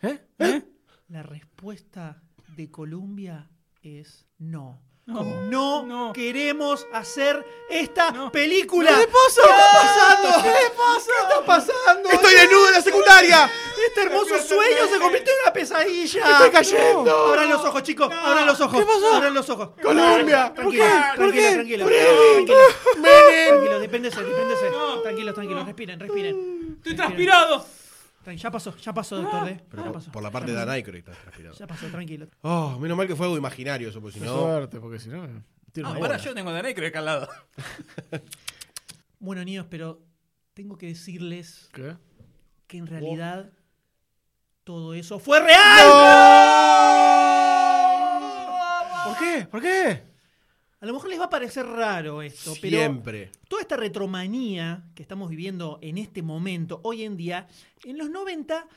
[0.03, 0.63] ¿Eh?
[1.09, 2.23] La respuesta
[2.55, 3.49] de Columbia
[3.83, 4.79] es no.
[5.07, 8.91] No, No, queremos hacer esta película.
[8.97, 9.41] ¿Qué pasa?
[9.43, 10.43] ¿Qué está pasando?
[10.43, 11.11] ¿Qué pasa?
[11.17, 12.09] ¿Qué está pasando?
[12.11, 13.51] ¡Estoy desnudo en la secundaria!
[13.87, 16.31] Este hermoso sueño se convirtió en una pesadilla.
[16.31, 17.03] ¡Estoy cayendo!
[17.03, 17.11] No.
[17.33, 18.13] Abran los ojos, chicos.
[18.13, 18.79] Abran los ojos.
[18.79, 19.15] ¿Qué pasó?
[19.15, 19.69] Abran los ojos.
[19.81, 20.53] Colombia.
[20.53, 20.83] ¿Por Tranquilo,
[21.33, 21.51] qué?
[21.55, 22.33] tranquilo, ¿Por qué?
[22.35, 22.57] tranquilo.
[23.49, 24.71] Tranquilo, depéndese, depéndese.
[25.03, 25.65] Tranquilos, tranquilos.
[25.65, 26.75] Respiren, respiren.
[26.77, 27.65] Estoy transpirado.
[28.35, 29.61] Ya pasó, ya pasó, doctor D.
[29.69, 30.11] Pero Ya por, pasó.
[30.11, 30.65] por la parte Ya de.
[30.65, 31.55] Danaico está transpirado.
[31.55, 32.27] Ya pasó, tranquilo.
[32.41, 34.33] Oh, menos mal que fue algo imaginario eso, porque si no.
[34.39, 35.27] suerte, porque si no.
[35.71, 37.29] tiro Ah, yo tengo creo acá al lado.
[39.19, 40.01] Bueno, niños, pero
[40.55, 41.95] tengo que decirles ¿Qué?
[42.65, 43.51] que en realidad
[44.63, 45.87] todo eso fue real.
[49.05, 49.45] ¿Por qué?
[49.45, 50.03] ¿Por qué?
[50.81, 53.31] A lo mejor les va a parecer raro esto, pero Siempre.
[53.47, 57.47] toda esta retromanía que estamos viviendo en este momento, hoy en día,
[57.83, 58.67] en los 90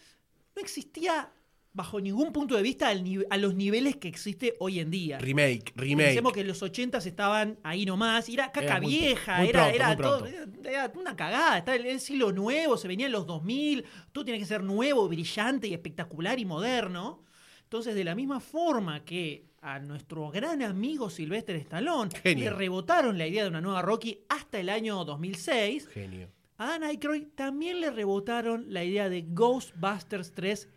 [0.54, 1.30] no existía
[1.72, 5.18] bajo ningún punto de vista al a los niveles que existe hoy en día.
[5.18, 6.06] Remake, remake.
[6.08, 9.62] Pensemos que los 80 estaban ahí nomás, y era caca Era muy- vieja, muy era,
[9.64, 10.26] pronto, era todo-
[10.70, 14.46] era una cagada, estaba el, el siglo nuevo, se venían los 2000, todo tiene que
[14.46, 17.24] ser nuevo, brillante y espectacular y moderno.
[17.64, 22.50] Entonces, de la misma forma que a nuestro gran amigo Sylvester Stallone Genio.
[22.50, 26.28] le rebotaron la idea de una nueva Rocky hasta el año 2006, Genio.
[26.58, 30.68] a Dan Aykroyd también le rebotaron la idea de Ghostbusters 3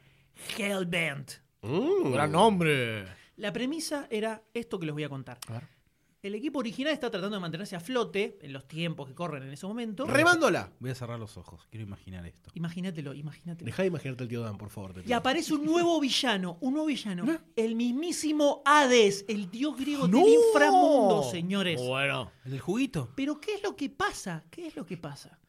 [0.58, 1.32] Hellbent.
[1.62, 2.14] Mm.
[2.14, 3.06] Gran nombre.
[3.36, 5.38] La premisa era esto que les voy a contar.
[6.28, 9.54] El equipo original está tratando de mantenerse a flote en los tiempos que corren en
[9.54, 10.06] ese momento.
[10.06, 10.74] Remándola.
[10.78, 12.52] Voy a cerrar los ojos, quiero imaginar esto.
[12.54, 13.66] Imagínatelo, imagínatelo.
[13.66, 14.94] Deja de imaginarte el tío Dan, por favor.
[14.94, 17.26] te Y aparece un nuevo villano, un nuevo villano.
[17.56, 20.18] El mismísimo Hades, el dios griego ¡No!
[20.18, 21.80] del inframundo, señores.
[21.80, 22.30] Bueno.
[22.44, 23.10] ¿El del juguito?
[23.16, 24.44] Pero ¿qué es lo que pasa?
[24.52, 25.40] ¿Qué es lo que pasa?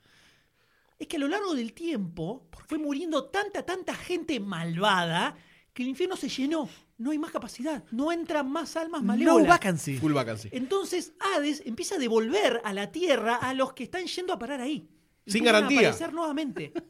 [0.96, 5.36] Es que a lo largo del tiempo fue muriendo tanta, tanta gente malvada
[5.72, 6.68] que el infierno se llenó.
[6.98, 7.84] No hay más capacidad.
[7.92, 9.48] No entran más almas No malévolas.
[9.48, 9.98] vacancy.
[9.98, 10.48] Full vacancy.
[10.52, 14.60] Entonces Hades empieza a devolver a la Tierra a los que están yendo a parar
[14.60, 14.88] ahí.
[15.26, 15.78] Sin Empiezan garantía.
[15.78, 16.72] A aparecer nuevamente.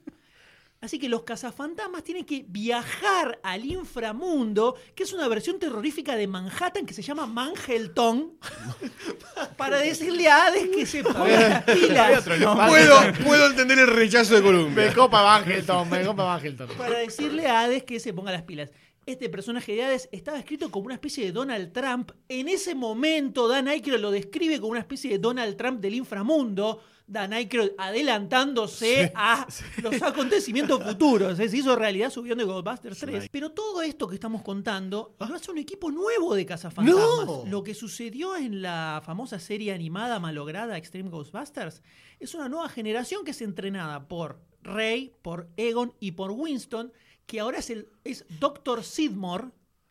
[0.81, 6.29] Así que los cazafantasmas tienen que viajar al inframundo, que es una versión terrorífica de
[6.29, 8.39] Manhattan que se llama Manhelton,
[9.57, 12.25] para decirle a Hades que se ponga las pilas.
[12.25, 14.87] Puedo, puedo entender el rechazo de Colombia.
[14.87, 16.69] Me copa Bangelton, me copa Bangelton.
[16.79, 18.71] para decirle a Hades que se ponga las pilas.
[19.09, 22.11] Este personaje de Hades estaba escrito como una especie de Donald Trump.
[22.29, 26.83] En ese momento, Dan Aykroyd lo describe como una especie de Donald Trump del inframundo.
[27.07, 29.49] Dan Aykroyd adelantándose a
[29.83, 31.41] los acontecimientos futuros.
[31.41, 31.49] ¿eh?
[31.49, 33.29] Se hizo realidad su guion de Ghostbusters 3.
[33.33, 37.27] Pero todo esto que estamos contando lo hace un equipo nuevo de cazafantasmas.
[37.27, 37.45] No.
[37.47, 41.81] Lo que sucedió en la famosa serie animada malograda Extreme Ghostbusters
[42.21, 46.93] es una nueva generación que es entrenada por Ray, por Egon y por Winston,
[47.29, 48.83] que ahora es, el, es Dr.
[48.83, 49.45] Sidmore.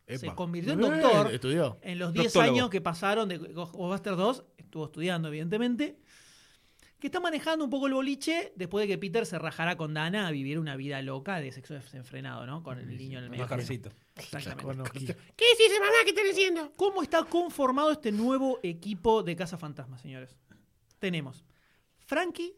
[0.08, 0.34] Se Epa.
[0.34, 1.32] convirtió en Eh, doctor.
[1.32, 1.78] estudió.
[1.82, 2.52] En los 10 Doctólogo.
[2.54, 5.98] años que pasaron de Ghostbusters 2, estuvo estudiando, evidentemente.
[6.98, 10.26] Que está manejando un poco el boliche después de que Peter se rajara con Dana
[10.26, 12.64] a vivir una vida loca de sexo desenfrenado, ¿no?
[12.64, 13.44] Con el niño en el medio.
[13.44, 13.90] Bajarcito.
[14.16, 14.90] Exactamente.
[14.92, 15.92] ¿Qué dice mamá?
[16.02, 16.72] ¿Qué están haciendo?
[16.72, 20.34] ¿Cómo está conformado este nuevo equipo de Casa Fantasma, señores?
[20.98, 21.44] Tenemos
[21.98, 22.56] Frankie,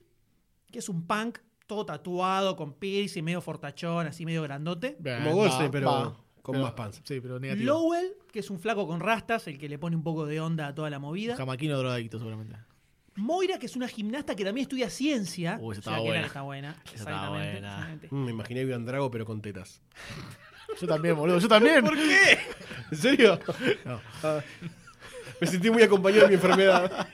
[0.72, 1.38] que es un punk
[1.70, 4.96] todo tatuado, con piercing, medio fortachón, así medio grandote.
[4.98, 5.86] Bien, Como pero.
[5.86, 6.16] va.
[6.42, 7.00] Con Pero- más panza.
[7.04, 7.66] Sí, pero negativo.
[7.66, 10.66] Lowell, que es un flaco con rastas, el que le pone un poco de onda
[10.68, 11.36] a toda la movida.
[11.36, 12.56] Jamaquino drogadicto, seguramente.
[13.14, 15.58] Moira, que es una gimnasta que también estudia ciencia.
[15.60, 16.22] Uh, esa O sea, estaba que era buena.
[16.22, 16.70] que está buena.
[16.86, 17.68] Esa Exactamente, buena.
[17.68, 18.08] exactamente.
[18.10, 19.80] Mm, me imaginé Iván Drago, pero con tetas.
[20.80, 21.38] Yo también, boludo.
[21.38, 21.84] Yo también.
[21.84, 22.38] ¿Por qué?
[22.90, 23.38] ¿En serio?
[23.84, 24.00] No.
[24.24, 24.40] Ah,
[25.40, 27.06] me sentí muy acompañado de mi enfermedad.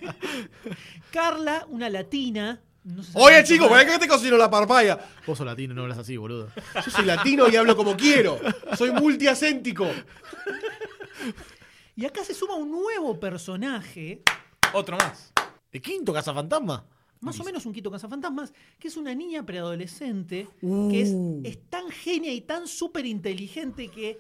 [1.11, 2.61] Carla, una latina.
[2.87, 3.69] No se sabe Oye, más.
[3.69, 4.99] ¿para qué te cocino la parpaya?
[5.27, 6.49] Vos sos latino, no hablas así, boludo.
[6.75, 8.39] Yo soy latino y hablo como quiero.
[8.79, 9.87] Soy multiacéntico.
[11.95, 14.23] Y acá se suma un nuevo personaje,
[14.73, 15.33] Otro más.
[15.73, 16.87] ¿El quinto cazafantasma?
[17.21, 20.89] más o menos un Quito Cazafantasmas, que es una niña preadolescente Uh.
[20.91, 21.09] que es,
[21.45, 24.19] es tan genia y tan súper inteligente que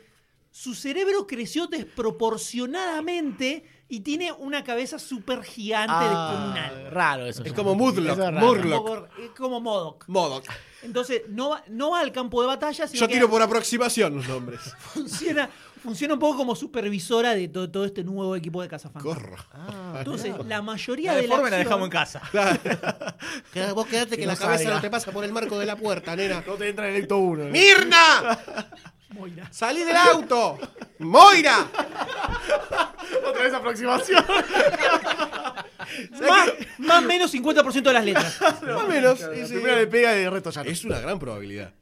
[0.50, 6.90] su cerebro creció desproporcionadamente y tiene una cabeza súper gigante Ah, descomunal.
[6.92, 7.44] Raro eso.
[7.44, 7.76] Es como es.
[7.78, 8.82] Murloc.
[8.82, 10.04] Como, es como Modoc.
[10.08, 10.44] Modoc.
[10.82, 14.16] Entonces, no va, no va al campo de batalla, sino Yo que tiro por aproximación
[14.16, 14.60] los nombres.
[14.92, 15.48] funciona,
[15.82, 19.18] funciona un poco como supervisora de todo, todo este nuevo equipo de Cazafantasmas.
[19.22, 19.98] Corro.
[19.98, 22.22] Entonces, la mayoría La de la deforme la acción- dejamos en casa.
[23.74, 24.74] Vos quedate que Que la cabeza salga.
[24.76, 26.42] no te pasa por el marco de la puerta, nena.
[26.46, 27.44] No te entra en el electo uno.
[27.44, 27.50] ¿no?
[27.50, 28.38] ¡Mirna!
[29.16, 29.48] Moira.
[29.50, 30.58] ¡Salí del auto!
[30.98, 31.66] ¡Moira!
[33.26, 34.24] Otra vez aproximación.
[36.20, 38.40] Más, más o menos 50% de las letras.
[38.40, 39.20] Más o menos.
[39.20, 40.70] La Es, primera le pega y el resto ya no.
[40.70, 41.72] es una gran probabilidad.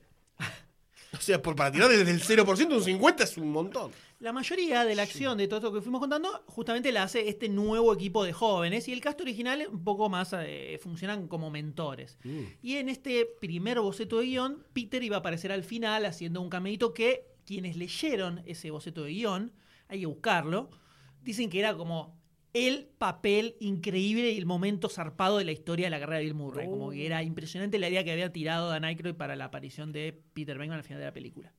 [1.19, 3.93] O sea, por, para tirar desde el 0% un 50 es un montón.
[4.21, 7.49] La mayoría de la acción de todo esto que fuimos contando, justamente la hace este
[7.49, 8.89] nuevo equipo de jóvenes.
[8.89, 12.19] Y el cast original, un poco más, eh, funcionan como mentores.
[12.63, 16.49] Y en este primer boceto de guion, Peter iba a aparecer al final haciendo un
[16.49, 19.53] cameito que quienes leyeron ese boceto de guion,
[19.89, 20.71] hay que buscarlo,
[21.23, 22.19] dicen que era como
[22.55, 26.35] el papel increíble y el momento zarpado de la historia de la carrera de Bill
[26.35, 26.67] Murray.
[26.69, 30.19] Como que era impresionante la idea que había tirado Dan Aykroyd para la aparición de
[30.33, 31.53] Peter Venkman al final de la película.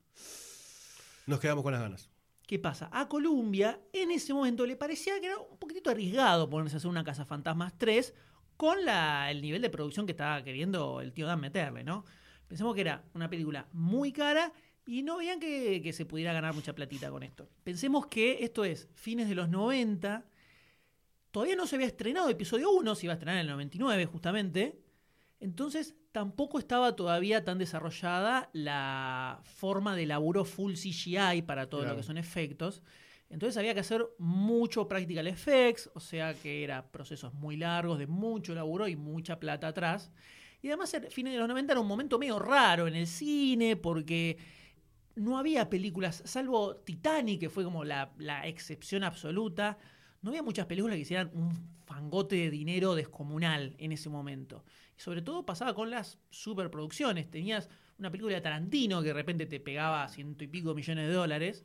[1.28, 2.10] Nos quedamos con las ganas.
[2.48, 2.90] ¿Qué pasa?
[2.94, 6.90] A Columbia en ese momento le parecía que era un poquitito arriesgado ponerse a hacer
[6.90, 8.14] una Casa Fantasmas 3
[8.56, 12.06] con la- el nivel de producción que estaba queriendo el tío Dan meterle, ¿no?
[12.48, 14.54] Pensemos que era una película muy cara
[14.86, 17.50] y no veían que, que se pudiera ganar mucha platita con esto.
[17.64, 20.24] Pensemos que esto es fines de los 90,
[21.36, 24.80] todavía no se había estrenado episodio 1, se iba a estrenar en el 99 justamente,
[25.42, 31.96] entonces tampoco estaba todavía tan desarrollada la forma de laburo full CGI para todo Claro.
[31.96, 32.82] lo que son efectos.
[33.30, 38.08] Entonces había que hacer mucho practical effects, o sea que eran procesos muy largos, de
[38.08, 40.14] mucho laburo y mucha plata atrás.
[40.62, 43.76] Y además, a fines de los 90 era un momento medio raro en el cine,
[43.76, 44.38] porque
[45.16, 49.78] no había películas, salvo Titanic, que fue como la, la excepción absoluta,
[50.26, 51.54] no había muchas películas que hicieran un
[51.86, 54.66] fangote de dinero descomunal en ese momento.
[54.98, 57.30] Y sobre todo pasaba con las superproducciones.
[57.30, 57.70] Tenías
[58.00, 61.64] una película de Tarantino que de repente te pegaba ciento y pico millones de dólares,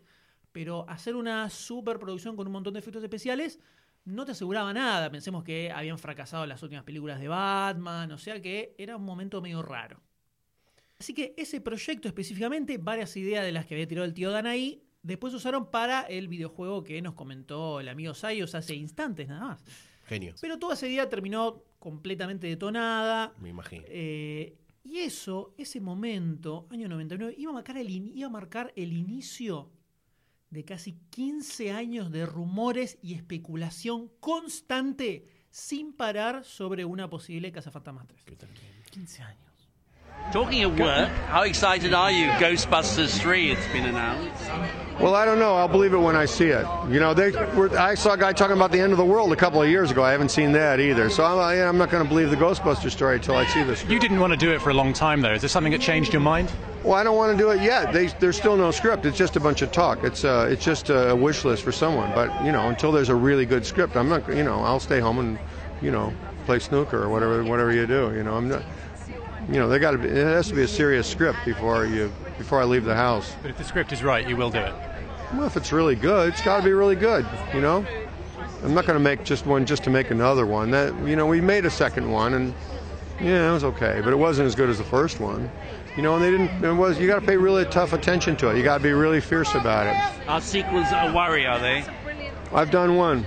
[0.53, 3.61] pero hacer una superproducción con un montón de efectos especiales
[4.05, 5.11] no te aseguraba nada.
[5.11, 9.41] Pensemos que habían fracasado las últimas películas de Batman, o sea que era un momento
[9.41, 10.03] medio raro.
[10.99, 14.47] Así que ese proyecto específicamente, varias ideas de las que había tirado el tío Dan
[14.47, 19.45] ahí, después usaron para el videojuego que nos comentó el amigo Sayos hace instantes nada
[19.47, 19.65] más.
[20.07, 20.35] Genio.
[20.41, 23.33] Pero toda esa idea terminó completamente detonada.
[23.39, 23.85] Me imagino.
[23.87, 28.73] Eh, y eso, ese momento, año 99, iba a, marcar el in- iba a marcar
[28.77, 29.71] el inicio
[30.49, 37.71] de casi 15 años de rumores y especulación constante sin parar sobre una posible Casa
[37.71, 38.25] Fantasmas 3.
[38.91, 39.50] 15 años.
[40.33, 42.29] Talking of work, how excited are you?
[42.29, 44.31] Ghostbusters 3, it's been announced.
[45.01, 45.55] Well, I don't know.
[45.57, 46.65] I'll believe it when I see it.
[46.89, 49.33] You know, they were, I saw a guy talking about the end of the world
[49.33, 50.05] a couple of years ago.
[50.05, 51.11] I haven't seen that either.
[51.11, 53.83] So I'm, I- I'm not going to believe the Ghostbuster story until I see this.
[53.87, 55.33] You didn't want to do it for a long time, though.
[55.33, 56.53] Is there something that changed your mind?
[56.85, 57.93] Well, I don't want to do it yet.
[57.93, 59.05] They, there's still no script.
[59.07, 60.05] It's just a bunch of talk.
[60.05, 62.13] It's uh, it's just a wish list for someone.
[62.15, 64.27] But you know, until there's a really good script, I'm not.
[64.29, 65.39] You know, I'll stay home and
[65.83, 66.13] you know
[66.47, 68.15] play snooker or whatever whatever you do.
[68.15, 68.63] You know, I'm not.
[69.49, 70.09] You know, they got to be.
[70.09, 73.35] It has to be a serious script before you before I leave the house.
[73.43, 74.75] But if the script is right, you will do it.
[75.33, 77.27] Well, if it's really good, it's got to be really good.
[77.55, 77.85] You know,
[78.63, 80.71] I'm not going to make just one just to make another one.
[80.71, 82.55] That you know, we made a second one, and
[83.21, 85.51] yeah, it was okay, but it wasn't as good as the first one.
[85.97, 86.65] You know, and they didn't.
[86.65, 88.57] It was you got to pay really tough attention to it.
[88.57, 90.29] You got to be really fierce about it.
[90.29, 91.85] Are sequels a worry, are they?
[92.53, 93.27] I've done one.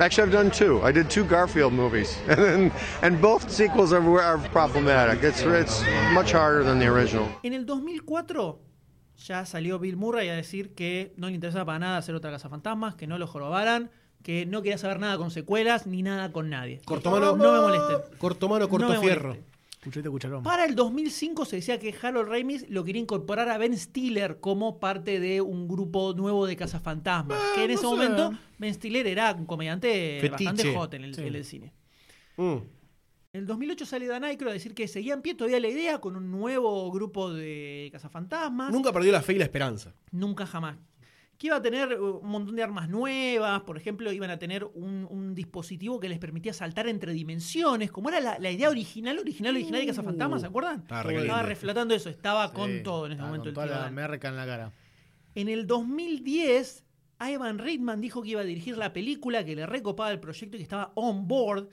[0.00, 0.80] Actually, I've done two.
[0.82, 2.72] I did two Garfield movies, and
[3.02, 5.22] and both sequels are, are problematic.
[5.22, 5.82] It's it's
[6.14, 7.28] much harder than the original.
[7.42, 8.58] En el 2004
[9.16, 12.48] ya salió Bill Murray a decir que no le interesaba para nada hacer otra Casa
[12.48, 13.90] Fantasmas, que no lo jorobaran,
[14.22, 16.80] que no quería saber nada con secuelas ni nada con nadie.
[16.86, 18.18] Cortomano, no me molesten.
[18.18, 18.98] Cortomano, No me
[19.82, 20.42] Cucharita, cucharón.
[20.42, 24.78] Para el 2005 se decía que Harold Ramis lo quería incorporar a Ben Stiller como
[24.78, 27.38] parte de un grupo nuevo de cazafantasmas.
[27.54, 27.86] que en ese sé.
[27.86, 30.44] momento Ben Stiller era un comediante Fetiche.
[30.44, 31.22] bastante hot en el, Sí.
[31.22, 31.72] en el cine.
[32.36, 32.56] Mm.
[33.32, 35.98] En el 2008 sale Dan Aykroyd a decir que seguía en pie todavía la idea
[35.98, 38.72] con un nuevo grupo de cazafantasmas.
[38.72, 39.94] Nunca perdió la fe y la esperanza.
[40.10, 40.76] Nunca jamás.
[41.40, 44.62] Que iba a tener uh, un montón de armas nuevas, por ejemplo, iban a tener
[44.74, 49.18] un, un dispositivo que les permitía saltar entre dimensiones, como era la, la idea original,
[49.18, 50.80] original, original de Cazafantasmas, ¿se acuerdan?
[50.80, 51.48] Estaba re Estaba caliente.
[51.48, 54.28] reflotando eso, estaba con todo en ese estaba momento con el toda tío la merca
[54.28, 54.72] en la cara.
[55.34, 56.84] En el 2010,
[57.20, 60.58] Ivan Reitman dijo que iba a dirigir la película, que le recopaba el proyecto y
[60.58, 61.68] que estaba on board.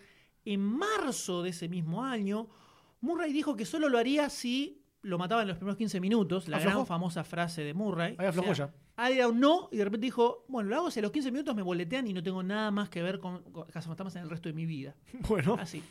[0.45, 2.48] En marzo de ese mismo año,
[3.02, 6.56] Murray dijo que solo lo haría si lo mataban en los primeros 15 minutos, la
[6.57, 6.76] Aflojó.
[6.77, 8.15] gran famosa frase de Murray.
[8.18, 8.73] Ahí aflojó O sea, ya.
[8.97, 11.61] Un no y de repente dijo, bueno, lo hago si a los 15 minutos me
[11.61, 14.53] boletean y no tengo nada más que ver con, con Cazafantasmas en el resto de
[14.53, 14.95] mi vida.
[15.27, 15.57] Bueno.
[15.59, 15.83] Así.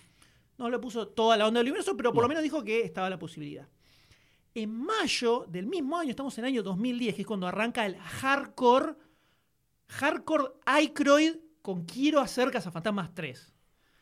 [0.59, 3.11] No le puso toda la onda del universo, pero por lo menos dijo que estaba
[3.11, 3.69] la posibilidad.
[4.55, 7.99] En mayo del mismo año, estamos en el año 2010, que es cuando arranca el
[7.99, 8.95] hardcore,
[9.89, 13.53] hardcore Aykroyd con Quiero hacer Cazafantasmas 3.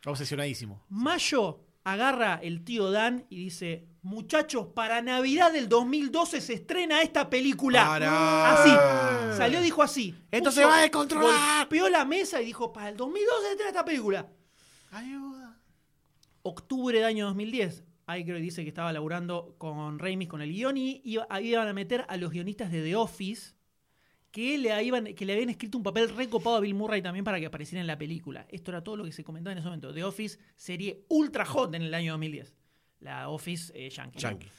[0.05, 0.85] Obsesionadísimo.
[0.87, 7.29] Mayo agarra el tío Dan y dice, muchachos, para Navidad del 2012 se estrena esta
[7.29, 7.85] película.
[7.85, 8.53] Pará.
[8.53, 9.37] Así.
[9.37, 10.15] Salió y dijo así.
[10.31, 11.59] Esto Puso- se va a descontrolar.
[11.59, 14.27] Golpeó la mesa y dijo, para el 2012 se estrena esta película.
[14.91, 15.59] Ayuda.
[16.43, 17.83] Octubre del año 2010.
[18.07, 22.05] Aykroyd dice que estaba laburando con Ramis con el guion y iba- iban a meter
[22.07, 23.55] a los guionistas de The Office
[24.29, 27.39] que le, iban, que le habían escrito un papel recopado a Bill Murray también para
[27.39, 28.45] que apareciera en la película.
[28.49, 29.93] Esto era todo lo que se comentaba en ese momento.
[29.93, 32.53] The Office, serie ultra hot en el año 2010.
[32.99, 34.49] La Office eh, Yankee.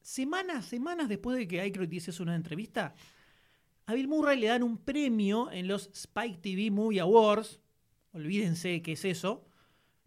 [0.00, 2.94] Semanas, semanas después de que Aykroyd hiciese una entrevista,
[3.86, 7.60] a Bill Murray le dan un premio en los Spike TV Movie Awards.
[8.12, 9.46] Olvídense qué es eso.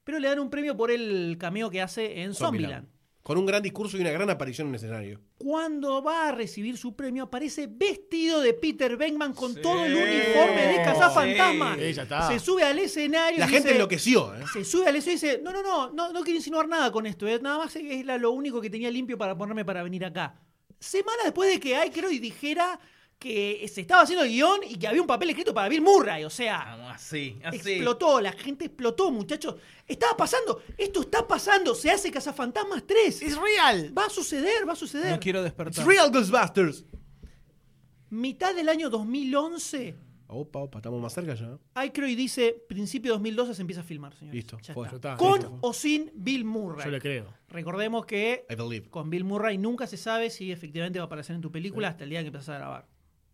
[0.04, 2.88] Pero le dan un premio por el cameo que hace en Zombieland.
[3.24, 5.22] Con un gran discurso y una gran aparición en el escenario.
[5.38, 10.68] Cuando va a recibir su premio, aparece vestido de Peter Venkman con todo el uniforme
[10.68, 11.78] de cazafantasmas.
[11.80, 11.94] Sí.
[12.34, 13.40] Se sube al escenario.
[13.40, 14.44] La y gente dice- enloqueció, ¿eh?
[14.52, 17.06] Se sube al escenario y dice: No, no, no, no, no quiero insinuar nada con
[17.06, 17.26] esto.
[17.26, 20.36] eh, Nada más es lo único que tenía limpio para ponerme para venir acá.
[20.80, 22.78] Semanas después de que Aykroyd dijera
[23.20, 26.24] que se estaba haciendo el guion y que había un papel escrito para Bill Murray.
[26.26, 27.58] O sea, Vamos, así, así.
[27.74, 29.56] explotó, la gente explotó, muchachos.
[29.88, 33.22] Estaba pasando, esto está pasando, se hace Cazafantasmas 3.
[33.22, 33.94] Es real.
[33.98, 35.12] Va a suceder, va a suceder.
[35.12, 35.88] No quiero It's despertar.
[35.88, 36.86] real Ghostbusters.
[38.10, 39.96] Mitad del año 2011,
[40.36, 41.60] Opa, opa, estamos más cerca ya.
[41.76, 44.36] Aykroyd dice, principio de 2012 se empieza a filmar, señores.
[44.36, 44.88] Listo, Ya fue.
[44.88, 45.10] está.
[45.10, 45.58] Ya está, Con listo.
[45.62, 46.86] o sin Bill Murray.
[46.86, 47.28] Yo le creo.
[47.50, 48.90] Recordemos que I believe.
[48.90, 52.04] con Bill Murray nunca se sabe si efectivamente va a aparecer en tu película hasta
[52.04, 52.88] el día que empiezas a grabar.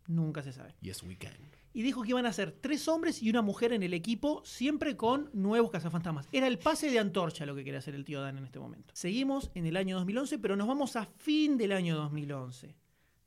[0.09, 0.73] Nunca se sabe.
[0.81, 1.31] Yes, we can.
[1.71, 4.97] Y dijo que iban a ser tres hombres y una mujer en el equipo, siempre
[4.97, 6.27] con nuevos cazafantasmas.
[6.31, 8.91] Era el pase de antorcha lo que quería hacer el tío Dan en este momento.
[8.95, 12.75] Seguimos en el año 2011, pero nos vamos a fin del año 2011.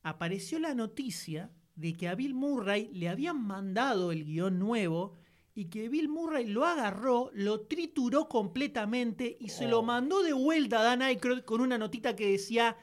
[0.02, 5.14] Apareció la noticia de que a Bill Murray le habían mandado el guion nuevo
[5.54, 10.80] y que Bill Murray lo agarró, lo trituró completamente y se lo mandó de vuelta
[10.80, 12.76] a Dan Aykroyd con una notita que decía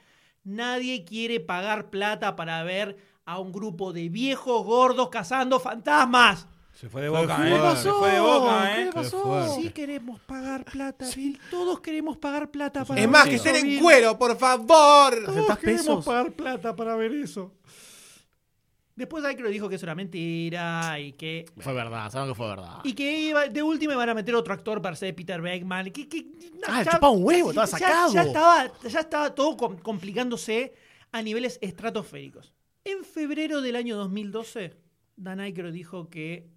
[0.43, 2.97] nadie quiere pagar plata para ver
[3.29, 6.47] a un grupo de viejos gordos cazando fantasmas.
[6.73, 7.47] Se fue de Fue boca.
[7.47, 7.53] ¿eh?
[7.53, 7.83] ¿Qué pasó?
[7.83, 8.85] Se fue de boca, ¿Qué ¿eh?
[8.85, 9.55] le pasó?
[9.55, 11.39] Sí queremos pagar plata, Bill.
[11.51, 15.13] Todos queremos pagar plata para Es ver más, que estén en cuero, por favor.
[15.25, 16.05] Todos ¿Aceptás queremos pesos?
[16.05, 17.53] pagar plata para ver eso.
[18.95, 22.79] Después Aykroyd dijo que eso era mentira y que Fue verdad, saben que fue verdad.
[22.83, 25.91] y que iba- de última iban a meter otro actor para ser Peter Beckman.
[25.91, 26.25] Que, que-
[26.67, 28.13] Ah, chupaba un huevo, estaba ya- sacado.
[28.13, 30.73] Ya, estaba, ya estaba todo com- complicándose
[31.13, 32.51] a niveles estratosféricos.
[32.85, 34.73] En febrero del año 2012,
[35.15, 36.47] Dan Aykroyd dijo que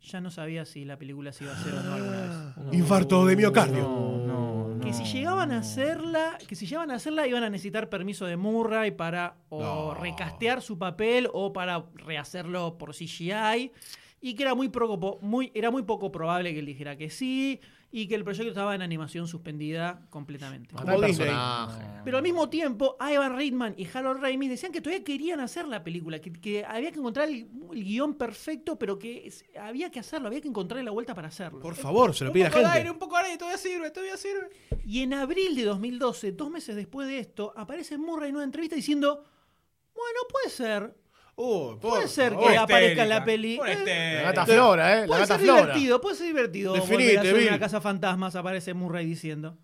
[0.00, 2.72] ya no sabía si la película se iba a hacer o no alguna vez.
[2.72, 3.82] Infarto de miocardio.
[3.82, 8.26] No, Que si llegaban a hacerla, que si llegaban a hacerla iban a necesitar permiso
[8.26, 9.94] de Murray para o No.
[9.94, 13.70] recastear su papel o para rehacerlo por CGI
[14.20, 17.60] y que era muy, poco- muy, era muy poco probable que él dijera que sí
[17.94, 20.74] y que el proyecto estaba en animación suspendida completamente.
[20.74, 21.84] Como personaje.
[22.04, 25.84] Pero al mismo tiempo, Ivan Reitman y Harold Ramis decían que todavía querían hacer la
[25.84, 30.00] película, que, que había que encontrar el, el guion perfecto, pero que es- había que
[30.00, 31.60] hacerlo, había que encontrarle la vuelta para hacerlo.
[31.60, 32.90] Por favor, se lo pide la poco de aire, gente.
[32.92, 34.48] un poco de aire, todavía sirve, todavía sirve.
[34.86, 38.74] Y en abril de 2012, dos meses después de esto, aparece Murray en una entrevista
[38.74, 39.22] diciendo,
[39.94, 40.94] bueno, puede ser,
[41.34, 43.58] Oh, por puede ser que aparezca en la peli.
[43.66, 44.16] Eh.
[44.22, 45.00] La gata Flora, ¿eh?
[45.02, 45.60] La puede gata ser Flora.
[45.62, 46.72] divertido, puede ser divertido.
[46.74, 47.48] Definite, volver a hacer Bill.
[47.48, 49.58] una casa fantasmas, aparece Murray diciendo.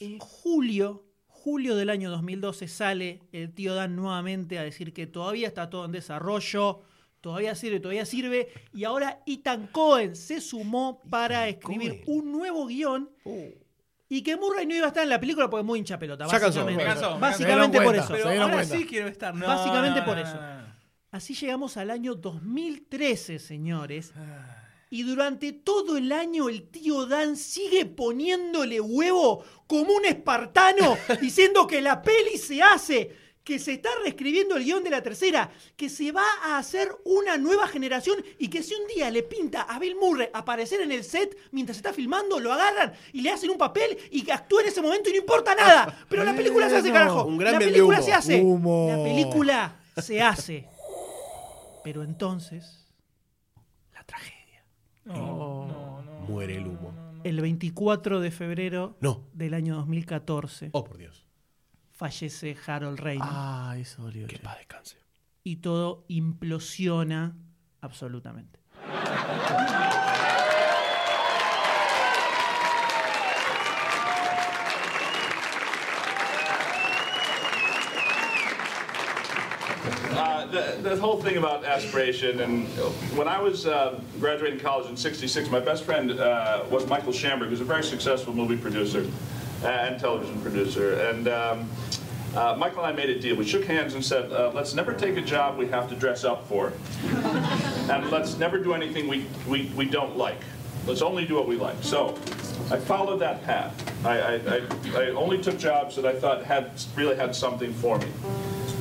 [0.00, 5.48] En julio, julio del año 2012, sale el tío Dan nuevamente a decir que todavía
[5.48, 6.82] está todo en desarrollo,
[7.20, 8.48] todavía sirve, todavía sirve.
[8.72, 12.18] Y ahora Ethan Cohen se sumó para escribir Cohen.
[12.20, 13.08] un nuevo guion
[14.08, 16.26] Y que Murray no iba a estar en la película porque es muy hincha pelota.
[16.26, 16.44] Cansó.
[16.66, 17.20] Básicamente, Me cansó, me cansó.
[17.20, 18.12] Básicamente por cuenta, eso.
[18.14, 18.76] Pero ahora cuenta.
[18.76, 19.34] sí quiero estar.
[19.34, 20.38] No, Básicamente no, por no, eso.
[21.14, 24.12] Así llegamos al año 2013, señores.
[24.90, 31.68] Y durante todo el año el tío Dan sigue poniéndole huevo como un espartano, diciendo
[31.68, 33.14] que la peli se hace,
[33.44, 37.36] que se está reescribiendo el guion de la tercera, que se va a hacer una
[37.36, 41.04] nueva generación y que si un día le pinta a Bill Murray aparecer en el
[41.04, 44.66] set mientras está filmando, lo agarran y le hacen un papel y que actúe en
[44.66, 46.06] ese momento y no importa nada.
[46.08, 47.24] Pero la película se hace, carajo.
[47.24, 48.40] un gran la película se hace.
[48.40, 48.88] Humo.
[48.90, 50.73] La película se hace.
[51.84, 52.86] Pero entonces,
[53.92, 54.64] la tragedia.
[56.26, 56.92] Muere el humo.
[57.22, 59.28] El 24 de febrero No.
[59.32, 61.26] del año 2014 Oh, por Dios.
[61.92, 64.26] fallece Harold Ramis Ah, eso dolió.
[64.26, 64.96] Que paz descanse.
[65.42, 67.36] y todo implosiona
[67.80, 68.60] absolutamente.
[80.16, 82.68] Uh, the, the whole thing about aspiration, and
[83.16, 87.48] when I was uh, graduating college in '66, my best friend uh, was Michael Schamberg,
[87.48, 89.10] who's a very successful movie producer
[89.64, 91.00] and television producer.
[91.00, 91.68] And um,
[92.36, 93.34] uh, Michael and I made a deal.
[93.34, 96.22] We shook hands and said, uh, "Let's never take a job we have to dress
[96.22, 96.72] up for,
[97.90, 100.40] and let's never do anything we, we, we don't like.
[100.86, 102.16] Let's only do what we like." So.
[102.70, 104.06] I followed that path.
[104.06, 104.62] I, I, I,
[104.94, 108.06] I only took jobs that I thought had really had something for me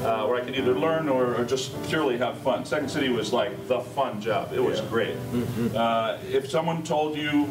[0.03, 2.65] uh, where I could either learn or, or just purely have fun.
[2.65, 4.51] Second City was like the fun job.
[4.53, 5.15] It was great.
[5.75, 7.49] Uh, if someone told you,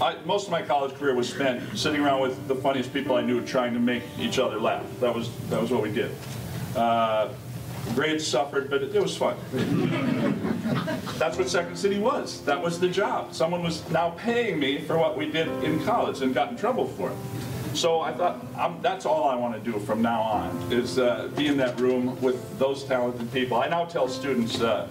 [0.00, 3.22] I, most of my college career was spent sitting around with the funniest people I
[3.22, 4.84] knew, trying to make each other laugh.
[5.00, 6.10] That was that was what we did.
[6.76, 7.28] Uh,
[7.94, 9.36] grades suffered, but it, it was fun.
[11.18, 12.42] That's what Second City was.
[12.42, 13.34] That was the job.
[13.34, 16.86] Someone was now paying me for what we did in college and got in trouble
[16.88, 17.16] for it.
[17.74, 21.28] So I thought um, that's all I want to do from now on is uh,
[21.36, 23.56] be in that room with those talented people.
[23.56, 24.88] I now tell students uh,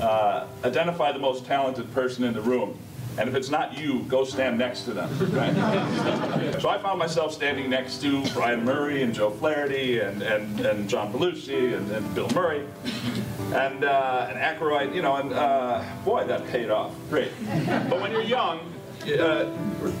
[0.00, 2.78] uh, identify the most talented person in the room.
[3.18, 5.08] And if it's not you, go stand next to them.
[5.32, 5.54] Right?
[6.60, 10.88] so I found myself standing next to Brian Murray and Joe Flaherty and, and, and
[10.88, 12.66] John Belushi and, and Bill Murray
[13.54, 16.92] and, uh, and Aykroyd, you know, and uh, boy, that paid off.
[17.08, 17.30] Great.
[17.66, 18.60] But when you're young,
[19.14, 19.50] uh,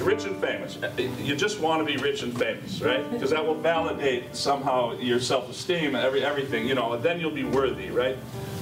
[0.04, 0.78] rich and famous,
[1.18, 3.04] you just want to be rich and famous, right?
[3.16, 7.44] Because that will validate somehow your self-esteem, every, everything, you know, and then you'll be
[7.44, 8.16] worthy, right?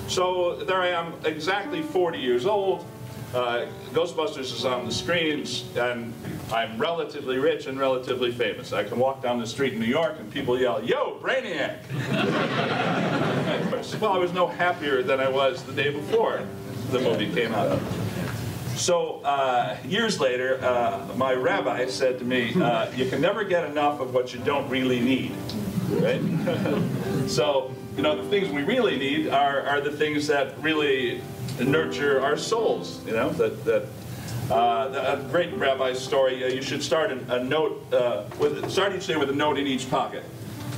[0.07, 2.85] So there I am, exactly 40 years old.
[3.35, 6.15] Uh, Ghostbusters is on the screens, and
[6.53, 8.73] I'm relatively rich and relatively famous.
[8.73, 11.79] I can walk down the street in New York and people yell, Yo, Brainiac!
[14.01, 16.47] well, I was no happier than I was the day before
[16.93, 17.81] the movie came out.
[18.77, 23.65] So, uh, years later, uh, my rabbi said to me, uh, You can never get
[23.65, 25.33] enough of what you don't really need.
[25.91, 26.21] Right?
[27.29, 31.21] so, you know, the things we really need are, are the things that really
[31.61, 33.87] nurture our souls, you know, that, that
[34.51, 36.45] uh, a great rabbi's story.
[36.45, 39.59] Uh, you should start a, a note uh, with start each day with a note
[39.59, 40.25] in each pocket.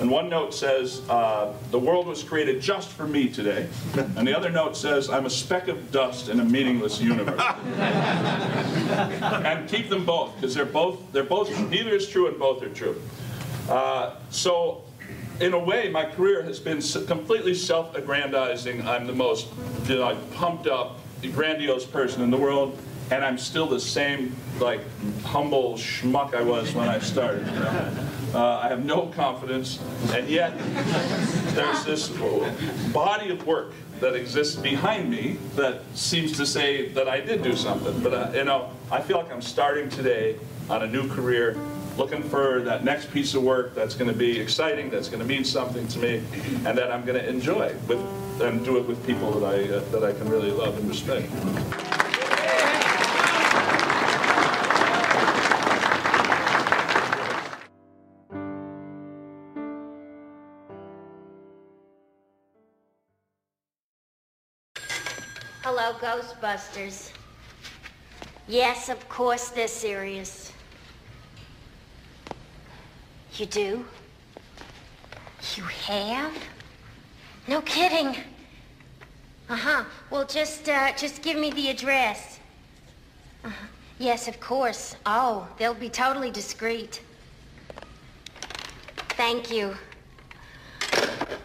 [0.00, 3.66] And one note says, uh, "The world was created just for me today,"
[4.16, 7.40] and the other note says, "I'm a speck of dust in a meaningless universe."
[7.78, 12.70] and keep them both because they're both they're both neither is true and both are
[12.70, 13.00] true.
[13.68, 14.82] Uh, so.
[15.38, 18.86] In a way, my career has been completely self-aggrandizing.
[18.86, 19.48] I'm the most,
[19.86, 20.98] you know, pumped up,
[21.34, 22.78] grandiose person in the world,
[23.10, 24.80] and I'm still the same, like,
[25.24, 27.46] humble schmuck I was when I started.
[27.46, 28.08] You know?
[28.34, 29.78] Uh, I have no confidence,
[30.12, 30.52] and yet
[31.54, 32.08] there's this
[32.92, 37.56] body of work that exists behind me that seems to say that I did do
[37.56, 38.00] something.
[38.00, 40.36] But uh, you know, I feel like I'm starting today
[40.68, 41.56] on a new career,
[41.96, 45.26] looking for that next piece of work that's going to be exciting, that's going to
[45.26, 46.22] mean something to me,
[46.66, 48.00] and that I'm going to enjoy with
[48.42, 51.30] and do it with people that I uh, that I can really love and respect.
[65.78, 67.10] Hello, Ghostbusters.
[68.48, 70.50] Yes, of course they're serious.
[73.34, 73.84] You do?
[75.54, 76.32] You have?
[77.46, 78.16] No kidding.
[79.50, 79.84] Uh-huh.
[80.10, 82.40] Well, just, uh, just give me the address.
[83.44, 83.66] Uh-huh.
[83.98, 84.96] Yes, of course.
[85.04, 87.02] Oh, they'll be totally discreet.
[89.10, 89.76] Thank you.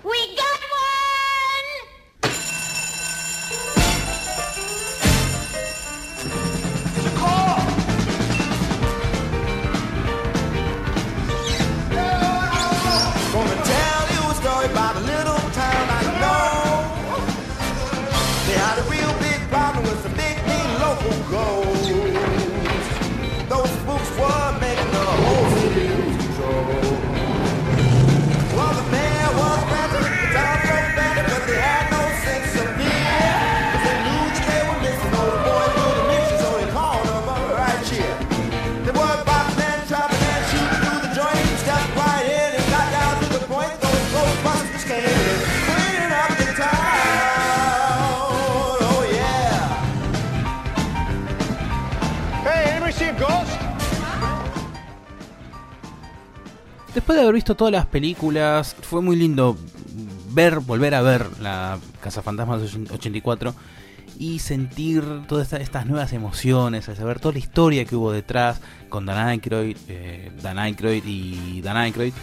[0.06, 0.51] We got
[57.12, 59.58] después de haber visto todas las películas, fue muy lindo
[60.30, 63.54] ver, volver a ver la Casa Fantasmas 84
[64.18, 69.06] y sentir todas esta- estas nuevas emociones, saber toda la historia que hubo detrás con
[69.06, 72.14] Dan Aykroyd, eh, Dan Aykroyd y Dan Aykroyd.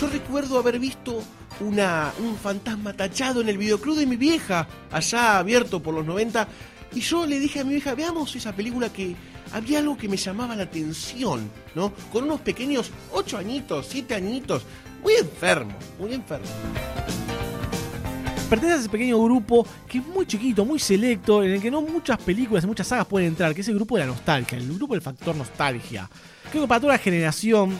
[0.00, 1.20] Yo recuerdo haber visto
[1.60, 6.46] una, un fantasma tachado en el videoclub de mi vieja, allá abierto por los 90,
[6.94, 9.16] y yo le dije a mi vieja, veamos esa película que
[9.52, 11.92] había algo que me llamaba la atención, ¿no?
[12.12, 14.62] Con unos pequeños 8 añitos, 7 añitos,
[15.02, 16.46] muy enfermo, muy enfermo.
[18.48, 21.82] Pertenece a ese pequeño grupo que es muy chiquito, muy selecto, en el que no
[21.82, 24.72] muchas películas y muchas sagas pueden entrar, que es el grupo de la nostalgia, el
[24.72, 26.08] grupo del factor nostalgia.
[26.50, 27.76] Creo que para toda la generación,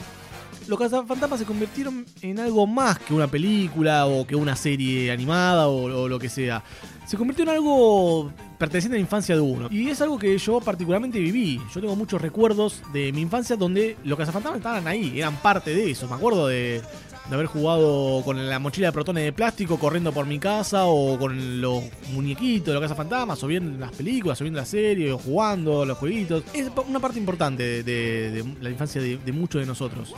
[0.68, 5.68] los cazafantasmas se convirtieron en algo más que una película o que una serie animada
[5.68, 6.62] o, lo que sea.
[7.06, 9.68] Se convirtió en algo perteneciente a la infancia de uno.
[9.70, 11.60] Y es algo que yo particularmente viví.
[11.72, 15.90] Yo tengo muchos recuerdos de mi infancia donde los cazafantasmas estaban ahí, eran parte de
[15.90, 16.08] eso.
[16.08, 16.82] Me acuerdo de,
[17.28, 21.18] de haber jugado con la mochila de protones de plástico corriendo por mi casa o
[21.18, 21.82] con los
[22.12, 25.98] muñequitos de los cazafantasmas o viendo las películas o viendo la serie o jugando los
[25.98, 26.44] jueguitos.
[26.52, 30.14] Es una parte importante de, la infancia de, muchos de nosotros.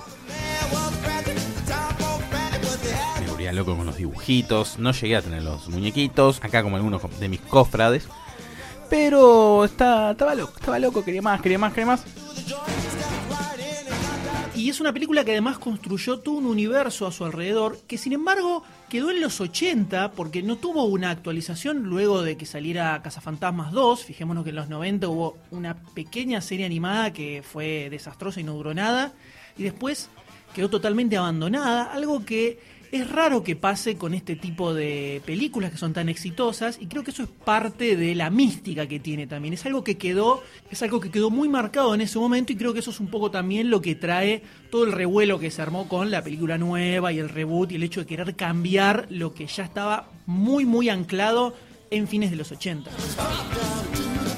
[3.52, 7.40] Loco con los dibujitos, no llegué a tener los muñequitos, acá como algunos de mis
[7.40, 8.06] cofrades.
[8.90, 12.04] Pero está, estaba loco, estaba loco, quería más, quería más, quería más.
[14.58, 18.12] Y es una película que además construyó todo un universo a su alrededor, que sin
[18.12, 23.70] embargo quedó en los 80 porque no tuvo una actualización luego de que saliera Cazafantasmas
[23.70, 24.02] 2.
[24.02, 28.54] Fijémonos que en los 90 hubo una pequeña serie animada que fue desastrosa y no
[28.54, 29.12] duró nada.
[29.56, 30.10] Y después
[30.56, 32.58] quedó totalmente abandonada, algo que
[32.90, 37.04] es raro que pase con este tipo de películas que son tan exitosas y creo
[37.04, 39.54] que eso es parte de la mística que tiene también.
[39.54, 42.72] Es algo que quedó, es algo que quedó muy marcado en ese momento y creo
[42.72, 45.88] que eso es un poco también lo que trae todo el revuelo que se armó
[45.88, 49.46] con la película nueva y el reboot y el hecho de querer cambiar lo que
[49.46, 51.54] ya estaba muy muy anclado
[51.90, 52.90] en fines de los 80.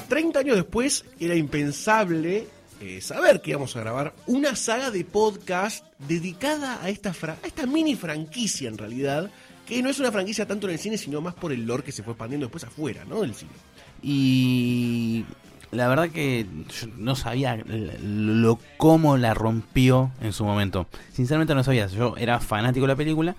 [0.07, 2.47] 30 años después era impensable
[2.81, 7.47] eh, saber que íbamos a grabar una saga de podcast dedicada a esta, fra- a
[7.47, 9.29] esta mini franquicia en realidad,
[9.65, 11.91] que no es una franquicia tanto en el cine, sino más por el lore que
[11.91, 13.21] se fue expandiendo después afuera, ¿no?
[13.21, 13.51] Del cine.
[14.01, 15.25] Y
[15.71, 16.45] la verdad que
[16.81, 17.55] yo no sabía
[18.03, 20.87] lo cómo la rompió en su momento.
[21.13, 23.35] Sinceramente no sabía, yo era fanático de la película,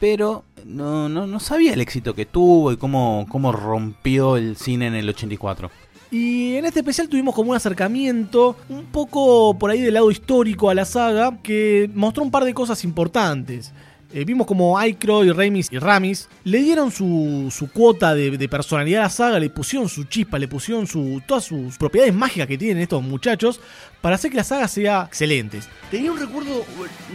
[0.00, 4.86] pero no, no, no sabía el éxito que tuvo y cómo, cómo rompió el cine
[4.86, 5.70] en el 84.
[6.10, 10.70] Y en este especial tuvimos como un acercamiento un poco por ahí del lado histórico
[10.70, 13.72] a la saga que mostró un par de cosas importantes.
[14.12, 19.04] Eh, vimos como Aykroyd, Ramis y Ramis le dieron su, su cuota de, personalidad a
[19.04, 20.86] la saga, le pusieron su chispa, le pusieron
[21.26, 23.60] todas sus propiedades mágicas que tienen estos muchachos
[24.00, 25.58] para hacer que la saga sea excelente.
[25.90, 26.64] Tenía un recuerdo eh,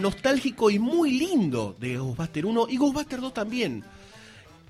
[0.02, 3.86] nostálgico y muy lindo de Ghostbuster 1 y Ghostbuster 2 también.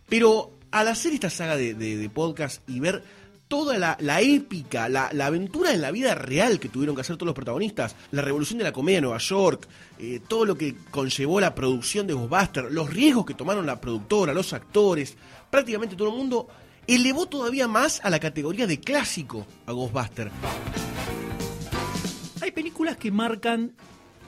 [0.07, 3.03] Pero al hacer esta saga de podcast y ver
[3.51, 7.35] toda la, épica, la, aventura en la vida real que tuvieron que hacer todos los
[7.35, 9.67] protagonistas, la revolución de la comedia en Nueva York,
[9.99, 14.33] eh, todo lo que conllevó la producción de Ghostbuster, los riesgos que tomaron la productora,
[14.33, 15.17] los actores,
[15.49, 16.47] prácticamente todo el mundo,
[16.87, 20.31] elevó todavía más a la categoría de clásico a Ghostbuster.
[22.39, 23.73] Hay películas que marcan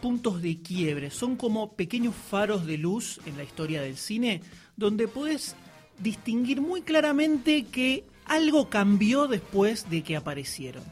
[0.01, 4.41] puntos de quiebre, son como pequeños faros de luz en la historia del cine,
[4.75, 5.55] donde puedes
[5.97, 10.83] distinguir muy claramente que algo cambió después de que aparecieron.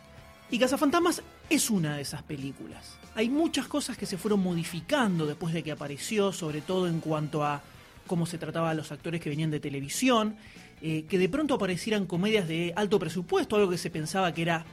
[0.50, 2.98] Y Cazafantasmas es una de esas películas.
[3.16, 7.44] Hay muchas cosas que se fueron modificando después de que apareció, sobre todo en cuanto
[7.44, 7.62] a
[8.08, 10.36] cómo se trataba a los actores que venían de televisión,
[10.82, 14.66] eh, que de pronto aparecieran comedias de alto presupuesto, algo que se pensaba que era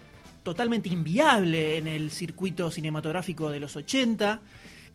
[0.42, 4.40] totalmente inviable en el circuito cinematográfico de los 80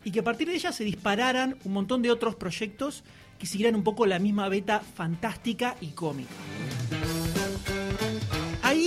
[0.04, 3.04] y que a partir de ella se dispararan un montón de otros proyectos
[3.38, 6.34] que siguieran un poco la misma beta fantástica y cómica.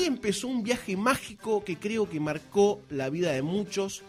[0.07, 4.03] Empezó un viaje mágico que creo que marcó la vida de muchos,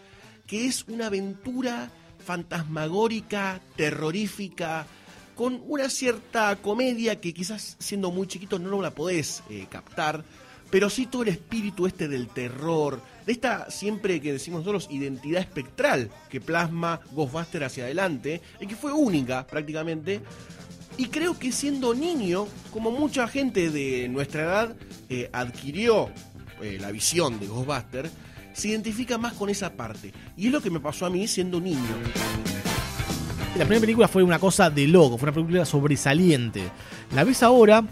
[0.46, 1.90] que es una aventura
[2.24, 4.86] fantasmagórica, terrorífica,
[5.34, 10.24] con una cierta comedia que quizás siendo muy chiquito no la podés eh, captar,
[10.70, 15.40] pero sí todo el espíritu este del terror, de esta siempre que decimos nosotros identidad
[15.40, 20.20] espectral que plasma Ghostbuster hacia adelante, y que fue única prácticamente,
[20.98, 24.76] y creo que siendo niño, como mucha gente de nuestra edad
[25.08, 26.10] eh, adquirió
[26.60, 28.10] eh, la visión de Ghostbuster,
[28.52, 30.12] se identifica más con esa parte.
[30.36, 31.78] Y es lo que me pasó a mí siendo niño.
[33.56, 36.68] La primera película fue una cosa de loco, fue una película sobresaliente.
[37.14, 37.84] La ves ahora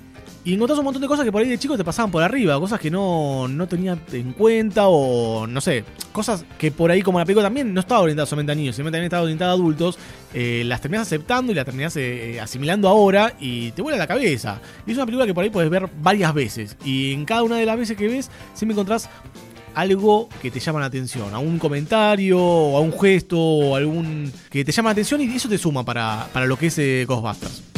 [0.46, 2.60] Y encontrás un montón de cosas que por ahí de chicos te pasaban por arriba,
[2.60, 5.82] cosas que no, no tenías en cuenta o no sé,
[6.12, 8.84] cosas que por ahí como la película también no estaba orientada solamente a niños, sino
[8.84, 9.98] también estaba orientada a adultos,
[10.32, 14.60] eh, las terminás aceptando y las terminás eh, asimilando ahora y te vuela la cabeza.
[14.86, 17.56] Y es una película que por ahí puedes ver varias veces y en cada una
[17.56, 19.10] de las veces que ves siempre encontrás
[19.74, 24.32] algo que te llama la atención, a un comentario o a un gesto o algún
[24.48, 27.04] que te llama la atención y eso te suma para, para lo que es eh,
[27.04, 27.75] Ghostbusters.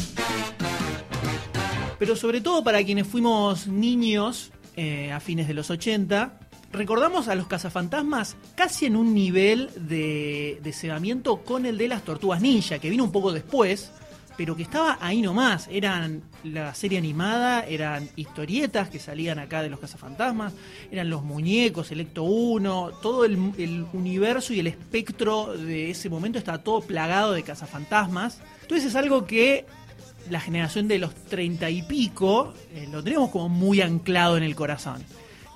[1.99, 6.39] Pero sobre todo para quienes fuimos niños eh, a fines de los 80,
[6.73, 12.03] recordamos a los cazafantasmas casi en un nivel de, de cebamiento con el de las
[12.03, 13.91] tortugas ninja, que vino un poco después,
[14.39, 15.67] pero que estaba ahí nomás.
[15.69, 20.53] Eran la serie animada, eran historietas que salían acá de los cazafantasmas,
[20.93, 26.09] eran los muñecos, el Ecto 1, todo el, el universo y el espectro de ese
[26.09, 28.41] momento estaba todo plagado de cazafantasmas.
[28.63, 29.67] Entonces es algo que
[30.31, 34.55] la generación de los treinta y pico eh, lo tenemos como muy anclado en el
[34.55, 35.03] corazón.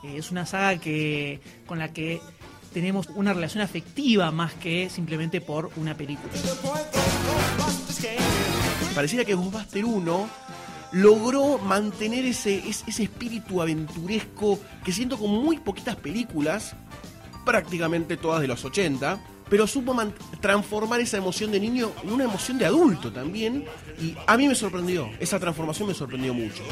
[0.04, 2.20] Eh, es una saga que con la que
[2.72, 6.32] tenemos una relación afectiva más que simplemente por una película.
[8.94, 10.28] Pareciera que Ghostbuster 1
[10.92, 16.74] logró mantener ese, es- ese espíritu aventuresco que siento con muy poquitas películas,
[17.44, 19.18] prácticamente todas de los 80,
[19.52, 19.94] pero supo
[20.40, 23.66] transformar esa emoción de niño en una emoción de adulto también.
[24.00, 26.62] Y a mí me sorprendió, esa transformación me sorprendió mucho.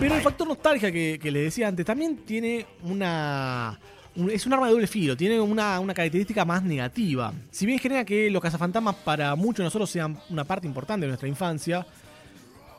[0.00, 3.78] Pero el factor nostalgia que, que les decía antes también tiene una.
[4.16, 7.32] un- es un arma de doble filo, tiene una, una característica más negativa.
[7.52, 11.08] Si bien genera que los cazafantasmas para muchos de nosotros sean una parte importante de
[11.10, 11.86] nuestra infancia,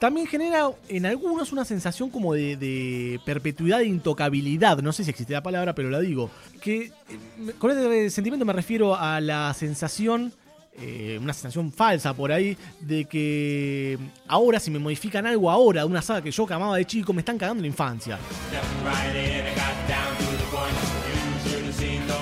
[0.01, 4.79] también genera en algunos una sensación como de, perpetuidad de intocabilidad.
[4.79, 6.31] No sé si existe la palabra, pero la digo.
[6.59, 6.91] Que eh,
[7.59, 10.33] con este sentimiento me refiero a la sensación,
[10.73, 15.87] eh, una sensación falsa por ahí, de que ahora, si me modifican algo ahora de
[15.87, 18.17] una saga que yo amaba de chico, me están cagando la infancia.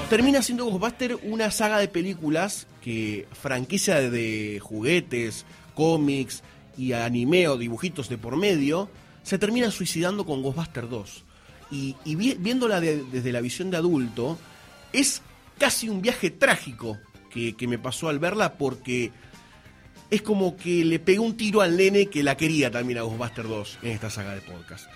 [0.10, 5.46] Termina siendo Ghostbuster una saga de películas que franquicia de juguetes,
[5.76, 6.44] cómics
[6.80, 8.90] y anime o dibujitos de por medio,
[9.24, 11.24] se termina suicidando con Ghostbuster 2.
[11.72, 14.40] Y, y vi- viéndola de- desde la visión de adulto,
[14.94, 15.22] es
[15.60, 16.98] casi un viaje trágico
[17.30, 19.12] que, que me pasó al verla porque
[20.10, 23.48] es como que le pegó un tiro al nene que la quería también a Ghostbuster
[23.48, 24.88] 2 en esta saga de podcast.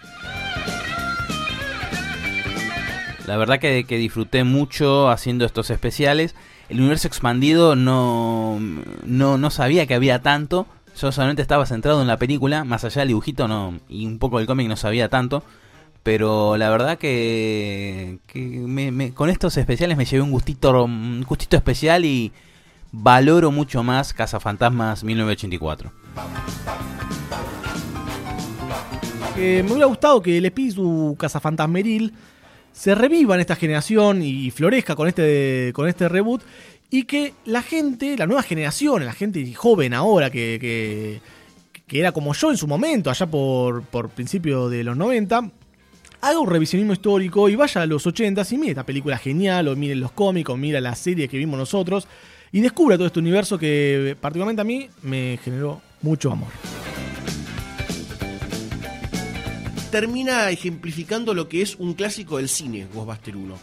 [3.28, 6.36] La verdad que, que disfruté mucho haciendo estos especiales.
[6.70, 8.60] El universo expandido no,
[9.06, 10.68] no, no sabía que había tanto.
[11.00, 14.38] Yo solamente estaba centrado en la película, más allá del dibujito no, y un poco
[14.38, 15.44] del cómic no sabía tanto.
[16.04, 21.56] Pero la verdad que, que me- con estos especiales me llevé un gustito, un gustito
[21.56, 22.32] especial y
[22.92, 25.92] valoro mucho más Cazafantasmas 1984.
[29.38, 32.14] Eh, me hubiera gustado que el espíritu cazafantasmeril
[32.72, 36.42] se reviva en esta generación y florezca con este, con este reboot
[36.94, 41.20] y que la gente, la nueva generación, la gente joven ahora que,
[41.88, 45.50] que, era como yo en su momento, allá por, por principio de los 90,
[46.22, 49.76] haga un revisionismo histórico y vaya a los 80 y mire esta película genial, o
[49.76, 52.08] mire los cómics, o mira la serie que vimos nosotros,
[52.52, 56.50] y descubra todo este universo que particularmente a mí me generó mucho amor.
[59.90, 63.58] termina ejemplificando lo que es un clásico del cine, Ghostbuster 1.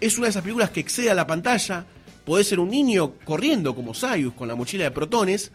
[0.00, 1.86] Es una de esas películas que excede a la pantalla,
[2.24, 5.52] podés ser un niño corriendo como Sayus con la mochila de protones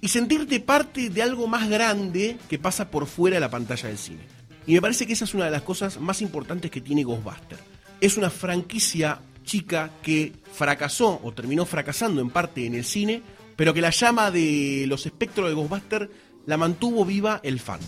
[0.00, 3.98] y sentirte parte de algo más grande que pasa por fuera de la pantalla del
[3.98, 4.20] cine.
[4.66, 7.58] Y me parece que esa es una de las cosas más importantes que tiene Ghostbuster.
[8.00, 13.22] Es una franquicia chica que fracasó o terminó fracasando en parte en el cine,
[13.54, 16.10] pero que la llama de los espectros de Ghostbuster
[16.46, 17.80] la mantuvo viva el fan.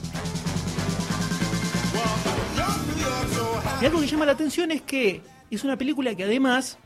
[3.80, 6.78] Y algo que llama la atención es que es una película que además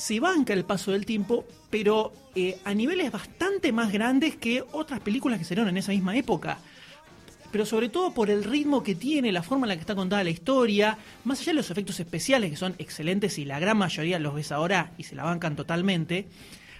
[0.00, 5.00] se banca el paso del tiempo, pero eh, a niveles bastante más grandes que otras
[5.00, 6.56] películas que salieron en esa misma época.
[7.52, 10.24] Pero sobre todo por el ritmo que tiene, la forma en la que está contada
[10.24, 14.18] la historia, más allá de los efectos especiales que son excelentes y la gran mayoría
[14.18, 16.28] los ves ahora y se la bancan totalmente,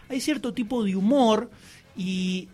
[0.09, 1.51] hay cierto tipo de humor
[1.99, 2.49] y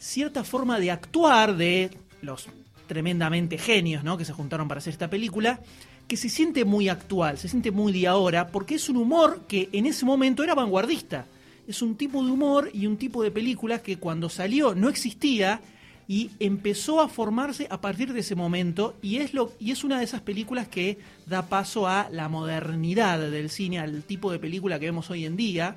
[0.00, 1.90] cierta forma de actuar de
[2.22, 2.48] los
[2.88, 4.18] tremendamente genios ¿no?
[4.18, 5.60] que se juntaron para hacer esta película,
[6.08, 9.68] que se siente muy actual, se siente muy de ahora, porque es un humor que
[9.72, 11.26] en ese momento era vanguardista.
[11.68, 15.60] Es un tipo de humor y un tipo de película que cuando salió no existía
[16.08, 19.98] y empezó a formarse a partir de ese momento y es lo y es una
[19.98, 24.78] de esas películas que da paso a la modernidad del cine, al tipo de película
[24.78, 25.76] que vemos hoy en día.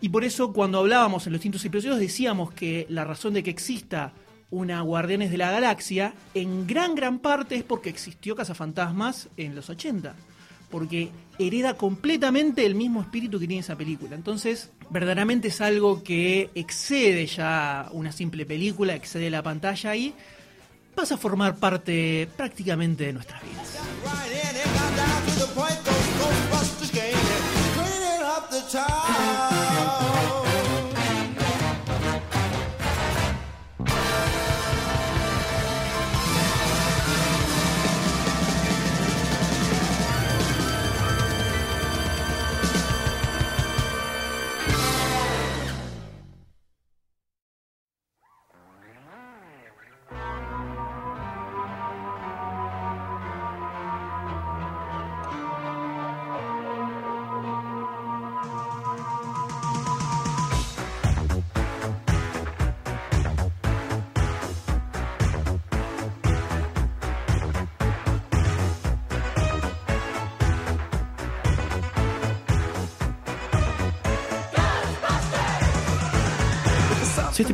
[0.00, 3.50] Y por eso cuando hablábamos en los distintos episodios decíamos que la razón de que
[3.50, 4.12] exista
[4.50, 9.70] una Guardianes de la Galaxia, en gran, gran parte es porque existió Cazafantasmas en los
[9.70, 10.14] 80.
[10.70, 14.16] Porque hereda completamente el mismo espíritu que tiene esa película.
[14.16, 20.14] Entonces, verdaderamente es algo que excede ya una simple película, excede la pantalla y
[20.94, 23.76] pasa a formar parte prácticamente de nuestras vidas.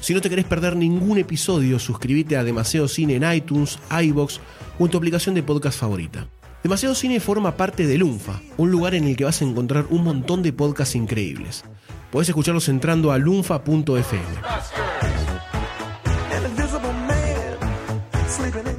[0.00, 4.40] Si no te querés perder ningún episodio, suscríbete a Demasiado Cine en iTunes, iBox
[4.78, 6.26] o en tu aplicación de podcast favorita.
[6.62, 10.04] Demasiado Cine forma parte de Lunfa, un lugar en el que vas a encontrar un
[10.04, 11.64] montón de podcasts increíbles.
[12.10, 14.24] Podés escucharlos entrando a lunfa.fm.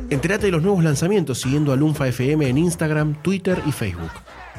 [0.10, 4.12] Entérate de los nuevos lanzamientos siguiendo a Lunfa FM en Instagram, Twitter y Facebook.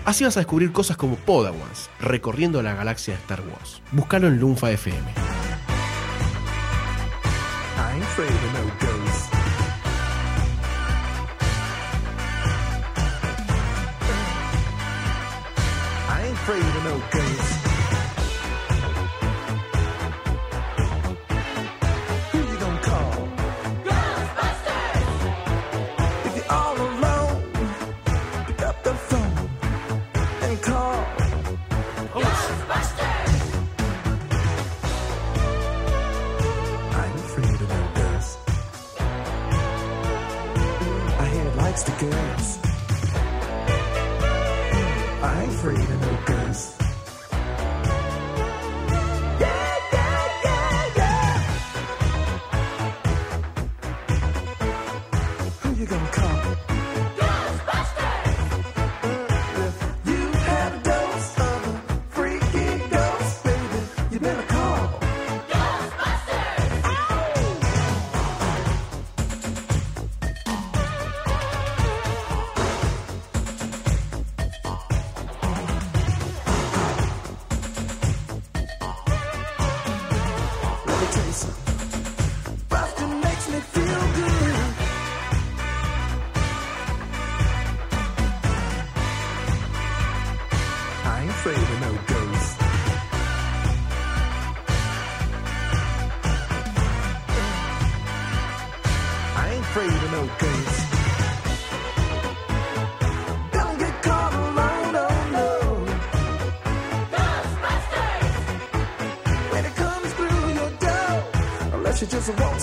[0.04, 3.82] Así vas a descubrir cosas como Podawans, recorriendo la galaxia de Star Wars.
[3.92, 5.32] Búscalo en Lunfa FM.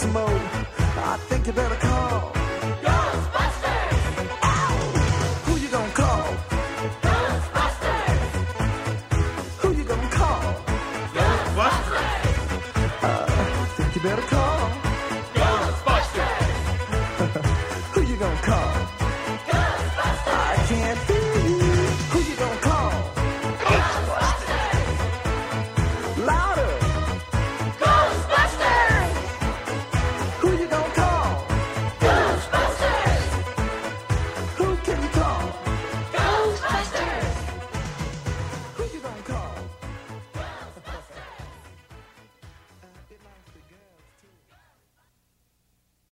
[0.10, 0.59] mode.